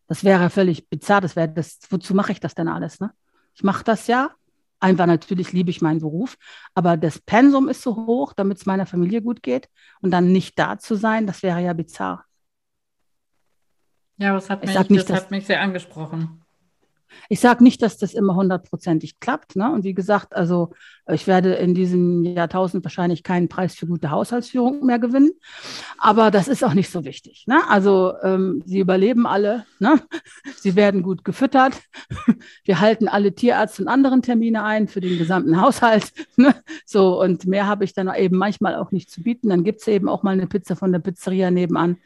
Das 0.09 0.25
wäre 0.25 0.51
völlig 0.51 0.89
bizarr. 0.89 1.21
Das 1.21 1.37
wäre 1.37 1.49
das, 1.49 1.79
wozu 1.91 2.13
mache 2.15 2.33
ich 2.33 2.41
das 2.41 2.57
denn 2.57 2.67
alles? 2.67 2.99
Ne? 2.99 3.13
Ich 3.55 3.63
mache 3.63 3.85
das 3.85 4.09
ja, 4.09 4.31
Einfach 4.81 5.07
natürlich 5.07 5.53
liebe 5.53 5.71
ich 5.71 5.83
meinen 5.83 6.01
Beruf, 6.01 6.37
aber 6.75 6.97
das 6.97 7.19
Pensum 7.19 7.69
ist 7.69 7.83
so 7.83 7.95
hoch, 7.95 8.33
damit 8.33 8.59
es 8.59 8.67
meiner 8.67 8.87
Familie 8.87 9.21
gut 9.21 9.43
geht 9.43 9.69
und 10.01 10.11
dann 10.11 10.33
nicht 10.33 10.59
da 10.59 10.79
zu 10.79 10.95
sein, 10.95 11.27
das 11.27 11.43
wäre 11.43 11.61
ja 11.61 11.75
bizarr. 11.75 12.25
Ja, 14.17 14.35
das 14.35 14.51
hat, 14.51 14.65
mich, 14.65 14.91
nicht, 14.91 15.09
das 15.09 15.17
hat 15.17 15.31
mich 15.31 15.47
sehr 15.47 15.61
angesprochen. 15.61 16.43
Ich 17.29 17.41
sage 17.41 17.63
nicht, 17.63 17.83
dass 17.83 17.99
das 17.99 18.15
immer 18.15 18.35
hundertprozentig 18.35 19.21
klappt. 19.21 19.57
Ne? 19.57 19.71
Und 19.71 19.85
wie 19.85 19.95
gesagt, 19.95 20.35
also 20.35 20.73
ich 21.09 21.27
werde 21.27 21.55
in 21.55 21.75
diesem 21.75 22.25
Jahrtausend 22.25 22.85
wahrscheinlich 22.85 23.23
keinen 23.23 23.49
Preis 23.49 23.75
für 23.75 23.87
gute 23.87 24.11
Haushaltsführung 24.11 24.85
mehr 24.85 24.99
gewinnen. 24.99 25.33
Aber 25.99 26.31
das 26.31 26.49
ist 26.49 26.65
auch 26.65 26.75
nicht 26.75 26.91
so 26.91 27.05
wichtig. 27.05 27.45
Ne? 27.47 27.61
Also 27.69 28.15
ähm, 28.23 28.63
sie 28.65 28.79
überleben 28.79 29.27
alle. 29.27 29.65
Ne? 29.79 30.01
Sie 30.57 30.77
werden 30.77 31.03
gut 31.03 31.25
gefüttert. 31.25 31.81
Wir 32.65 32.81
halten 32.81 33.09
alle 33.09 33.35
Tierarzt 33.35 33.81
und 33.81 33.89
anderen 33.89 34.23
Termine 34.23 34.63
ein 34.65 34.89
für 34.89 35.01
den 35.01 35.19
gesamten 35.19 35.61
Haushalt. 35.61 36.13
Ne? 36.37 36.55
So, 36.87 37.21
und 37.21 37.45
mehr 37.45 37.67
habe 37.67 37.85
ich 37.85 37.93
dann 37.93 38.11
eben 38.15 38.39
manchmal 38.39 38.77
auch 38.77 38.93
nicht 38.93 39.11
zu 39.11 39.23
bieten. 39.23 39.51
Dann 39.51 39.63
gibt 39.63 39.81
es 39.81 39.89
eben 39.89 40.09
auch 40.09 40.23
mal 40.23 40.31
eine 40.31 40.47
Pizza 40.47 40.75
von 40.75 40.91
der 40.91 41.01
Pizzeria 41.01 41.51
nebenan 41.51 41.99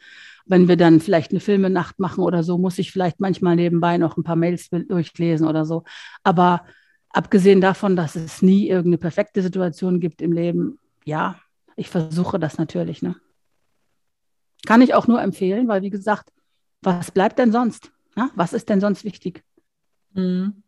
wenn 0.45 0.67
wir 0.67 0.77
dann 0.77 0.99
vielleicht 0.99 1.31
eine 1.31 1.39
Filmenacht 1.39 1.99
machen 1.99 2.23
oder 2.23 2.43
so, 2.43 2.57
muss 2.57 2.77
ich 2.77 2.91
vielleicht 2.91 3.19
manchmal 3.19 3.55
nebenbei 3.55 3.97
noch 3.97 4.17
ein 4.17 4.23
paar 4.23 4.35
Mails 4.35 4.69
durchlesen 4.69 5.47
oder 5.47 5.65
so. 5.65 5.83
Aber 6.23 6.65
abgesehen 7.09 7.61
davon, 7.61 7.95
dass 7.95 8.15
es 8.15 8.41
nie 8.41 8.67
irgendeine 8.67 8.97
perfekte 8.97 9.41
Situation 9.41 9.99
gibt 9.99 10.21
im 10.21 10.31
Leben, 10.31 10.79
ja, 11.03 11.39
ich 11.75 11.89
versuche 11.89 12.39
das 12.39 12.57
natürlich. 12.57 13.01
Ne? 13.01 13.15
Kann 14.65 14.81
ich 14.81 14.93
auch 14.93 15.07
nur 15.07 15.21
empfehlen, 15.21 15.67
weil 15.67 15.81
wie 15.81 15.89
gesagt, 15.89 16.31
was 16.81 17.11
bleibt 17.11 17.39
denn 17.39 17.51
sonst? 17.51 17.91
Ja? 18.15 18.29
Was 18.35 18.53
ist 18.53 18.69
denn 18.69 18.81
sonst 18.81 19.03
wichtig? 19.03 19.43
Mhm. 20.13 20.63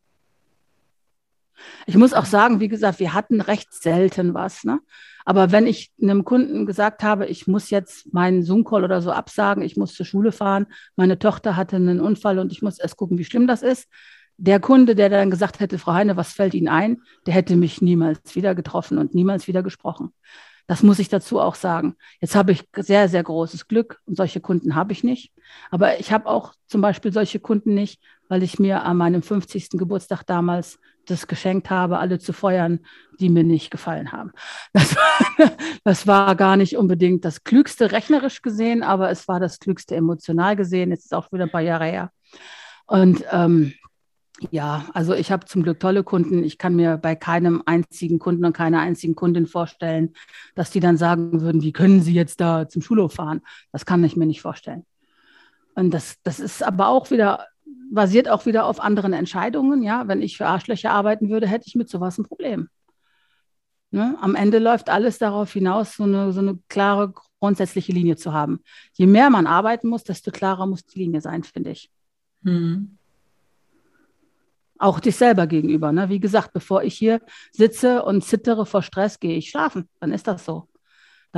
Ich 1.86 1.96
muss 1.96 2.14
auch 2.14 2.26
sagen, 2.26 2.60
wie 2.60 2.68
gesagt, 2.68 3.00
wir 3.00 3.14
hatten 3.14 3.42
recht 3.42 3.74
selten 3.74 4.34
was. 4.34 4.64
Ne? 4.64 4.80
Aber 5.28 5.52
wenn 5.52 5.68
ich 5.68 5.92
einem 6.02 6.24
Kunden 6.24 6.66
gesagt 6.66 7.04
habe, 7.04 7.26
ich 7.26 7.48
muss 7.48 7.70
jetzt 7.70 8.14
meinen 8.14 8.44
Zoom-Call 8.44 8.86
oder 8.86 9.02
so 9.02 9.12
absagen, 9.12 9.62
ich 9.62 9.76
muss 9.76 9.94
zur 9.94 10.06
Schule 10.06 10.32
fahren, 10.32 10.68
meine 10.96 11.20
Tochter 11.20 11.58
hatte 11.58 11.76
einen 11.76 12.00
Unfall 12.00 12.40
und 12.40 12.54
ich 12.54 12.62
muss 12.62 12.80
erst 12.80 12.96
gucken, 12.96 13.18
wie 13.18 13.26
schlimm 13.26 13.46
das 13.46 13.62
ist. 13.62 13.90
Der 14.38 14.62
Kunde, 14.62 14.96
der 14.96 15.10
dann 15.10 15.30
gesagt 15.30 15.60
hätte, 15.60 15.80
Frau 15.80 15.92
Heine, 15.92 16.16
was 16.16 16.32
fällt 16.32 16.54
Ihnen 16.54 16.70
ein, 16.70 17.02
der 17.26 17.34
hätte 17.34 17.58
mich 17.58 17.82
niemals 17.82 18.38
wieder 18.38 18.56
getroffen 18.56 18.98
und 19.00 19.16
niemals 19.16 19.50
wieder 19.50 19.64
gesprochen. 19.64 20.14
Das 20.66 20.82
muss 20.82 20.98
ich 20.98 21.10
dazu 21.10 21.42
auch 21.42 21.56
sagen. 21.56 21.98
Jetzt 22.22 22.38
habe 22.38 22.54
ich 22.54 22.64
sehr, 22.78 23.10
sehr 23.10 23.24
großes 23.24 23.68
Glück 23.68 24.00
und 24.06 24.16
solche 24.16 24.40
Kunden 24.40 24.76
habe 24.76 24.94
ich 24.94 25.04
nicht. 25.04 25.34
Aber 25.72 26.00
ich 26.00 26.14
habe 26.14 26.28
auch 26.28 26.54
zum 26.68 26.80
Beispiel 26.80 27.12
solche 27.12 27.42
Kunden 27.42 27.74
nicht, 27.74 28.02
weil 28.30 28.44
ich 28.44 28.60
mir 28.60 28.84
an 28.84 28.96
meinem 28.96 29.22
50. 29.22 29.72
Geburtstag 29.72 30.24
damals 30.24 30.80
das 31.10 31.28
geschenkt 31.28 31.70
habe, 31.70 31.98
alle 32.00 32.20
zu 32.20 32.34
feuern, 32.34 32.80
die 33.20 33.30
mir 33.30 33.44
nicht 33.44 33.72
gefallen 33.72 34.12
haben. 34.12 34.32
Das 34.74 34.96
war, 34.96 35.52
das 35.84 36.08
war 36.08 36.36
gar 36.36 36.58
nicht 36.58 36.78
unbedingt 36.78 37.26
das 37.26 37.44
Klügste 37.44 37.92
rechnerisch 37.92 38.42
gesehen, 38.42 38.84
aber 38.84 39.10
es 39.10 39.28
war 39.28 39.40
das 39.40 39.60
Klügste 39.60 39.96
emotional 39.96 40.56
gesehen. 40.56 40.92
Jetzt 40.92 41.06
ist 41.06 41.14
auch 41.14 41.32
wieder 41.32 41.46
ein 41.46 41.52
paar 41.52 41.62
Jahre 41.62 41.86
her. 41.86 42.12
Und 42.86 43.24
ähm, 43.32 43.74
ja, 44.52 44.86
also 44.94 45.14
ich 45.14 45.32
habe 45.32 45.46
zum 45.46 45.64
Glück 45.64 45.80
tolle 45.80 46.04
Kunden. 46.04 46.44
Ich 46.44 46.58
kann 46.58 46.76
mir 46.76 46.98
bei 46.98 47.16
keinem 47.16 47.64
einzigen 47.66 48.20
Kunden 48.20 48.46
und 48.46 48.54
keiner 48.54 48.80
einzigen 48.80 49.16
Kundin 49.16 49.48
vorstellen, 49.48 50.14
dass 50.56 50.70
die 50.70 50.80
dann 50.80 50.98
sagen 50.98 51.42
würden, 51.42 51.62
wie 51.64 51.74
können 51.74 52.02
Sie 52.02 52.14
jetzt 52.14 52.40
da 52.40 52.70
zum 52.70 52.82
Schulhof 52.82 53.14
fahren? 53.14 53.42
Das 53.72 53.86
kann 53.86 54.04
ich 54.04 54.16
mir 54.16 54.28
nicht 54.28 54.42
vorstellen. 54.42 54.86
Und 55.74 55.92
das, 55.92 56.18
das 56.24 56.40
ist 56.40 56.64
aber 56.64 56.88
auch 56.88 57.12
wieder 57.12 57.46
basiert 57.92 58.30
auch 58.30 58.46
wieder 58.46 58.66
auf 58.66 58.80
anderen 58.80 59.14
Entscheidungen. 59.14 59.84
Ja, 59.84 60.08
wenn 60.08 60.22
ich 60.22 60.38
für 60.38 60.48
Arschlöcher 60.48 60.92
arbeiten 60.92 61.30
würde, 61.30 61.48
hätte 61.48 61.68
ich 61.68 61.76
mit 61.76 61.90
sowas 61.90 62.18
ein 62.18 62.26
Problem. 62.26 62.70
Ne? 63.92 64.18
Am 64.20 64.36
Ende 64.36 64.60
läuft 64.60 64.90
alles 64.90 65.18
darauf 65.18 65.54
hinaus, 65.54 65.96
so 65.96 66.04
eine, 66.04 66.34
so 66.34 66.40
eine 66.40 66.60
klare 66.68 67.14
grundsätzliche 67.40 67.94
Linie 67.94 68.18
zu 68.18 68.34
haben. 68.34 68.60
Je 68.94 69.08
mehr 69.08 69.30
man 69.30 69.48
arbeiten 69.48 69.88
muss, 69.88 70.04
desto 70.04 70.32
klarer 70.32 70.66
muss 70.66 70.86
die 70.86 71.00
Linie 71.00 71.22
sein, 71.22 71.44
finde 71.44 71.72
ich. 71.72 71.90
Hm. 72.44 72.98
Auch 74.80 75.00
dich 75.00 75.16
selber 75.16 75.48
gegenüber. 75.48 75.92
Ne? 75.92 76.10
Wie 76.10 76.20
gesagt, 76.20 76.54
bevor 76.54 76.84
ich 76.84 76.96
hier 76.96 77.22
sitze 77.52 78.04
und 78.04 78.24
zittere 78.24 78.66
vor 78.66 78.84
Stress, 78.84 79.20
gehe 79.20 79.38
ich 79.38 79.50
schlafen. 79.50 79.90
Dann 80.00 80.12
ist 80.12 80.28
das 80.28 80.46
so. 80.46 80.68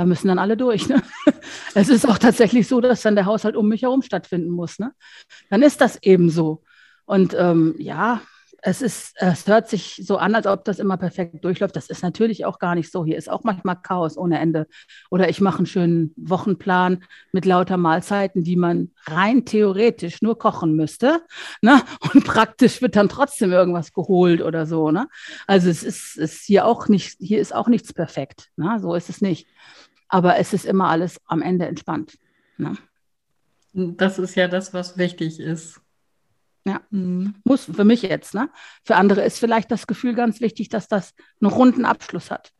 Da 0.00 0.06
müssen 0.06 0.28
dann 0.28 0.38
alle 0.38 0.56
durch. 0.56 0.88
Ne? 0.88 1.02
Es 1.74 1.90
ist 1.90 2.08
auch 2.08 2.16
tatsächlich 2.16 2.66
so, 2.66 2.80
dass 2.80 3.02
dann 3.02 3.16
der 3.16 3.26
Haushalt 3.26 3.54
um 3.54 3.68
mich 3.68 3.82
herum 3.82 4.00
stattfinden 4.00 4.48
muss. 4.48 4.78
Ne? 4.78 4.92
Dann 5.50 5.62
ist 5.62 5.82
das 5.82 6.02
eben 6.02 6.30
so. 6.30 6.62
Und 7.04 7.36
ähm, 7.38 7.74
ja, 7.78 8.22
es 8.62 8.82
ist, 8.82 9.14
es 9.16 9.46
hört 9.46 9.68
sich 9.68 10.02
so 10.04 10.16
an, 10.16 10.34
als 10.34 10.46
ob 10.46 10.64
das 10.64 10.78
immer 10.78 10.96
perfekt 10.96 11.44
durchläuft. 11.44 11.76
Das 11.76 11.88
ist 11.88 12.02
natürlich 12.02 12.44
auch 12.44 12.58
gar 12.58 12.74
nicht 12.74 12.90
so. 12.90 13.04
Hier 13.04 13.16
ist 13.16 13.30
auch 13.30 13.44
manchmal 13.44 13.76
Chaos 13.82 14.16
ohne 14.16 14.38
Ende. 14.38 14.66
Oder 15.10 15.28
ich 15.28 15.40
mache 15.40 15.58
einen 15.58 15.66
schönen 15.66 16.14
Wochenplan 16.16 17.04
mit 17.32 17.44
lauter 17.44 17.76
Mahlzeiten, 17.76 18.44
die 18.44 18.56
man 18.56 18.90
rein 19.06 19.44
theoretisch 19.44 20.22
nur 20.22 20.38
kochen 20.38 20.76
müsste. 20.76 21.22
Ne? 21.62 21.82
Und 22.14 22.24
praktisch 22.24 22.82
wird 22.82 22.96
dann 22.96 23.08
trotzdem 23.08 23.52
irgendwas 23.52 23.92
geholt 23.92 24.42
oder 24.42 24.66
so. 24.66 24.90
Ne? 24.90 25.08
Also 25.46 25.70
es 25.70 25.82
ist, 25.82 26.16
ist 26.16 26.44
hier 26.44 26.66
auch 26.66 26.88
nicht, 26.88 27.16
hier 27.18 27.40
ist 27.40 27.54
auch 27.54 27.68
nichts 27.68 27.92
perfekt. 27.92 28.48
Ne? 28.56 28.78
So 28.80 28.94
ist 28.94 29.08
es 29.08 29.20
nicht. 29.20 29.46
Aber 30.10 30.38
es 30.38 30.52
ist 30.52 30.66
immer 30.66 30.88
alles 30.88 31.20
am 31.26 31.40
Ende 31.40 31.66
entspannt. 31.66 32.18
Ne? 32.58 32.76
Das 33.72 34.18
ist 34.18 34.34
ja 34.34 34.48
das, 34.48 34.74
was 34.74 34.98
wichtig 34.98 35.38
ist. 35.38 35.80
Ja, 36.66 36.80
mhm. 36.90 37.36
muss 37.44 37.64
für 37.64 37.84
mich 37.84 38.02
jetzt. 38.02 38.34
Ne? 38.34 38.50
Für 38.84 38.96
andere 38.96 39.22
ist 39.22 39.38
vielleicht 39.38 39.70
das 39.70 39.86
Gefühl 39.86 40.14
ganz 40.14 40.40
wichtig, 40.40 40.68
dass 40.68 40.88
das 40.88 41.14
einen 41.40 41.50
runden 41.50 41.84
Abschluss 41.84 42.30
hat. 42.30 42.52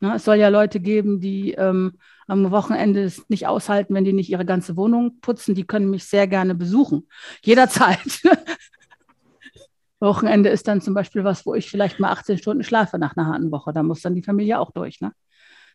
Ne? 0.00 0.14
Es 0.14 0.24
soll 0.24 0.36
ja 0.36 0.48
Leute 0.48 0.80
geben, 0.80 1.18
die 1.18 1.52
ähm, 1.52 1.94
am 2.26 2.50
Wochenende 2.50 3.02
es 3.02 3.26
nicht 3.30 3.46
aushalten, 3.46 3.94
wenn 3.94 4.04
die 4.04 4.12
nicht 4.12 4.30
ihre 4.30 4.44
ganze 4.44 4.76
Wohnung 4.76 5.18
putzen. 5.20 5.54
Die 5.54 5.66
können 5.66 5.90
mich 5.90 6.04
sehr 6.04 6.28
gerne 6.28 6.54
besuchen. 6.54 7.08
Jederzeit. 7.42 8.20
Wochenende 10.00 10.50
ist 10.50 10.68
dann 10.68 10.82
zum 10.82 10.94
Beispiel 10.94 11.24
was, 11.24 11.44
wo 11.44 11.54
ich 11.54 11.68
vielleicht 11.68 11.98
mal 11.98 12.12
18 12.12 12.38
Stunden 12.38 12.62
schlafe 12.62 12.98
nach 12.98 13.16
einer 13.16 13.26
harten 13.26 13.50
Woche. 13.50 13.72
Da 13.72 13.82
muss 13.82 14.02
dann 14.02 14.14
die 14.14 14.22
Familie 14.22 14.60
auch 14.60 14.70
durch. 14.70 15.00
Ne? 15.00 15.12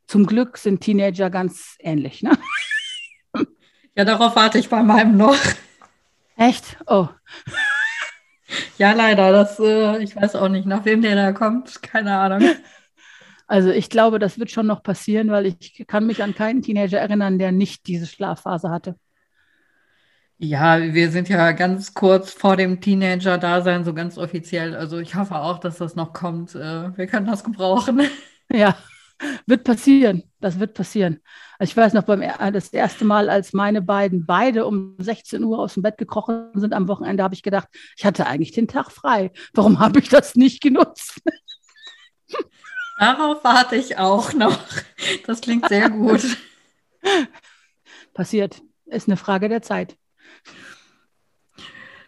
Zum 0.08 0.26
Glück 0.26 0.58
sind 0.58 0.82
Teenager 0.82 1.30
ganz 1.30 1.78
ähnlich. 1.80 2.24
Ne? 2.24 2.32
Ja, 3.95 4.06
darauf 4.06 4.36
warte 4.36 4.58
ich 4.58 4.70
bei 4.70 4.82
meinem 4.82 5.18
noch. 5.18 5.38
Echt? 6.36 6.78
Oh. 6.88 7.08
Ja, 8.78 8.91
leider. 8.91 9.32
Das, 9.32 9.60
äh, 9.60 10.04
ich 10.04 10.16
weiß 10.16 10.36
auch 10.36 10.49
nicht, 10.49 10.68
nach 10.68 10.86
wem 10.86 11.01
der 11.01 11.16
da 11.16 11.32
kommt. 11.32 11.82
Keine 11.82 12.18
Ahnung. 12.18 12.41
Also 13.45 13.70
ich 13.70 13.89
glaube, 13.89 14.20
das 14.20 14.39
wird 14.39 14.49
schon 14.51 14.66
noch 14.66 14.82
passieren, 14.82 15.30
weil 15.30 15.45
ich 15.45 15.86
kann 15.86 16.08
mich 16.08 16.24
an 16.24 16.34
keinen 16.34 16.62
Teenager 16.62 16.97
erinnern, 16.97 17.38
der 17.38 17.51
nicht 17.51 17.86
diese 17.88 18.08
Schlafphase 18.08 18.72
hatte. 18.72 18.95
Ja, 20.38 20.82
wir 20.82 21.12
sind 21.12 21.30
ja 21.30 21.51
ganz 21.51 21.93
kurz 21.93 22.32
vor 22.32 22.56
dem 22.56 22.80
Teenager-Dasein, 22.80 23.84
so 23.84 23.93
ganz 23.93 24.18
offiziell. 24.18 24.76
Also 24.76 24.97
ich 24.97 25.16
hoffe 25.16 25.36
auch, 25.36 25.60
dass 25.60 25.78
das 25.78 25.95
noch 25.95 26.14
kommt. 26.14 26.56
Äh, 26.56 26.97
wir 26.97 27.06
können 27.06 27.28
das 27.28 27.43
gebrauchen. 27.43 28.01
Ja, 28.49 28.76
wird 29.45 29.63
passieren. 29.63 30.24
Das 30.39 30.59
wird 30.59 30.74
passieren. 30.74 31.19
Also 31.59 31.71
ich 31.71 31.78
weiß 31.78 31.93
noch, 31.93 32.03
beim, 32.03 32.21
das 32.51 32.69
erste 32.69 33.05
Mal, 33.05 33.30
als 33.30 33.53
meine 33.53 33.82
beiden 33.82 34.26
beide 34.26 34.65
um 34.65 34.95
16 34.99 35.43
Uhr 35.43 35.59
aus 35.59 35.76
dem 35.76 35.84
Bett 35.84 35.97
gekrochen 35.97 36.51
sind 36.55 36.74
am 36.74 36.88
Wochenende, 36.88 37.24
habe 37.24 37.36
ich 37.36 37.43
gedacht, 37.43 37.67
ich 37.97 38.05
hatte 38.05 38.28
eigentlich 38.28 38.51
den 38.51 38.67
Tag 38.67 38.91
frei. 38.91 39.32
Warum 39.53 39.80
habe 39.80 39.99
ich 39.99 40.09
das 40.09 40.36
nicht 40.36 40.61
genutzt? 40.61 41.21
Darauf 42.99 43.43
warte 43.43 43.76
ich 43.76 43.97
auch 43.97 44.34
noch. 44.34 44.57
Das 45.26 45.41
klingt 45.41 45.67
sehr 45.67 45.89
gut. 45.89 46.21
Passiert. 48.13 48.61
Ist 48.86 49.07
eine 49.07 49.17
Frage 49.17 49.49
der 49.49 49.61
Zeit. 49.61 49.97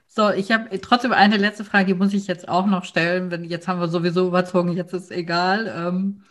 So, 0.07 0.30
ich 0.30 0.51
habe 0.51 0.80
trotzdem 0.80 1.11
eine 1.11 1.36
letzte 1.36 1.66
Frage, 1.66 1.88
die 1.88 1.93
muss 1.93 2.13
ich 2.13 2.28
jetzt 2.28 2.47
auch 2.47 2.66
noch 2.68 2.86
stellen. 2.86 3.32
Wenn, 3.32 3.43
jetzt 3.43 3.68
haben 3.68 3.82
wir 3.82 3.89
sowieso 3.89 4.28
überzogen, 4.28 4.72
jetzt 4.72 4.93
ist 4.93 5.11
egal. 5.11 5.68
Ähm, 5.68 6.24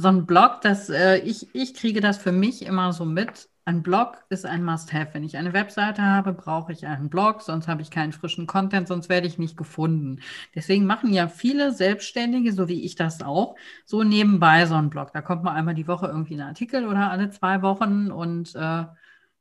so 0.00 0.08
ein 0.08 0.26
Blog, 0.26 0.60
das 0.62 0.88
äh, 0.90 1.18
ich, 1.18 1.54
ich 1.54 1.74
kriege 1.74 2.00
das 2.00 2.18
für 2.18 2.32
mich 2.32 2.64
immer 2.64 2.92
so 2.92 3.04
mit. 3.04 3.48
Ein 3.64 3.82
Blog 3.82 4.24
ist 4.30 4.46
ein 4.46 4.64
Must-Have. 4.64 5.10
Wenn 5.12 5.22
ich 5.22 5.36
eine 5.36 5.52
Webseite 5.52 6.02
habe, 6.02 6.32
brauche 6.32 6.72
ich 6.72 6.86
einen 6.86 7.08
Blog, 7.10 7.42
sonst 7.42 7.68
habe 7.68 7.82
ich 7.82 7.90
keinen 7.90 8.12
frischen 8.12 8.46
Content, 8.46 8.88
sonst 8.88 9.08
werde 9.08 9.26
ich 9.26 9.38
nicht 9.38 9.56
gefunden. 9.56 10.20
Deswegen 10.54 10.86
machen 10.86 11.12
ja 11.12 11.28
viele 11.28 11.72
Selbstständige, 11.72 12.52
so 12.52 12.68
wie 12.68 12.82
ich 12.84 12.96
das 12.96 13.22
auch, 13.22 13.54
so 13.84 14.02
nebenbei 14.02 14.66
so 14.66 14.74
einen 14.74 14.90
Blog. 14.90 15.12
Da 15.12 15.20
kommt 15.22 15.44
mal 15.44 15.52
einmal 15.54 15.74
die 15.74 15.86
Woche 15.86 16.06
irgendwie 16.06 16.34
ein 16.34 16.40
Artikel 16.40 16.86
oder 16.86 17.10
alle 17.10 17.30
zwei 17.30 17.62
Wochen 17.62 18.10
und 18.10 18.54
äh, 18.56 18.86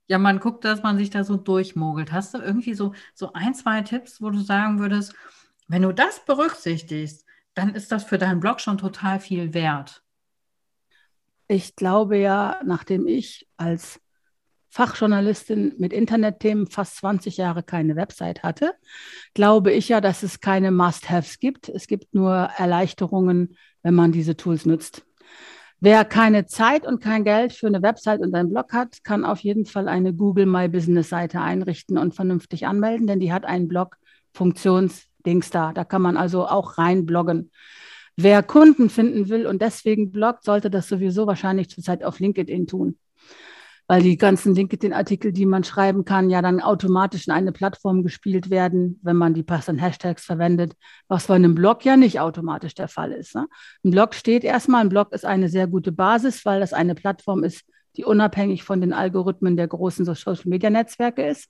ja, 0.07 0.17
man 0.17 0.39
guckt, 0.39 0.65
dass 0.65 0.83
man 0.83 0.97
sich 0.97 1.09
da 1.11 1.23
so 1.23 1.37
durchmogelt. 1.37 2.11
Hast 2.11 2.33
du 2.33 2.39
irgendwie 2.39 2.73
so, 2.73 2.93
so 3.13 3.33
ein, 3.33 3.53
zwei 3.53 3.81
Tipps, 3.81 4.21
wo 4.21 4.29
du 4.31 4.39
sagen 4.39 4.79
würdest, 4.79 5.13
wenn 5.67 5.83
du 5.83 5.93
das 5.93 6.25
berücksichtigst, 6.25 7.25
dann 7.53 7.73
ist 7.75 7.91
das 7.91 8.03
für 8.03 8.17
deinen 8.17 8.39
Blog 8.39 8.59
schon 8.61 8.77
total 8.77 9.19
viel 9.19 9.53
wert 9.53 10.03
ich 11.49 11.75
glaube 11.75 12.17
ja, 12.17 12.61
nachdem 12.63 13.07
ich 13.07 13.47
als 13.57 13.99
Fachjournalistin 14.69 15.73
mit 15.79 15.93
Internetthemen 15.93 16.67
fast 16.67 16.97
20 16.97 17.37
Jahre 17.37 17.63
keine 17.63 17.95
Website 17.95 18.43
hatte, 18.43 18.75
glaube 19.33 19.71
ich 19.71 19.89
ja, 19.89 19.99
dass 19.99 20.21
es 20.21 20.41
keine 20.41 20.69
Must-Haves 20.69 21.39
gibt. 21.39 21.67
Es 21.67 21.87
gibt 21.87 22.13
nur 22.13 22.33
Erleichterungen, 22.33 23.57
wenn 23.81 23.95
man 23.95 24.11
diese 24.11 24.37
Tools 24.37 24.67
nutzt. 24.67 25.03
Wer 25.79 26.05
keine 26.05 26.45
Zeit 26.45 26.85
und 26.85 27.01
kein 27.01 27.23
Geld 27.23 27.53
für 27.53 27.65
eine 27.65 27.81
Website 27.81 28.19
und 28.19 28.35
einen 28.35 28.51
Blog 28.51 28.71
hat, 28.71 29.03
kann 29.03 29.25
auf 29.25 29.39
jeden 29.39 29.65
Fall 29.65 29.87
eine 29.87 30.13
Google 30.13 30.45
My 30.45 30.67
Business 30.67 31.09
Seite 31.09 31.41
einrichten 31.41 31.97
und 31.97 32.13
vernünftig 32.13 32.67
anmelden, 32.67 33.07
denn 33.07 33.19
die 33.19 33.33
hat 33.33 33.45
einen 33.45 33.67
Blog-Funktionsdings 33.67 35.49
da. 35.49 35.73
Da 35.73 35.83
kann 35.83 36.03
man 36.03 36.15
also 36.15 36.45
auch 36.45 36.77
rein 36.77 37.07
bloggen. 37.07 37.49
Wer 38.21 38.43
Kunden 38.43 38.89
finden 38.89 39.29
will 39.29 39.47
und 39.47 39.61
deswegen 39.61 40.11
bloggt, 40.11 40.43
sollte 40.43 40.69
das 40.69 40.89
sowieso 40.89 41.25
wahrscheinlich 41.25 41.69
zurzeit 41.69 42.03
auf 42.03 42.19
LinkedIn 42.19 42.67
tun. 42.67 42.97
Weil 43.87 44.03
die 44.03 44.17
ganzen 44.17 44.53
LinkedIn-Artikel, 44.53 45.31
die 45.31 45.45
man 45.45 45.63
schreiben 45.63 46.03
kann, 46.03 46.29
ja 46.29 46.41
dann 46.41 46.59
automatisch 46.59 47.27
in 47.27 47.33
eine 47.33 47.53
Plattform 47.53 48.03
gespielt 48.03 48.49
werden, 48.49 48.99
wenn 49.03 49.15
man 49.15 49.33
die 49.33 49.43
passenden 49.43 49.81
Hashtags 49.81 50.25
verwendet, 50.25 50.73
was 51.07 51.27
bei 51.27 51.35
einem 51.35 51.55
Blog 51.55 51.85
ja 51.85 51.95
nicht 51.95 52.19
automatisch 52.19 52.73
der 52.73 52.89
Fall 52.89 53.13
ist. 53.13 53.35
Ne? 53.35 53.47
Ein 53.85 53.91
Blog 53.91 54.13
steht 54.13 54.43
erstmal, 54.43 54.81
ein 54.81 54.89
Blog 54.89 55.13
ist 55.13 55.23
eine 55.23 55.47
sehr 55.47 55.67
gute 55.67 55.93
Basis, 55.93 56.43
weil 56.43 56.59
das 56.59 56.73
eine 56.73 56.95
Plattform 56.95 57.45
ist, 57.45 57.63
die 57.95 58.03
unabhängig 58.03 58.65
von 58.65 58.81
den 58.81 58.91
Algorithmen 58.91 59.55
der 59.55 59.69
großen 59.69 60.03
Social-Media-Netzwerke 60.03 61.25
ist. 61.25 61.49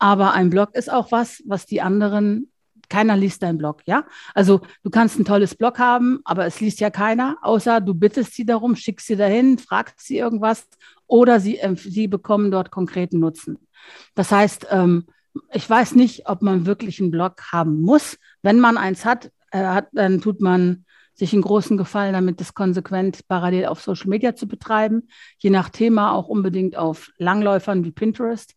Aber 0.00 0.32
ein 0.32 0.50
Blog 0.50 0.74
ist 0.74 0.92
auch 0.92 1.12
was, 1.12 1.44
was 1.46 1.64
die 1.64 1.80
anderen 1.80 2.51
keiner 2.92 3.16
liest 3.16 3.42
deinen 3.42 3.56
Blog, 3.56 3.80
ja? 3.86 4.04
Also 4.34 4.60
du 4.82 4.90
kannst 4.90 5.18
ein 5.18 5.24
tolles 5.24 5.54
Blog 5.54 5.78
haben, 5.78 6.20
aber 6.24 6.44
es 6.44 6.60
liest 6.60 6.78
ja 6.80 6.90
keiner, 6.90 7.38
außer 7.40 7.80
du 7.80 7.94
bittest 7.94 8.34
sie 8.34 8.44
darum, 8.44 8.76
schickst 8.76 9.06
sie 9.06 9.16
dahin, 9.16 9.56
fragst 9.56 10.00
sie 10.00 10.18
irgendwas 10.18 10.68
oder 11.06 11.40
sie, 11.40 11.58
äh, 11.58 11.74
sie 11.74 12.06
bekommen 12.06 12.50
dort 12.50 12.70
konkreten 12.70 13.18
Nutzen. 13.18 13.56
Das 14.14 14.30
heißt, 14.30 14.66
ähm, 14.70 15.06
ich 15.54 15.68
weiß 15.68 15.94
nicht, 15.94 16.28
ob 16.28 16.42
man 16.42 16.66
wirklich 16.66 17.00
einen 17.00 17.10
Blog 17.10 17.40
haben 17.50 17.80
muss. 17.80 18.18
Wenn 18.42 18.60
man 18.60 18.76
eins 18.76 19.06
hat, 19.06 19.32
äh, 19.52 19.64
hat 19.64 19.88
dann 19.92 20.20
tut 20.20 20.42
man 20.42 20.84
sich 21.14 21.32
einen 21.32 21.42
großen 21.42 21.78
Gefallen 21.78 22.12
damit, 22.12 22.40
das 22.40 22.52
konsequent 22.52 23.26
parallel 23.26 23.66
auf 23.66 23.80
Social 23.80 24.08
Media 24.10 24.34
zu 24.34 24.46
betreiben, 24.46 25.08
je 25.38 25.48
nach 25.48 25.70
Thema 25.70 26.12
auch 26.12 26.28
unbedingt 26.28 26.76
auf 26.76 27.10
Langläufern 27.16 27.84
wie 27.84 27.92
Pinterest 27.92 28.54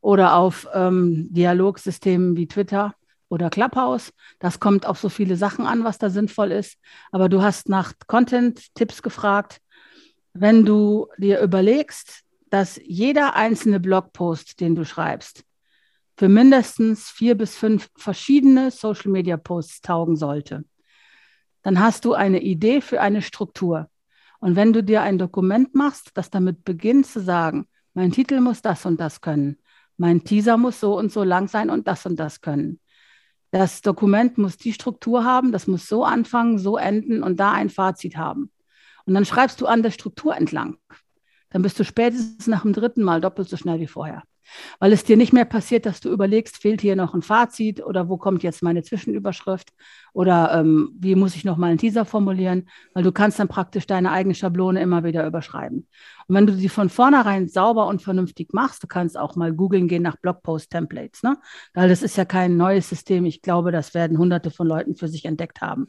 oder 0.00 0.36
auf 0.36 0.66
ähm, 0.72 1.28
Dialogsystemen 1.30 2.36
wie 2.36 2.46
Twitter 2.46 2.94
oder 3.34 3.50
Clubhouse. 3.50 4.12
Das 4.38 4.60
kommt 4.60 4.86
auf 4.86 4.98
so 4.98 5.08
viele 5.08 5.36
Sachen 5.36 5.66
an, 5.66 5.84
was 5.84 5.98
da 5.98 6.08
sinnvoll 6.08 6.52
ist. 6.52 6.78
Aber 7.10 7.28
du 7.28 7.42
hast 7.42 7.68
nach 7.68 7.92
Content-Tipps 8.06 9.02
gefragt. 9.02 9.60
Wenn 10.32 10.64
du 10.64 11.08
dir 11.18 11.40
überlegst, 11.40 12.22
dass 12.50 12.80
jeder 12.82 13.34
einzelne 13.34 13.80
Blogpost, 13.80 14.60
den 14.60 14.74
du 14.74 14.84
schreibst, 14.84 15.44
für 16.16 16.28
mindestens 16.28 17.10
vier 17.10 17.34
bis 17.36 17.56
fünf 17.56 17.90
verschiedene 17.96 18.70
Social-Media-Posts 18.70 19.80
taugen 19.82 20.16
sollte, 20.16 20.64
dann 21.62 21.80
hast 21.80 22.04
du 22.04 22.14
eine 22.14 22.40
Idee 22.40 22.80
für 22.80 23.00
eine 23.00 23.22
Struktur. 23.22 23.88
Und 24.38 24.54
wenn 24.54 24.72
du 24.72 24.84
dir 24.84 25.02
ein 25.02 25.18
Dokument 25.18 25.74
machst, 25.74 26.10
das 26.14 26.30
damit 26.30 26.64
beginnt 26.64 27.06
zu 27.06 27.20
sagen, 27.20 27.66
mein 27.94 28.12
Titel 28.12 28.40
muss 28.40 28.62
das 28.62 28.86
und 28.86 29.00
das 29.00 29.20
können, 29.20 29.56
mein 29.96 30.24
Teaser 30.24 30.56
muss 30.56 30.80
so 30.80 30.96
und 30.98 31.10
so 31.12 31.24
lang 31.24 31.48
sein 31.48 31.70
und 31.70 31.88
das 31.88 32.06
und 32.06 32.16
das 32.16 32.40
können, 32.40 32.80
das 33.54 33.82
Dokument 33.82 34.36
muss 34.36 34.56
die 34.56 34.72
Struktur 34.72 35.24
haben, 35.24 35.52
das 35.52 35.68
muss 35.68 35.86
so 35.86 36.04
anfangen, 36.04 36.58
so 36.58 36.76
enden 36.76 37.22
und 37.22 37.38
da 37.38 37.52
ein 37.52 37.70
Fazit 37.70 38.16
haben. 38.16 38.50
Und 39.06 39.14
dann 39.14 39.24
schreibst 39.24 39.60
du 39.60 39.66
an 39.66 39.84
der 39.84 39.92
Struktur 39.92 40.36
entlang. 40.36 40.76
Dann 41.54 41.62
bist 41.62 41.78
du 41.78 41.84
spätestens 41.84 42.48
nach 42.48 42.62
dem 42.62 42.72
dritten 42.72 43.04
Mal 43.04 43.20
doppelt 43.20 43.48
so 43.48 43.56
schnell 43.56 43.78
wie 43.78 43.86
vorher 43.86 44.24
weil 44.78 44.92
es 44.92 45.04
dir 45.04 45.16
nicht 45.16 45.32
mehr 45.32 45.44
passiert, 45.44 45.86
dass 45.86 46.00
du 46.00 46.10
überlegst, 46.10 46.56
fehlt 46.56 46.80
hier 46.80 46.96
noch 46.96 47.14
ein 47.14 47.22
Fazit 47.22 47.84
oder 47.84 48.08
wo 48.08 48.16
kommt 48.16 48.42
jetzt 48.42 48.62
meine 48.62 48.82
Zwischenüberschrift 48.82 49.72
oder 50.12 50.52
ähm, 50.54 50.92
wie 50.98 51.14
muss 51.14 51.34
ich 51.36 51.44
noch 51.44 51.56
mal 51.56 51.68
einen 51.68 51.78
Teaser 51.78 52.04
formulieren, 52.04 52.68
weil 52.92 53.02
du 53.02 53.12
kannst 53.12 53.38
dann 53.38 53.48
praktisch 53.48 53.86
deine 53.86 54.12
eigene 54.12 54.34
Schablone 54.34 54.80
immer 54.80 55.04
wieder 55.04 55.26
überschreiben. 55.26 55.88
Und 56.26 56.34
wenn 56.34 56.46
du 56.46 56.54
die 56.54 56.68
von 56.68 56.88
vornherein 56.88 57.48
sauber 57.48 57.86
und 57.86 58.02
vernünftig 58.02 58.52
machst, 58.52 58.82
du 58.82 58.86
kannst 58.86 59.18
auch 59.18 59.36
mal 59.36 59.52
googeln 59.52 59.88
gehen 59.88 60.02
nach 60.02 60.16
Blogpost-Templates, 60.16 61.22
ne? 61.22 61.36
Weil 61.74 61.88
das 61.88 62.02
ist 62.02 62.16
ja 62.16 62.24
kein 62.24 62.56
neues 62.56 62.88
System. 62.88 63.26
Ich 63.26 63.42
glaube, 63.42 63.72
das 63.72 63.92
werden 63.92 64.18
hunderte 64.18 64.50
von 64.50 64.66
Leuten 64.66 64.94
für 64.94 65.08
sich 65.08 65.26
entdeckt 65.26 65.60
haben. 65.60 65.88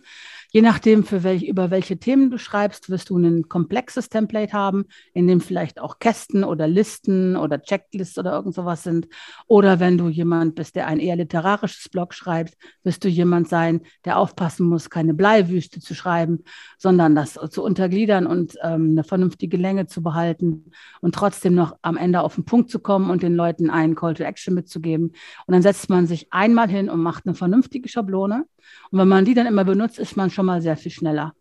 Je 0.55 0.61
nachdem, 0.61 1.03
für 1.03 1.23
welch, 1.23 1.43
über 1.43 1.69
welche 1.69 1.97
Themen 1.97 2.31
du 2.31 2.37
schreibst, 2.37 2.89
wirst 2.89 3.09
du 3.09 3.17
ein 3.17 3.49
komplexes 3.49 4.07
Template 4.07 4.53
haben, 4.53 4.85
in 5.13 5.27
dem 5.27 5.41
vielleicht 5.41 5.81
auch 5.81 5.99
Kästen 5.99 6.45
oder 6.45 6.65
Listen 6.65 7.35
oder 7.35 7.61
Checklists 7.61 8.17
oder 8.17 8.31
irgend 8.31 8.55
sowas 8.55 8.83
sind. 8.83 9.09
Oder 9.47 9.81
wenn 9.81 9.97
du 9.97 10.07
jemand 10.07 10.55
bist, 10.55 10.77
der 10.77 10.87
ein 10.87 11.01
eher 11.01 11.17
literarisches 11.17 11.89
Blog 11.89 12.13
schreibt, 12.13 12.53
wirst 12.83 13.03
du 13.03 13.09
jemand 13.09 13.49
sein, 13.49 13.81
der 14.05 14.17
aufpassen 14.17 14.65
muss, 14.69 14.89
keine 14.89 15.13
Bleiwüste 15.13 15.81
zu 15.81 15.93
schreiben, 15.93 16.45
sondern 16.77 17.15
das 17.15 17.33
zu 17.49 17.61
untergliedern 17.61 18.25
und 18.25 18.55
ähm, 18.63 18.91
eine 18.91 19.03
vernünftige 19.03 19.57
Länge 19.57 19.87
zu 19.87 20.01
behalten 20.01 20.71
und 21.01 21.15
trotzdem 21.15 21.53
noch 21.53 21.75
am 21.81 21.97
Ende 21.97 22.21
auf 22.21 22.35
den 22.35 22.45
Punkt 22.45 22.69
zu 22.69 22.79
kommen 22.79 23.09
und 23.09 23.23
den 23.23 23.35
Leuten 23.35 23.69
einen 23.69 23.95
Call 23.95 24.13
to 24.13 24.23
Action 24.23 24.53
mitzugeben. 24.53 25.11
Und 25.47 25.51
dann 25.51 25.61
setzt 25.61 25.89
man 25.89 26.07
sich 26.07 26.31
einmal 26.31 26.69
hin 26.69 26.89
und 26.89 27.01
macht 27.01 27.25
eine 27.25 27.35
vernünftige 27.35 27.89
Schablone. 27.89 28.45
Und 28.91 28.99
wenn 28.99 29.07
man 29.07 29.25
die 29.25 29.33
dann 29.33 29.47
immer 29.47 29.63
benutzt, 29.63 29.99
ist 29.99 30.17
man 30.17 30.29
schon 30.29 30.45
mal 30.45 30.61
sehr 30.61 30.77
viel 30.77 30.91
schneller. 30.91 31.33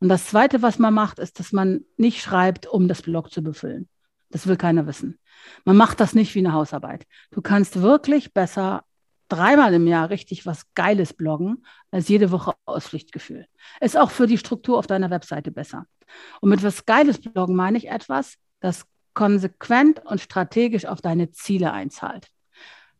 Und 0.00 0.08
das 0.08 0.26
Zweite, 0.26 0.62
was 0.62 0.78
man 0.78 0.94
macht, 0.94 1.18
ist, 1.18 1.38
dass 1.38 1.52
man 1.52 1.84
nicht 1.96 2.22
schreibt, 2.22 2.66
um 2.66 2.88
das 2.88 3.02
Blog 3.02 3.30
zu 3.30 3.42
befüllen. 3.42 3.88
Das 4.30 4.46
will 4.46 4.56
keiner 4.56 4.86
wissen. 4.86 5.18
Man 5.64 5.76
macht 5.76 6.00
das 6.00 6.14
nicht 6.14 6.34
wie 6.34 6.38
eine 6.40 6.52
Hausarbeit. 6.52 7.06
Du 7.30 7.42
kannst 7.42 7.82
wirklich 7.82 8.32
besser 8.32 8.84
dreimal 9.28 9.74
im 9.74 9.86
Jahr 9.86 10.10
richtig 10.10 10.46
was 10.46 10.64
Geiles 10.74 11.14
bloggen, 11.14 11.64
als 11.90 12.08
jede 12.08 12.30
Woche 12.30 12.54
aus 12.64 12.88
Pflichtgefühl. 12.88 13.46
Ist 13.80 13.96
auch 13.96 14.10
für 14.10 14.26
die 14.26 14.38
Struktur 14.38 14.78
auf 14.78 14.86
deiner 14.86 15.10
Webseite 15.10 15.50
besser. 15.50 15.86
Und 16.40 16.50
mit 16.50 16.62
was 16.62 16.86
Geiles 16.86 17.20
bloggen 17.20 17.56
meine 17.56 17.78
ich 17.78 17.88
etwas, 17.88 18.36
das 18.60 18.86
konsequent 19.14 20.04
und 20.04 20.20
strategisch 20.20 20.86
auf 20.86 21.00
deine 21.00 21.30
Ziele 21.30 21.72
einzahlt. 21.72 22.28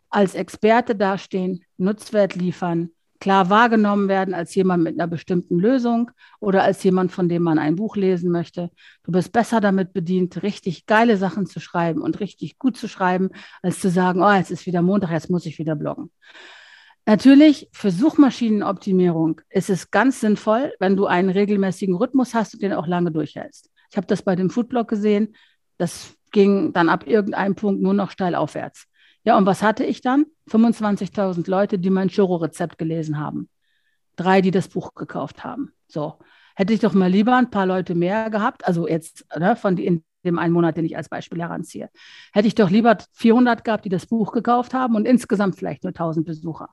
Als 0.08 0.34
Experte 0.34 0.96
dastehen, 0.96 1.64
Nutzwert 1.76 2.34
liefern, 2.34 2.90
klar 3.20 3.50
wahrgenommen 3.50 4.08
werden 4.08 4.34
als 4.34 4.54
jemand 4.54 4.82
mit 4.82 4.98
einer 4.98 5.06
bestimmten 5.06 5.58
Lösung 5.58 6.10
oder 6.40 6.62
als 6.62 6.82
jemand, 6.82 7.12
von 7.12 7.28
dem 7.28 7.42
man 7.42 7.58
ein 7.58 7.76
Buch 7.76 7.96
lesen 7.96 8.30
möchte. 8.30 8.70
Du 9.04 9.12
bist 9.12 9.30
besser 9.32 9.60
damit 9.60 9.92
bedient, 9.92 10.42
richtig 10.42 10.86
geile 10.86 11.16
Sachen 11.16 11.46
zu 11.46 11.60
schreiben 11.60 12.00
und 12.00 12.18
richtig 12.18 12.58
gut 12.58 12.76
zu 12.76 12.88
schreiben, 12.88 13.30
als 13.62 13.80
zu 13.80 13.90
sagen, 13.90 14.22
oh, 14.22 14.32
jetzt 14.32 14.50
ist 14.50 14.66
wieder 14.66 14.82
Montag, 14.82 15.10
jetzt 15.10 15.30
muss 15.30 15.46
ich 15.46 15.58
wieder 15.58 15.76
bloggen. 15.76 16.10
Natürlich, 17.06 17.68
für 17.72 17.90
Suchmaschinenoptimierung 17.90 19.40
ist 19.50 19.70
es 19.70 19.90
ganz 19.90 20.20
sinnvoll, 20.20 20.72
wenn 20.80 20.96
du 20.96 21.06
einen 21.06 21.30
regelmäßigen 21.30 21.96
Rhythmus 21.96 22.34
hast 22.34 22.54
und 22.54 22.62
den 22.62 22.72
auch 22.72 22.86
lange 22.86 23.10
durchhältst. 23.10 23.70
Ich 23.90 23.96
habe 23.96 24.06
das 24.06 24.22
bei 24.22 24.36
dem 24.36 24.50
Foodblog 24.50 24.88
gesehen. 24.88 25.34
Das 25.76 26.14
ging 26.30 26.72
dann 26.72 26.88
ab 26.88 27.06
irgendeinem 27.06 27.54
Punkt 27.54 27.82
nur 27.82 27.94
noch 27.94 28.10
steil 28.10 28.34
aufwärts. 28.34 28.86
Ja, 29.24 29.36
und 29.36 29.46
was 29.46 29.62
hatte 29.62 29.84
ich 29.84 30.00
dann? 30.00 30.26
25.000 30.48 31.48
Leute, 31.48 31.78
die 31.78 31.90
mein 31.90 32.08
Churro-Rezept 32.08 32.78
gelesen 32.78 33.18
haben. 33.18 33.48
Drei, 34.16 34.40
die 34.40 34.50
das 34.50 34.68
Buch 34.68 34.94
gekauft 34.94 35.44
haben. 35.44 35.72
So. 35.88 36.18
Hätte 36.56 36.72
ich 36.72 36.80
doch 36.80 36.92
mal 36.94 37.10
lieber 37.10 37.36
ein 37.36 37.50
paar 37.50 37.66
Leute 37.66 37.94
mehr 37.94 38.28
gehabt, 38.30 38.66
also 38.66 38.86
jetzt 38.86 39.24
ne, 39.38 39.56
von 39.56 39.76
die, 39.76 39.86
in 39.86 40.04
dem 40.24 40.38
einen 40.38 40.52
Monat, 40.52 40.76
den 40.76 40.84
ich 40.84 40.96
als 40.96 41.08
Beispiel 41.08 41.40
heranziehe. 41.40 41.90
Hätte 42.32 42.48
ich 42.48 42.54
doch 42.54 42.70
lieber 42.70 42.98
400 43.12 43.64
gehabt, 43.64 43.84
die 43.84 43.88
das 43.88 44.06
Buch 44.06 44.32
gekauft 44.32 44.74
haben 44.74 44.94
und 44.96 45.06
insgesamt 45.06 45.56
vielleicht 45.56 45.84
nur 45.84 45.90
1000 45.90 46.26
Besucher. 46.26 46.70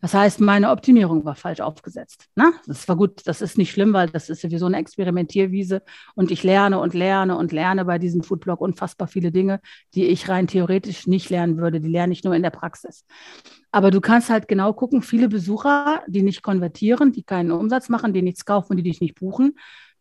Das 0.00 0.14
heißt, 0.14 0.40
meine 0.40 0.70
Optimierung 0.70 1.24
war 1.24 1.34
falsch 1.34 1.60
aufgesetzt. 1.60 2.26
Na, 2.34 2.52
das 2.66 2.88
war 2.88 2.96
gut, 2.96 3.26
das 3.26 3.42
ist 3.42 3.58
nicht 3.58 3.72
schlimm, 3.72 3.92
weil 3.92 4.08
das 4.08 4.28
ist 4.28 4.42
sowieso 4.42 4.66
eine 4.66 4.78
Experimentierwiese 4.78 5.82
und 6.14 6.30
ich 6.30 6.42
lerne 6.42 6.78
und 6.78 6.94
lerne 6.94 7.36
und 7.36 7.52
lerne 7.52 7.84
bei 7.84 7.98
diesem 7.98 8.22
Foodblog 8.22 8.60
unfassbar 8.60 9.08
viele 9.08 9.32
Dinge, 9.32 9.60
die 9.94 10.06
ich 10.06 10.28
rein 10.28 10.46
theoretisch 10.46 11.06
nicht 11.06 11.30
lernen 11.30 11.58
würde. 11.58 11.80
Die 11.80 11.88
lerne 11.88 12.12
ich 12.12 12.24
nur 12.24 12.34
in 12.34 12.42
der 12.42 12.50
Praxis. 12.50 13.04
Aber 13.72 13.90
du 13.90 14.00
kannst 14.00 14.30
halt 14.30 14.48
genau 14.48 14.72
gucken, 14.72 15.02
viele 15.02 15.28
Besucher, 15.28 16.02
die 16.06 16.22
nicht 16.22 16.42
konvertieren, 16.42 17.12
die 17.12 17.22
keinen 17.22 17.50
Umsatz 17.50 17.88
machen, 17.88 18.14
die 18.14 18.22
nichts 18.22 18.44
kaufen, 18.44 18.76
die 18.76 18.82
dich 18.82 19.00
nicht 19.00 19.16
buchen, 19.16 19.54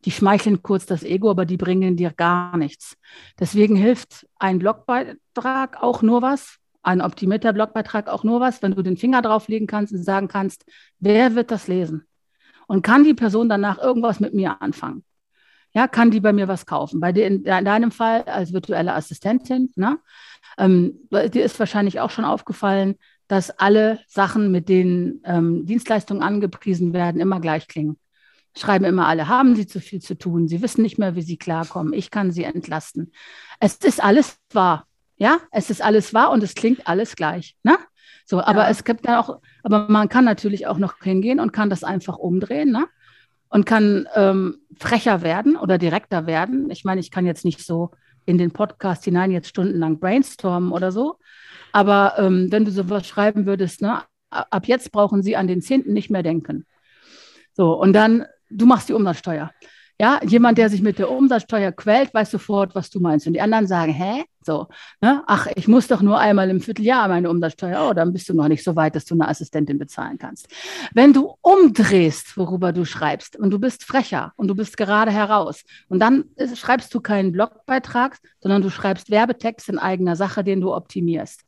die 0.06 0.12
schmeicheln 0.12 0.62
kurz 0.62 0.86
das 0.86 1.04
Ego, 1.04 1.32
aber 1.32 1.46
die 1.46 1.58
bringen 1.58 1.98
dir 1.98 2.12
gar 2.12 2.58
nichts. 2.58 2.96
Deswegen 3.40 3.76
hilft 3.76 4.28
ein 4.38 4.60
Blogbeitrag 4.60 5.82
auch 5.82 6.04
nur 6.04 6.22
was, 6.22 6.58
ein 6.84 7.02
optimierter 7.02 7.52
Blogbeitrag 7.52 8.08
auch 8.08 8.24
nur 8.24 8.40
was, 8.40 8.62
wenn 8.62 8.76
du 8.76 8.84
den 8.84 8.98
Finger 8.98 9.24
drauflegen 9.24 9.68
kannst 9.68 9.92
und 9.94 10.04
sagen 10.04 10.28
kannst, 10.28 10.66
wer 11.00 11.34
wird 11.34 11.50
das 11.50 11.68
lesen? 11.68 12.06
Und 12.68 12.84
kann 12.84 13.04
die 13.04 13.16
Person 13.16 13.50
danach 13.50 13.80
irgendwas 13.80 14.20
mit 14.20 14.34
mir 14.34 14.62
anfangen? 14.62 15.04
Ja, 15.74 15.88
kann 15.88 16.12
die 16.12 16.22
bei 16.22 16.32
mir 16.32 16.48
was 16.48 16.66
kaufen? 16.66 17.00
Bei 17.00 17.12
dir 17.12 17.28
in, 17.28 17.44
deinem 17.44 17.92
Fall 17.92 18.22
als 18.24 18.54
virtuelle 18.54 18.94
Assistentin, 18.94 19.74
ne? 19.76 20.00
Ähm, 20.58 21.00
dir 21.12 21.44
ist 21.44 21.60
wahrscheinlich 21.60 22.00
auch 22.00 22.12
schon 22.12 22.24
aufgefallen, 22.24 22.96
dass 23.28 23.50
alle 23.50 24.00
Sachen, 24.08 24.52
mit 24.52 24.70
denen 24.70 25.22
ähm, 25.26 25.66
Dienstleistungen 25.66 26.24
angepriesen 26.24 26.94
werden, 26.94 27.20
immer 27.20 27.42
gleich 27.42 27.68
klingen 27.68 27.98
schreiben 28.58 28.86
immer 28.86 29.08
alle, 29.08 29.28
haben 29.28 29.56
Sie 29.56 29.68
zu 29.68 29.80
viel 29.80 30.02
zu 30.02 30.18
tun, 30.18 30.48
Sie 30.48 30.62
wissen 30.62 30.82
nicht 30.82 30.98
mehr, 30.98 31.16
wie 31.16 31.22
Sie 31.22 31.38
klarkommen, 31.38 31.94
ich 31.94 32.12
kann 32.12 32.32
Sie 32.32 32.44
entlasten. 32.44 33.12
Es 33.60 33.76
ist 33.76 34.04
alles 34.04 34.38
wahr. 34.52 34.88
Ja, 35.18 35.40
es 35.52 35.70
ist 35.70 35.82
alles 35.82 36.14
wahr 36.14 36.32
und 36.32 36.44
es 36.44 36.56
klingt 36.56 36.88
alles 36.88 37.16
gleich. 37.16 37.56
Ne? 37.64 37.78
So, 38.26 38.42
aber 38.42 38.64
ja. 38.64 38.70
es 38.70 38.84
gibt 38.84 39.08
dann 39.08 39.16
auch, 39.16 39.40
aber 39.64 39.88
man 39.88 40.10
kann 40.10 40.26
natürlich 40.26 40.68
auch 40.68 40.78
noch 40.78 41.02
hingehen 41.02 41.40
und 41.40 41.54
kann 41.54 41.70
das 41.70 41.84
einfach 41.84 42.18
umdrehen, 42.18 42.72
ne? 42.72 42.88
Und 43.50 43.66
kann 43.66 44.08
ähm, 44.16 44.58
frecher 44.78 45.22
werden 45.22 45.56
oder 45.56 45.78
direkter 45.78 46.26
werden. 46.26 46.70
Ich 46.72 46.84
meine, 46.84 47.00
ich 47.00 47.12
kann 47.12 47.26
jetzt 47.26 47.46
nicht 47.46 47.64
so 47.64 47.92
in 48.26 48.38
den 48.38 48.52
Podcast 48.52 49.06
hinein 49.06 49.32
jetzt 49.32 49.48
stundenlang 49.48 50.00
brainstormen 50.00 50.72
oder 50.72 50.92
so. 50.92 51.20
Aber 51.72 52.16
ähm, 52.18 52.52
wenn 52.52 52.66
du 52.66 52.72
sowas 52.72 53.08
schreiben 53.08 53.46
würdest, 53.46 53.82
ne, 53.82 54.02
ab 54.30 54.68
jetzt 54.68 54.92
brauchen 54.92 55.22
sie 55.22 55.36
an 55.36 55.48
den 55.48 55.62
Zehnten 55.62 55.94
nicht 55.94 56.10
mehr 56.10 56.24
denken. 56.24 56.66
So, 57.54 57.80
und 57.80 57.94
dann 57.94 58.26
du 58.50 58.66
machst 58.66 58.90
die 58.90 58.94
Umsatzsteuer. 58.94 59.52
Ja, 59.98 60.20
jemand, 60.26 60.58
der 60.58 60.70
sich 60.70 60.82
mit 60.82 61.00
der 61.00 61.10
Umsatzsteuer 61.10 61.72
quält, 61.72 62.14
weiß 62.14 62.30
sofort, 62.30 62.76
was 62.76 62.90
du 62.90 63.00
meinst. 63.00 63.28
Und 63.28 63.34
die 63.34 63.40
anderen 63.40 63.66
sagen, 63.66 63.94
hä? 63.94 64.26
So, 64.44 64.68
ne? 65.00 65.24
ach, 65.26 65.48
ich 65.56 65.70
muss 65.70 65.88
doch 65.88 66.02
nur 66.02 66.20
einmal 66.20 66.50
im 66.50 66.60
Vierteljahr 66.60 67.08
meine 67.08 67.30
Umsatzsteuer. 67.30 67.88
Oh, 67.90 67.94
dann 67.94 68.12
bist 68.12 68.28
du 68.28 68.34
noch 68.34 68.50
nicht 68.50 68.64
so 68.64 68.76
weit, 68.76 68.96
dass 68.96 69.06
du 69.06 69.16
eine 69.16 69.30
Assistentin 69.30 69.80
bezahlen 69.80 70.18
kannst. 70.18 70.50
Wenn 70.94 71.14
du 71.14 71.36
umdrehst, 71.42 72.36
worüber 72.36 72.74
du 72.74 72.84
schreibst, 72.84 73.38
und 73.38 73.52
du 73.52 73.58
bist 73.58 73.86
frecher 73.86 74.34
und 74.36 74.50
du 74.50 74.56
bist 74.56 74.76
gerade 74.76 75.12
heraus, 75.12 75.64
und 75.88 76.00
dann 76.00 76.26
schreibst 76.56 76.94
du 76.94 77.00
keinen 77.00 77.32
Blogbeitrag, 77.32 78.18
sondern 78.42 78.62
du 78.62 78.70
schreibst 78.70 79.10
Werbetext 79.10 79.70
in 79.70 79.80
eigener 79.80 80.18
Sache, 80.18 80.44
den 80.44 80.60
du 80.60 80.76
optimierst 80.76 81.45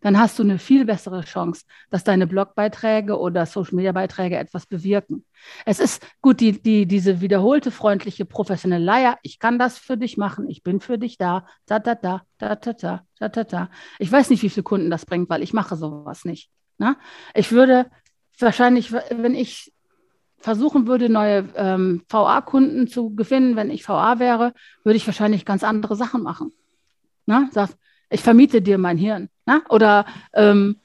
dann 0.00 0.18
hast 0.18 0.38
du 0.38 0.42
eine 0.42 0.58
viel 0.58 0.84
bessere 0.84 1.22
Chance, 1.22 1.64
dass 1.90 2.04
deine 2.04 2.26
Blogbeiträge 2.26 3.18
oder 3.18 3.46
Social-Media-Beiträge 3.46 4.36
etwas 4.36 4.66
bewirken. 4.66 5.24
Es 5.64 5.80
ist 5.80 6.06
gut, 6.20 6.40
die, 6.40 6.62
die, 6.62 6.86
diese 6.86 7.20
wiederholte, 7.20 7.70
freundliche, 7.70 8.24
professionelle 8.24 8.84
Leier, 8.84 9.18
ich 9.22 9.38
kann 9.38 9.58
das 9.58 9.78
für 9.78 9.96
dich 9.96 10.16
machen, 10.16 10.48
ich 10.48 10.62
bin 10.62 10.80
für 10.80 10.98
dich 10.98 11.18
da, 11.18 11.46
da, 11.66 11.78
da, 11.78 11.94
da, 11.94 12.22
da, 12.38 12.56
da, 12.56 12.72
da, 12.72 13.02
da, 13.18 13.28
da, 13.28 13.44
da. 13.44 13.70
Ich 13.98 14.10
weiß 14.10 14.30
nicht, 14.30 14.42
wie 14.42 14.50
viele 14.50 14.64
Kunden 14.64 14.90
das 14.90 15.06
bringt, 15.06 15.28
weil 15.30 15.42
ich 15.42 15.52
mache 15.52 15.76
sowas 15.76 16.24
nicht. 16.24 16.50
Ne? 16.78 16.96
Ich 17.34 17.50
würde 17.52 17.90
wahrscheinlich, 18.38 18.92
wenn 18.92 19.34
ich 19.34 19.72
versuchen 20.38 20.86
würde, 20.86 21.08
neue 21.08 21.48
ähm, 21.56 22.02
VA-Kunden 22.08 22.86
zu 22.86 23.14
gewinnen, 23.14 23.56
wenn 23.56 23.70
ich 23.70 23.88
VA 23.88 24.20
wäre, 24.20 24.52
würde 24.84 24.96
ich 24.96 25.06
wahrscheinlich 25.06 25.44
ganz 25.44 25.64
andere 25.64 25.96
Sachen 25.96 26.22
machen. 26.22 26.52
Ne? 27.26 27.48
Sag, 27.52 27.70
ich 28.10 28.22
vermiete 28.22 28.62
dir 28.62 28.78
mein 28.78 28.98
Hirn. 28.98 29.28
Ne? 29.46 29.62
Oder 29.68 30.06
ähm, 30.34 30.76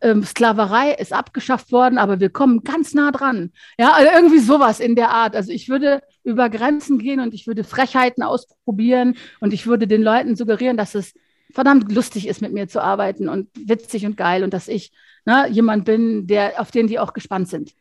ähm, 0.00 0.24
Sklaverei 0.24 0.92
ist 0.92 1.12
abgeschafft 1.12 1.72
worden, 1.72 1.98
aber 1.98 2.20
wir 2.20 2.30
kommen 2.30 2.62
ganz 2.62 2.94
nah 2.94 3.10
dran. 3.10 3.52
Ja, 3.78 3.92
also 3.92 4.10
irgendwie 4.14 4.38
sowas 4.38 4.80
in 4.80 4.96
der 4.96 5.10
Art. 5.10 5.36
Also 5.36 5.52
ich 5.52 5.68
würde 5.68 6.02
über 6.24 6.48
Grenzen 6.48 6.98
gehen 6.98 7.20
und 7.20 7.34
ich 7.34 7.46
würde 7.46 7.64
Frechheiten 7.64 8.22
ausprobieren 8.22 9.16
und 9.40 9.52
ich 9.52 9.66
würde 9.66 9.86
den 9.86 10.02
Leuten 10.02 10.36
suggerieren, 10.36 10.76
dass 10.76 10.94
es 10.94 11.12
verdammt 11.52 11.92
lustig 11.92 12.28
ist, 12.28 12.40
mit 12.40 12.52
mir 12.52 12.68
zu 12.68 12.82
arbeiten 12.82 13.28
und 13.28 13.48
witzig 13.54 14.06
und 14.06 14.16
geil 14.16 14.44
und 14.44 14.54
dass 14.54 14.68
ich 14.68 14.92
ne, 15.26 15.48
jemand 15.50 15.84
bin, 15.84 16.26
der, 16.26 16.60
auf 16.60 16.70
den 16.70 16.86
die 16.86 16.98
auch 16.98 17.12
gespannt 17.12 17.48
sind. 17.48 17.72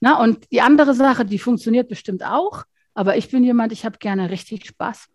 Na, 0.00 0.20
und 0.20 0.50
die 0.50 0.60
andere 0.60 0.94
Sache, 0.94 1.24
die 1.24 1.38
funktioniert 1.38 1.88
bestimmt 1.88 2.24
auch, 2.24 2.64
aber 2.94 3.16
ich 3.16 3.30
bin 3.30 3.44
jemand, 3.44 3.72
ich 3.72 3.84
habe 3.84 3.98
gerne 3.98 4.30
richtig 4.30 4.66
Spaß. 4.66 5.08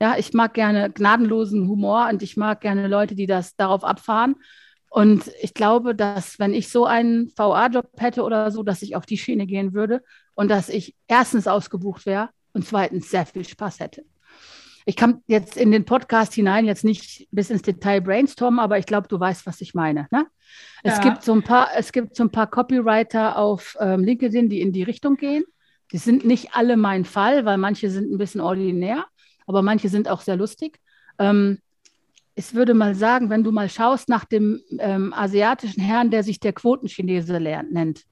Ja, 0.00 0.16
ich 0.18 0.34
mag 0.34 0.54
gerne 0.54 0.90
gnadenlosen 0.90 1.68
Humor 1.68 2.08
und 2.10 2.22
ich 2.22 2.36
mag 2.36 2.60
gerne 2.60 2.86
Leute, 2.86 3.14
die 3.14 3.26
das 3.26 3.56
darauf 3.56 3.82
abfahren. 3.82 4.36
Und 4.90 5.30
ich 5.40 5.54
glaube, 5.54 5.94
dass 5.94 6.38
wenn 6.38 6.54
ich 6.54 6.68
so 6.68 6.86
einen 6.86 7.32
VA-Job 7.36 7.90
hätte 7.98 8.22
oder 8.22 8.50
so, 8.50 8.62
dass 8.62 8.82
ich 8.82 8.96
auf 8.96 9.06
die 9.06 9.18
Schiene 9.18 9.46
gehen 9.46 9.74
würde 9.74 10.02
und 10.34 10.50
dass 10.50 10.68
ich 10.68 10.94
erstens 11.08 11.46
ausgebucht 11.46 12.06
wäre 12.06 12.30
und 12.52 12.66
zweitens 12.66 13.10
sehr 13.10 13.26
viel 13.26 13.46
Spaß 13.46 13.80
hätte. 13.80 14.04
Ich 14.88 14.94
kann 14.94 15.22
jetzt 15.26 15.56
in 15.56 15.72
den 15.72 15.84
Podcast 15.84 16.34
hinein 16.34 16.64
jetzt 16.64 16.84
nicht 16.84 17.26
bis 17.32 17.50
ins 17.50 17.62
Detail 17.62 18.00
brainstormen, 18.00 18.60
aber 18.60 18.78
ich 18.78 18.86
glaube, 18.86 19.08
du 19.08 19.18
weißt, 19.18 19.44
was 19.44 19.60
ich 19.60 19.74
meine. 19.74 20.06
Ne? 20.12 20.26
Ja. 20.84 20.92
Es 20.92 21.00
gibt 21.00 21.24
so 21.24 21.32
ein 21.32 21.42
paar, 21.42 21.70
es 21.76 21.90
gibt 21.90 22.14
so 22.14 22.22
ein 22.22 22.30
paar 22.30 22.46
Copywriter 22.46 23.36
auf 23.36 23.76
ähm, 23.80 24.04
LinkedIn, 24.04 24.48
die 24.48 24.60
in 24.60 24.72
die 24.72 24.84
Richtung 24.84 25.16
gehen. 25.16 25.44
Die 25.92 25.98
sind 25.98 26.24
nicht 26.24 26.54
alle 26.54 26.76
mein 26.76 27.04
Fall, 27.04 27.44
weil 27.44 27.58
manche 27.58 27.90
sind 27.90 28.12
ein 28.12 28.18
bisschen 28.18 28.40
ordinär 28.40 29.06
aber 29.46 29.62
manche 29.62 29.88
sind 29.88 30.08
auch 30.08 30.20
sehr 30.20 30.36
lustig. 30.36 30.78
Ähm, 31.18 31.58
ich 32.34 32.54
würde 32.54 32.74
mal 32.74 32.94
sagen, 32.94 33.30
wenn 33.30 33.44
du 33.44 33.50
mal 33.52 33.68
schaust 33.70 34.08
nach 34.08 34.24
dem 34.26 34.60
ähm, 34.78 35.14
asiatischen 35.14 35.80
Herrn, 35.80 36.10
der 36.10 36.22
sich 36.22 36.38
der 36.38 36.52
Quotenchinese 36.52 37.40
nennt, 37.40 38.04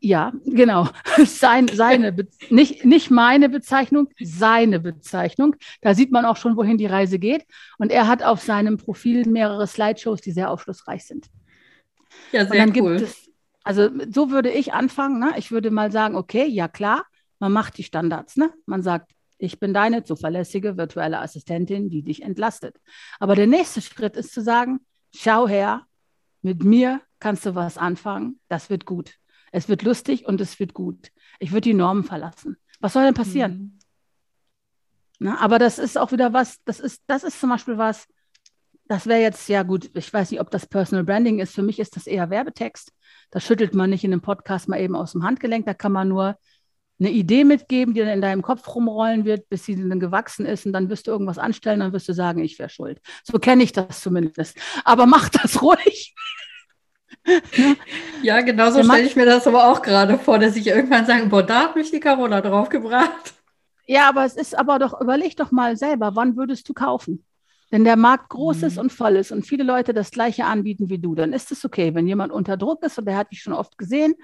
Ja, 0.00 0.32
genau. 0.44 0.88
Sein, 1.24 1.66
seine, 1.66 2.14
nicht, 2.50 2.84
nicht 2.84 3.10
meine 3.10 3.48
Bezeichnung, 3.48 4.08
seine 4.20 4.78
Bezeichnung. 4.78 5.56
Da 5.80 5.94
sieht 5.94 6.12
man 6.12 6.24
auch 6.24 6.36
schon, 6.36 6.56
wohin 6.56 6.78
die 6.78 6.86
Reise 6.86 7.18
geht. 7.18 7.44
Und 7.78 7.90
er 7.90 8.06
hat 8.06 8.22
auf 8.22 8.40
seinem 8.40 8.76
Profil 8.76 9.26
mehrere 9.28 9.66
Slideshows, 9.66 10.20
die 10.20 10.30
sehr 10.30 10.50
aufschlussreich 10.50 11.04
sind. 11.04 11.26
Ja, 12.30 12.46
sehr 12.46 12.52
Und 12.52 12.58
dann 12.74 12.84
cool. 12.84 12.98
gibt 12.98 13.10
es, 13.10 13.30
also 13.64 13.90
so 14.08 14.30
würde 14.30 14.50
ich 14.50 14.72
anfangen. 14.72 15.18
Ne? 15.18 15.32
Ich 15.36 15.50
würde 15.50 15.72
mal 15.72 15.90
sagen, 15.90 16.14
okay, 16.14 16.46
ja 16.46 16.68
klar, 16.68 17.04
man 17.40 17.52
macht 17.52 17.76
die 17.78 17.82
Standards. 17.82 18.36
Ne? 18.36 18.52
Man 18.66 18.82
sagt, 18.82 19.10
ich 19.38 19.60
bin 19.60 19.72
deine 19.72 20.04
zuverlässige 20.04 20.76
virtuelle 20.76 21.20
Assistentin, 21.20 21.88
die 21.88 22.02
dich 22.02 22.22
entlastet. 22.22 22.76
Aber 23.18 23.34
der 23.34 23.46
nächste 23.46 23.80
Schritt 23.80 24.16
ist 24.16 24.32
zu 24.32 24.42
sagen, 24.42 24.80
schau 25.14 25.48
her, 25.48 25.86
mit 26.42 26.64
mir 26.64 27.00
kannst 27.20 27.46
du 27.46 27.54
was 27.54 27.78
anfangen, 27.78 28.40
das 28.48 28.70
wird 28.70 28.84
gut. 28.84 29.14
Es 29.50 29.68
wird 29.68 29.82
lustig 29.82 30.26
und 30.26 30.40
es 30.40 30.58
wird 30.58 30.74
gut. 30.74 31.10
Ich 31.38 31.52
würde 31.52 31.62
die 31.62 31.74
Normen 31.74 32.04
verlassen. 32.04 32.56
Was 32.80 32.92
soll 32.92 33.04
denn 33.04 33.14
passieren? 33.14 33.78
Mhm. 35.18 35.26
Ne? 35.26 35.40
Aber 35.40 35.58
das 35.58 35.78
ist 35.78 35.98
auch 35.98 36.12
wieder 36.12 36.32
was, 36.32 36.62
das 36.64 36.80
ist, 36.80 37.02
das 37.06 37.24
ist 37.24 37.40
zum 37.40 37.50
Beispiel 37.50 37.78
was, 37.78 38.06
das 38.88 39.06
wäre 39.06 39.20
jetzt, 39.20 39.48
ja 39.48 39.64
gut, 39.64 39.90
ich 39.94 40.12
weiß 40.12 40.30
nicht, 40.30 40.40
ob 40.40 40.50
das 40.50 40.66
Personal 40.66 41.04
Branding 41.04 41.40
ist. 41.40 41.54
Für 41.54 41.62
mich 41.62 41.78
ist 41.78 41.96
das 41.96 42.06
eher 42.06 42.30
Werbetext. 42.30 42.92
Das 43.30 43.44
schüttelt 43.44 43.74
man 43.74 43.90
nicht 43.90 44.02
in 44.02 44.12
einem 44.12 44.22
Podcast 44.22 44.66
mal 44.68 44.80
eben 44.80 44.96
aus 44.96 45.12
dem 45.12 45.24
Handgelenk. 45.24 45.66
Da 45.66 45.74
kann 45.74 45.92
man 45.92 46.08
nur 46.08 46.38
eine 47.00 47.10
Idee 47.10 47.44
mitgeben, 47.44 47.94
die 47.94 48.00
dann 48.00 48.08
in 48.08 48.20
deinem 48.20 48.42
Kopf 48.42 48.66
rumrollen 48.74 49.24
wird, 49.24 49.48
bis 49.48 49.64
sie 49.64 49.76
dann 49.76 50.00
gewachsen 50.00 50.46
ist 50.46 50.66
und 50.66 50.72
dann 50.72 50.88
wirst 50.90 51.06
du 51.06 51.12
irgendwas 51.12 51.38
anstellen, 51.38 51.80
dann 51.80 51.92
wirst 51.92 52.08
du 52.08 52.12
sagen, 52.12 52.42
ich 52.42 52.58
wäre 52.58 52.68
schuld. 52.68 53.00
So 53.24 53.38
kenne 53.38 53.62
ich 53.62 53.72
das 53.72 54.00
zumindest. 54.00 54.58
Aber 54.84 55.06
mach 55.06 55.28
das 55.28 55.62
ruhig. 55.62 56.14
Ja, 58.22 58.40
genau 58.40 58.70
so 58.70 58.82
stelle 58.82 59.02
ich 59.06 59.16
mir 59.16 59.26
das 59.26 59.46
aber 59.46 59.68
auch 59.70 59.82
gerade 59.82 60.18
vor, 60.18 60.38
dass 60.38 60.56
ich 60.56 60.66
irgendwann 60.66 61.06
sage, 61.06 61.26
boah, 61.26 61.42
da 61.42 61.60
hat 61.64 61.76
mich 61.76 61.90
die 61.90 62.00
Carola 62.00 62.40
draufgebracht. 62.40 63.34
Ja, 63.86 64.08
aber 64.08 64.24
es 64.24 64.34
ist 64.36 64.58
aber 64.58 64.78
doch, 64.78 65.00
überleg 65.00 65.36
doch 65.36 65.50
mal 65.50 65.76
selber, 65.76 66.14
wann 66.14 66.36
würdest 66.36 66.68
du 66.68 66.74
kaufen? 66.74 67.24
Wenn 67.70 67.84
der 67.84 67.96
Markt 67.96 68.30
groß 68.30 68.62
ist 68.62 68.76
Mhm. 68.76 68.82
und 68.82 68.92
voll 68.92 69.16
ist 69.16 69.30
und 69.30 69.46
viele 69.46 69.62
Leute 69.64 69.92
das 69.92 70.10
Gleiche 70.10 70.46
anbieten 70.46 70.88
wie 70.88 70.98
du, 70.98 71.14
dann 71.14 71.32
ist 71.32 71.52
es 71.52 71.64
okay. 71.64 71.94
Wenn 71.94 72.06
jemand 72.06 72.32
unter 72.32 72.56
Druck 72.56 72.82
ist 72.82 72.98
und 72.98 73.04
der 73.06 73.16
hat 73.16 73.30
dich 73.30 73.42
schon 73.42 73.52
oft 73.52 73.76
gesehen 73.76 74.14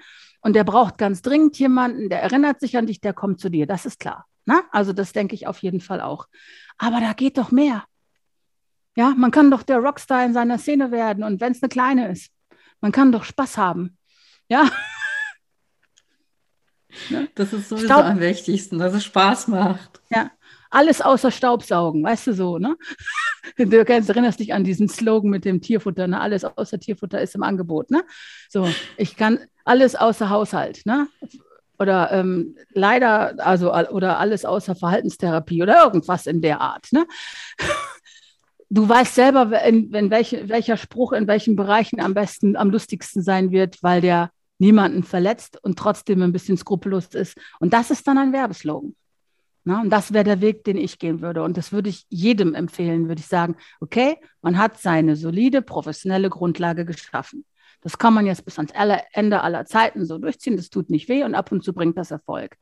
und 0.45 0.53
der 0.53 0.63
braucht 0.63 0.99
ganz 0.99 1.23
dringend 1.23 1.57
jemanden, 1.57 2.07
der 2.07 2.21
erinnert 2.21 2.59
sich 2.59 2.77
an 2.77 2.85
dich, 2.85 3.01
der 3.01 3.13
kommt 3.13 3.39
zu 3.39 3.49
dir. 3.49 3.65
Das 3.65 3.87
ist 3.87 3.99
klar. 3.99 4.27
Na? 4.45 4.61
Also 4.71 4.93
das 4.93 5.11
denke 5.11 5.33
ich 5.33 5.47
auf 5.47 5.57
jeden 5.63 5.81
Fall 5.81 6.01
auch. 6.01 6.27
Aber 6.77 6.99
da 6.99 7.13
geht 7.13 7.39
doch 7.39 7.49
mehr. 7.49 7.83
Ja, 8.95 9.15
man 9.17 9.31
kann 9.31 9.49
doch 9.49 9.63
der 9.63 9.79
Rockstar 9.79 10.23
in 10.23 10.33
seiner 10.33 10.59
Szene 10.59 10.91
werden 10.91 11.23
und 11.23 11.41
wenn 11.41 11.51
es 11.51 11.63
eine 11.63 11.69
kleine 11.69 12.11
ist, 12.11 12.31
man 12.79 12.91
kann 12.91 13.11
doch 13.11 13.23
Spaß 13.23 13.57
haben. 13.57 13.97
Ja, 14.47 14.69
Das 17.33 17.51
ist 17.53 17.69
sowieso 17.69 17.87
Staub- 17.87 18.05
am 18.05 18.19
wichtigsten, 18.19 18.77
dass 18.77 18.93
es 18.93 19.03
Spaß 19.03 19.47
macht. 19.49 19.99
alles 20.69 21.01
außer 21.01 21.31
Staubsaugen, 21.31 22.03
weißt 22.03 22.27
du 22.27 22.33
so, 22.33 22.57
ne? 22.59 22.77
Du 23.57 23.77
erinnerst 23.77 24.39
dich 24.39 24.53
an 24.53 24.63
diesen 24.63 24.89
Slogan 24.89 25.29
mit 25.29 25.45
dem 25.45 25.61
Tierfutter, 25.61 26.07
ne? 26.07 26.19
Alles 26.19 26.43
außer 26.45 26.79
Tierfutter 26.79 27.19
ist 27.21 27.35
im 27.35 27.43
Angebot, 27.43 27.89
ne? 27.91 28.03
So, 28.49 28.67
ich 28.97 29.15
kann 29.15 29.39
alles 29.65 29.95
außer 29.95 30.29
Haushalt, 30.29 30.85
ne? 30.85 31.07
Oder 31.77 32.11
ähm, 32.13 32.55
leider, 32.73 33.35
also 33.45 33.73
oder 33.73 34.17
alles 34.19 34.45
außer 34.45 34.75
Verhaltenstherapie 34.75 35.61
oder 35.61 35.83
irgendwas 35.83 36.25
in 36.25 36.41
der 36.41 36.61
Art, 36.61 36.87
ne? 36.91 37.05
Du 38.69 38.87
weißt 38.87 39.13
selber, 39.15 39.61
in, 39.63 39.93
in 39.93 40.09
welche, 40.09 40.49
welcher 40.49 40.77
Spruch 40.77 41.11
in 41.11 41.27
welchen 41.27 41.55
Bereichen 41.55 42.01
am 42.01 42.13
besten, 42.13 42.55
am 42.55 42.71
lustigsten 42.71 43.21
sein 43.21 43.51
wird, 43.51 43.83
weil 43.83 44.01
der 44.01 44.31
niemanden 44.57 45.03
verletzt 45.03 45.59
und 45.61 45.77
trotzdem 45.77 46.21
ein 46.21 46.31
bisschen 46.31 46.57
skrupellos 46.57 47.07
ist. 47.07 47.37
Und 47.59 47.73
das 47.73 47.91
ist 47.91 48.07
dann 48.07 48.17
ein 48.17 48.33
Werbeslogan. 48.33 48.95
Na, 49.65 49.81
und 49.81 49.89
das 49.89 50.13
wäre 50.13 50.23
der 50.23 50.41
Weg, 50.41 50.63
den 50.63 50.77
ich 50.77 50.99
gehen 50.99 51.21
würde. 51.21 51.43
Und 51.43 51.57
das 51.57 51.71
würde 51.71 51.89
ich 51.89 52.05
jedem 52.09 52.53
empfehlen, 52.53 53.07
würde 53.07 53.19
ich 53.19 53.27
sagen, 53.27 53.55
okay, 53.79 54.17
man 54.41 54.57
hat 54.57 54.79
seine 54.79 55.15
solide, 55.15 55.61
professionelle 55.61 56.29
Grundlage 56.29 56.85
geschaffen. 56.85 57.45
Das 57.85 57.99
kann 57.99 58.15
man 58.15 58.25
jetzt 58.25 58.43
bis 58.45 58.57
ans 58.57 58.73
Ende 59.13 59.41
aller 59.41 59.65
Zeiten 59.65 60.07
so 60.07 60.17
durchziehen. 60.17 60.57
Das 60.57 60.71
tut 60.71 60.89
nicht 60.89 61.07
weh 61.07 61.23
und 61.23 61.35
ab 61.35 61.51
und 61.51 61.63
zu 61.63 61.71
bringt 61.71 61.97
das 61.97 62.09
Erfolg. 62.09 62.57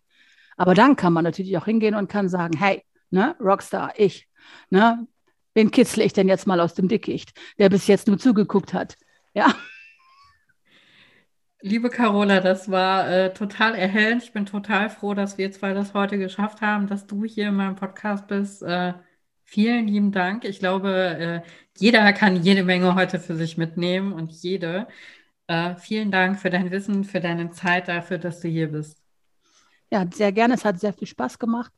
Aber 0.58 0.74
dann 0.74 0.98
kann 0.98 1.14
man 1.14 1.24
natürlich 1.24 1.58
auch 1.58 1.64
hingehen 1.64 1.96
und 1.96 2.10
kann 2.10 2.28
sagen, 2.28 2.58
hey, 2.58 2.84
ne, 3.10 3.34
Rockstar, 3.40 3.94
ich, 3.96 4.28
ne, 4.70 5.08
wen 5.54 5.72
kitzle 5.72 6.04
ich 6.04 6.12
denn 6.12 6.28
jetzt 6.28 6.46
mal 6.46 6.60
aus 6.60 6.74
dem 6.74 6.90
Dickicht, 6.90 7.40
der 7.58 7.70
bis 7.70 7.88
jetzt 7.88 8.08
nur 8.08 8.18
zugeguckt 8.18 8.74
hat? 8.74 8.98
Ja, 9.34 9.56
Liebe 11.66 11.90
Carola, 11.90 12.42
das 12.42 12.70
war 12.70 13.10
äh, 13.10 13.34
total 13.34 13.76
erhellend. 13.76 14.24
Ich 14.24 14.34
bin 14.34 14.46
total 14.46 14.90
froh, 14.90 15.14
dass 15.14 15.38
wir 15.38 15.50
zwei 15.54 15.74
das 15.74 15.94
heute 15.94 16.18
geschafft 16.18 16.60
haben, 16.60 16.88
dass 16.88 17.08
du 17.08 17.24
hier 17.24 17.48
in 17.48 17.56
meinem 17.56 17.78
Podcast 17.78 18.28
bist. 18.28 18.62
Äh, 18.62 18.96
vielen 19.54 19.88
lieben 19.88 20.12
Dank. 20.12 20.46
Ich 20.46 20.58
glaube, 20.60 21.44
äh, 21.46 21.50
jeder 21.78 22.12
kann 22.14 22.42
jede 22.42 22.64
Menge 22.64 22.96
heute 22.96 23.20
für 23.20 23.36
sich 23.36 23.56
mitnehmen 23.56 24.12
und 24.12 24.32
jede. 24.32 24.88
Äh, 25.48 25.76
vielen 25.76 26.10
Dank 26.10 26.40
für 26.40 26.50
dein 26.50 26.72
Wissen, 26.72 27.04
für 27.04 27.20
deine 27.20 27.52
Zeit, 27.52 27.88
dafür, 27.88 28.18
dass 28.18 28.40
du 28.40 28.48
hier 28.48 28.72
bist. 28.72 28.98
ja, 29.92 30.06
sehr 30.12 30.32
gerne. 30.32 30.56
Es 30.56 30.66
hat 30.66 30.80
sehr 30.80 30.94
viel 30.94 31.08
Spaß 31.08 31.38
gemacht. 31.38 31.72